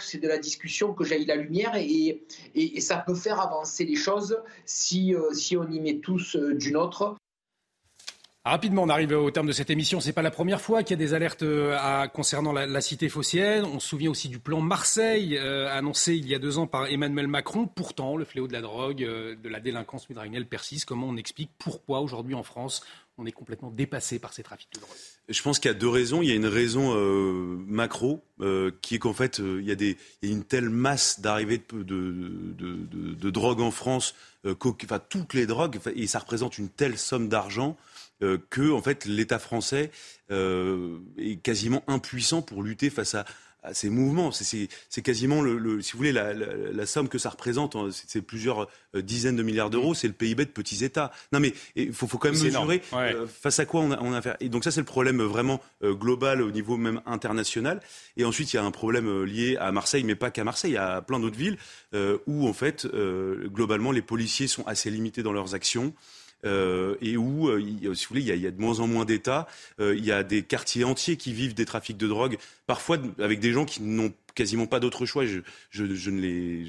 c'est 0.00 0.18
de 0.18 0.28
la 0.28 0.36
discussion 0.36 0.92
que 0.92 1.04
jaillit 1.04 1.24
la 1.24 1.36
lumière 1.36 1.74
et, 1.76 2.22
et, 2.54 2.80
ça 2.82 2.98
peut 2.98 3.14
faire 3.14 3.40
avancer 3.40 3.86
les 3.86 3.96
choses 3.96 4.36
si, 4.66 5.14
euh, 5.14 5.32
si 5.32 5.56
on 5.56 5.66
y 5.70 5.80
met 5.80 6.00
tous 6.00 6.36
euh, 6.36 6.54
du 6.54 6.70
nôtre. 6.70 7.16
Rapidement, 8.46 8.82
on 8.82 8.90
arrive 8.90 9.12
au 9.12 9.30
terme 9.30 9.46
de 9.46 9.52
cette 9.52 9.70
émission. 9.70 10.00
C'est 10.00 10.12
pas 10.12 10.20
la 10.20 10.30
première 10.30 10.60
fois 10.60 10.82
qu'il 10.82 10.90
y 10.90 11.00
a 11.00 11.02
des 11.02 11.14
alertes 11.14 11.42
euh, 11.42 12.06
concernant 12.08 12.52
la, 12.52 12.80
cité 12.82 13.08
phocéenne. 13.08 13.64
On 13.64 13.80
se 13.80 13.88
souvient 13.88 14.10
aussi 14.10 14.28
du 14.28 14.38
plan 14.38 14.60
Marseille 14.60 15.38
euh, 15.38 15.66
annoncé 15.74 16.14
il 16.14 16.28
y 16.28 16.34
a 16.34 16.38
deux 16.38 16.58
ans 16.58 16.66
par 16.66 16.86
Emmanuel 16.88 17.26
Macron. 17.26 17.66
Pourtant, 17.66 18.18
le 18.18 18.26
fléau 18.26 18.46
de 18.46 18.52
la 18.52 18.60
drogue, 18.60 19.02
euh, 19.02 19.34
de 19.34 19.48
la 19.48 19.60
délinquance 19.60 20.10
midrainienne 20.10 20.44
persiste. 20.44 20.84
Comment 20.84 21.08
on 21.08 21.16
explique 21.16 21.52
pourquoi 21.58 22.00
aujourd'hui 22.00 22.34
en 22.34 22.42
France 22.42 22.84
on 23.16 23.24
est 23.24 23.32
complètement 23.32 23.70
dépassé 23.70 24.18
par 24.18 24.34
ces 24.34 24.42
trafics 24.42 24.68
de 24.74 24.80
drogue? 24.80 24.96
Je 25.30 25.40
pense 25.40 25.58
qu'il 25.58 25.70
y 25.70 25.74
a 25.74 25.78
deux 25.78 25.88
raisons. 25.88 26.20
Il 26.20 26.28
y 26.28 26.32
a 26.32 26.34
une 26.34 26.44
raison 26.44 26.94
macro 27.66 28.24
qui 28.82 28.96
est 28.96 28.98
qu'en 28.98 29.14
fait 29.14 29.38
il 29.38 29.62
y, 29.64 29.70
a 29.70 30.28
une 30.28 30.42
telle 30.42 30.68
masse 30.68 31.20
d'arrivées 31.20 31.62
de, 31.72 31.84
de, 31.84 33.30
drogue 33.30 33.60
en 33.60 33.70
France, 33.70 34.16
toutes 34.58 35.34
les 35.34 35.46
drogues, 35.46 35.78
et 35.94 36.08
ça 36.08 36.18
représente 36.18 36.58
une 36.58 36.68
telle 36.68 36.98
somme 36.98 37.28
d'argent 37.28 37.76
euh, 38.22 38.38
que 38.48 38.70
en 38.70 38.80
fait 38.80 39.06
l'État 39.06 39.40
français 39.40 39.90
euh, 40.30 40.98
est 41.18 41.42
quasiment 41.42 41.82
impuissant 41.88 42.42
pour 42.42 42.62
lutter 42.62 42.88
face 42.88 43.14
à, 43.14 43.24
ces 43.72 43.88
mouvements. 43.88 44.30
C'est 44.30 44.68
quasiment, 45.02 45.40
le, 45.40 45.80
si 45.80 45.92
vous 45.92 45.96
voulez, 45.96 46.12
la, 46.12 46.84
somme 46.84 47.08
que 47.08 47.16
ça 47.16 47.30
représente, 47.30 47.76
hein, 47.76 47.88
c'est 47.90 48.20
plusieurs 48.20 48.68
euh, 48.94 49.00
dizaines 49.00 49.36
de 49.36 49.42
milliards 49.42 49.70
d'euros, 49.70 49.94
c'est 49.94 50.06
le 50.06 50.12
PIB 50.12 50.44
de 50.44 50.50
petits 50.50 50.84
États. 50.84 51.12
Non 51.32 51.40
mais 51.40 51.54
il 51.74 51.94
faut, 51.94 52.06
faut, 52.06 52.18
quand 52.18 52.30
même 52.30 52.42
mesurer 52.42 52.82
face 53.26 53.60
à 53.60 53.64
quoi 53.64 53.80
on 53.80 53.90
a, 53.90 53.98
on 54.02 54.12
a 54.12 54.18
affaire. 54.18 54.36
Et 54.40 54.50
donc 54.50 54.64
ça, 54.64 54.70
c'est 54.70 54.82
le 54.82 54.86
problème 54.86 55.22
vraiment 55.22 55.62
global 55.82 56.42
au 56.42 56.50
niveau 56.50 56.76
même 56.76 57.00
international. 57.06 57.80
Et 58.18 58.26
ensuite, 58.26 58.52
il 58.52 58.56
y 58.56 58.58
a 58.58 58.64
un 58.64 58.70
problème 58.70 59.24
lié 59.24 59.56
à 59.56 59.72
Marseille, 59.72 60.04
mais 60.04 60.14
pas 60.14 60.30
qu'à 60.30 60.44
Marseille, 60.44 60.72
il 60.72 60.74
y 60.74 60.76
a 60.76 61.00
plein 61.00 61.18
d'autres 61.18 61.38
villes 61.38 61.56
où, 62.26 62.46
en 62.46 62.52
fait, 62.52 62.86
globalement, 63.46 63.92
les 63.92 64.02
policiers 64.02 64.46
sont 64.46 64.66
assez 64.66 64.90
limités 64.90 65.22
dans 65.22 65.32
leurs 65.32 65.54
actions. 65.54 65.94
Euh, 66.44 66.96
et 67.00 67.16
où, 67.16 67.48
euh, 67.48 67.60
si 67.94 68.04
vous 68.04 68.08
voulez, 68.08 68.22
il 68.22 68.36
y, 68.36 68.46
a, 68.46 68.50
de 68.50 68.60
moins 68.60 68.80
en 68.80 68.86
moins 68.86 69.04
d'États. 69.04 69.46
Euh, 69.80 69.94
il 69.96 70.04
y 70.04 70.12
a 70.12 70.22
des 70.22 70.42
quartiers 70.42 70.84
entiers 70.84 71.16
qui 71.16 71.32
vivent 71.32 71.54
des 71.54 71.64
trafics 71.64 71.96
de 71.96 72.06
drogue, 72.06 72.36
parfois 72.66 72.98
avec 73.18 73.40
des 73.40 73.52
gens 73.52 73.64
qui 73.64 73.82
n'ont 73.82 74.12
quasiment 74.34 74.66
pas 74.66 74.80
d'autre 74.80 75.06
choix. 75.06 75.24
Je, 75.24 75.40
ne 75.82 76.20
les, 76.20 76.66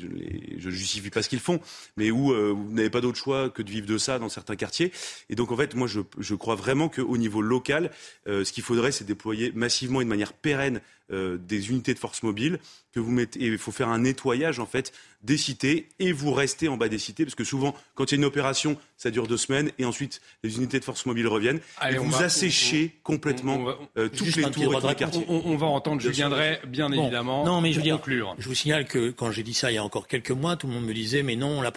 justifie 0.59 1.09
pas 1.09 1.21
ce 1.21 1.29
qu'ils 1.29 1.39
font, 1.39 1.59
mais 1.97 2.11
où 2.11 2.27
vous 2.27 2.71
n'avez 2.71 2.89
pas 2.91 3.01
d'autre 3.01 3.17
choix 3.17 3.49
que 3.49 3.61
de 3.61 3.71
vivre 3.71 3.87
de 3.87 3.97
ça 3.97 4.19
dans 4.19 4.29
certains 4.29 4.55
quartiers. 4.55 4.91
Et 5.29 5.35
donc 5.35 5.51
en 5.51 5.57
fait, 5.57 5.73
moi, 5.73 5.87
je 5.87 6.35
crois 6.35 6.55
vraiment 6.55 6.89
qu'au 6.89 7.17
niveau 7.17 7.41
local, 7.41 7.89
ce 8.27 8.51
qu'il 8.51 8.63
faudrait, 8.63 8.91
c'est 8.91 9.05
déployer 9.05 9.51
massivement 9.55 10.01
et 10.01 10.03
de 10.03 10.09
manière 10.09 10.33
pérenne 10.33 10.79
des 11.09 11.69
unités 11.69 11.93
de 11.93 11.99
force 11.99 12.23
mobile 12.23 12.59
que 12.95 12.99
vous 12.99 13.11
mettez. 13.11 13.43
Et 13.43 13.47
il 13.47 13.57
faut 13.57 13.71
faire 13.71 13.89
un 13.89 13.99
nettoyage 13.99 14.59
en 14.59 14.65
fait 14.65 14.91
des 15.21 15.37
cités 15.37 15.89
et 15.99 16.11
vous 16.11 16.31
restez 16.31 16.67
en 16.67 16.77
bas 16.77 16.87
des 16.87 16.99
cités 16.99 17.25
parce 17.25 17.35
que 17.35 17.43
souvent, 17.43 17.75
quand 17.95 18.11
il 18.11 18.15
y 18.15 18.17
a 18.17 18.19
une 18.19 18.25
opération, 18.25 18.77
ça 18.95 19.11
dure 19.11 19.27
deux 19.27 19.37
semaines 19.37 19.71
et 19.77 19.85
ensuite 19.85 20.21
les 20.43 20.57
unités 20.57 20.79
de 20.79 20.85
force 20.85 21.05
mobile 21.05 21.27
reviennent 21.27 21.59
et 21.89 21.97
vous 21.97 22.23
asséchez 22.23 22.95
complètement 23.03 23.67
euh, 23.97 24.07
toutes 24.07 24.35
les 24.35 24.43
tours 24.43 24.77
et 24.77 24.81
tous 24.81 24.87
les 24.87 24.95
quartiers. 24.95 25.25
On, 25.27 25.57
va 25.57 25.67
entendre 25.67 26.01
Julien 26.01 26.29
Drey, 26.29 26.61
bien 26.67 26.91
évidemment. 26.91 27.43
Non, 27.45 27.61
mais 27.61 27.73
je 27.73 27.81
veux 27.81 27.91
conclure. 27.91 28.35
Je 28.37 28.47
vous 28.47 28.55
signale 28.55 28.85
que 28.85 29.11
quand 29.11 29.31
j'ai 29.31 29.43
dit 29.43 29.53
ça 29.53 29.71
il 29.71 29.75
y 29.75 29.77
a 29.77 29.83
encore 29.83 30.07
quelques 30.07 30.31
mois, 30.31 30.55
tout 30.55 30.67
le 30.67 30.73
monde 30.73 30.85
me 30.85 30.93
disait 30.93 31.23
mais 31.23 31.35
non, 31.35 31.61
la 31.61 31.73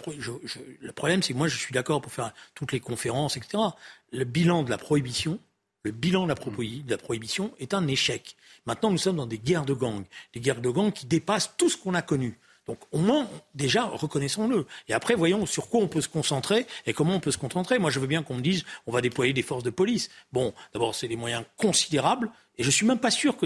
le 0.79 0.91
problème 0.91 1.21
c'est 1.21 1.33
que 1.33 1.37
moi 1.37 1.47
je 1.47 1.57
suis 1.57 1.73
d'accord 1.73 2.01
pour 2.01 2.13
faire 2.13 2.31
toutes 2.55 2.71
les 2.71 2.79
conférences, 2.79 3.35
etc. 3.35 3.63
Le 4.11 4.23
bilan 4.23 4.63
de 4.63 4.69
la 4.69 4.77
prohibition, 4.77 5.39
le 5.83 5.91
bilan 5.91 6.23
de 6.23 6.29
la, 6.29 6.97
prohibition 6.97 7.53
est 7.59 7.73
un 7.73 7.87
échec. 7.87 8.35
Maintenant, 8.65 8.91
nous 8.91 8.97
sommes 8.97 9.17
dans 9.17 9.25
des 9.25 9.39
guerres 9.39 9.65
de 9.65 9.73
gangs, 9.73 10.05
des 10.33 10.39
guerres 10.39 10.61
de 10.61 10.69
gangs 10.69 10.91
qui 10.91 11.05
dépassent 11.05 11.55
tout 11.57 11.69
ce 11.69 11.77
qu'on 11.77 11.93
a 11.93 12.01
connu. 12.01 12.37
Donc 12.67 12.79
au 12.91 12.99
moins, 12.99 13.27
déjà, 13.55 13.85
reconnaissons-le. 13.85 14.67
Et 14.87 14.93
après, 14.93 15.15
voyons 15.15 15.45
sur 15.45 15.69
quoi 15.69 15.81
on 15.81 15.87
peut 15.87 16.01
se 16.01 16.09
concentrer 16.09 16.67
et 16.85 16.93
comment 16.93 17.15
on 17.15 17.19
peut 17.19 17.31
se 17.31 17.37
concentrer. 17.37 17.79
Moi, 17.79 17.89
je 17.89 17.99
veux 17.99 18.07
bien 18.07 18.21
qu'on 18.21 18.35
me 18.35 18.41
dise, 18.41 18.63
on 18.85 18.91
va 18.91 19.01
déployer 19.01 19.33
des 19.33 19.41
forces 19.41 19.63
de 19.63 19.71
police. 19.71 20.09
Bon, 20.31 20.53
d'abord, 20.73 20.93
c'est 20.93 21.07
des 21.07 21.15
moyens 21.15 21.43
considérables. 21.57 22.29
Et 22.57 22.63
je 22.63 22.67
ne 22.67 22.71
suis 22.71 22.85
même 22.85 22.99
pas 22.99 23.09
sûr 23.09 23.37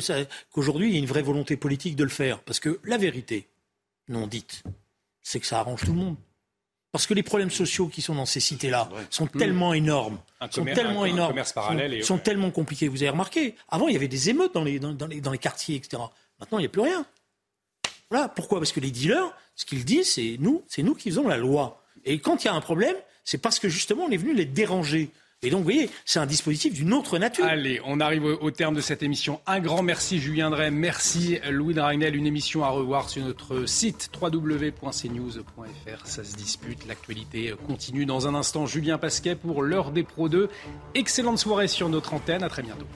qu'aujourd'hui, 0.51 0.89
il 0.89 0.93
y 0.93 0.97
ait 0.97 0.99
une 0.99 1.05
vraie 1.05 1.21
volonté 1.21 1.55
politique 1.55 1.95
de 1.95 2.03
le 2.03 2.09
faire. 2.09 2.41
Parce 2.41 2.59
que 2.59 2.81
la 2.84 2.97
vérité, 2.97 3.47
non 4.09 4.27
dite, 4.27 4.63
c'est 5.21 5.39
que 5.39 5.45
ça 5.45 5.59
arrange 5.59 5.86
tout 5.86 5.93
le 5.93 5.99
monde. 5.99 6.17
Parce 6.93 7.07
que 7.07 7.15
les 7.15 7.23
problèmes 7.23 7.49
sociaux 7.49 7.87
qui 7.87 8.03
sont 8.03 8.13
dans 8.13 8.27
ces 8.27 8.39
cités-là 8.39 8.87
sont 9.09 9.25
tellement 9.25 9.73
énormes, 9.73 10.19
sont 10.51 10.63
tellement 10.63 11.05
énormes, 11.05 11.41
sont, 12.03 12.19
tellement 12.19 12.51
compliqués. 12.51 12.87
Vous 12.87 13.01
avez 13.01 13.09
remarqué, 13.09 13.55
avant 13.67 13.87
il 13.87 13.93
y 13.93 13.97
avait 13.97 14.07
des 14.07 14.29
émeutes 14.29 14.53
dans 14.53 14.63
les, 14.63 14.77
dans 14.79 15.31
les 15.31 15.37
quartiers, 15.39 15.75
etc. 15.75 16.03
Maintenant 16.39 16.59
il 16.59 16.61
n'y 16.61 16.67
a 16.67 16.69
plus 16.69 16.83
rien. 16.83 17.03
Voilà. 18.11 18.29
Pourquoi? 18.29 18.59
Parce 18.59 18.71
que 18.71 18.79
les 18.79 18.91
dealers, 18.91 19.35
ce 19.55 19.65
qu'ils 19.65 19.83
disent, 19.83 20.13
c'est 20.13 20.37
nous, 20.39 20.63
c'est 20.67 20.83
nous 20.83 20.93
qui 20.93 21.09
faisons 21.09 21.27
la 21.27 21.37
loi. 21.37 21.83
Et 22.05 22.19
quand 22.19 22.43
il 22.43 22.45
y 22.45 22.49
a 22.51 22.53
un 22.53 22.61
problème, 22.61 22.95
c'est 23.23 23.39
parce 23.39 23.57
que 23.57 23.69
justement 23.69 24.03
on 24.03 24.11
est 24.11 24.17
venu 24.17 24.35
les 24.35 24.45
déranger. 24.45 25.09
Et 25.43 25.49
donc, 25.49 25.59
vous 25.59 25.65
voyez, 25.65 25.89
c'est 26.05 26.19
un 26.19 26.25
dispositif 26.25 26.73
d'une 26.73 26.93
autre 26.93 27.17
nature. 27.17 27.45
Allez, 27.45 27.81
on 27.85 27.99
arrive 27.99 28.23
au, 28.23 28.51
terme 28.51 28.75
de 28.75 28.81
cette 28.81 29.03
émission. 29.03 29.41
Un 29.45 29.59
grand 29.59 29.83
merci, 29.83 30.19
Julien 30.19 30.49
Drey. 30.49 30.71
Merci, 30.71 31.39
Louis 31.49 31.73
Dragnel. 31.73 32.15
Une 32.15 32.25
émission 32.25 32.63
à 32.63 32.69
revoir 32.69 33.09
sur 33.09 33.25
notre 33.25 33.65
site 33.65 34.09
www.cnews.fr. 34.19 36.05
Ça 36.05 36.23
se 36.23 36.35
dispute. 36.35 36.87
L'actualité 36.87 37.53
continue 37.67 38.05
dans 38.05 38.27
un 38.27 38.35
instant. 38.35 38.65
Julien 38.65 38.97
Pasquet 38.97 39.35
pour 39.35 39.63
l'heure 39.63 39.91
des 39.91 40.03
Pro 40.03 40.29
2. 40.29 40.49
Excellente 40.95 41.39
soirée 41.39 41.67
sur 41.67 41.89
notre 41.89 42.13
antenne. 42.13 42.43
À 42.43 42.49
très 42.49 42.63
bientôt. 42.63 42.87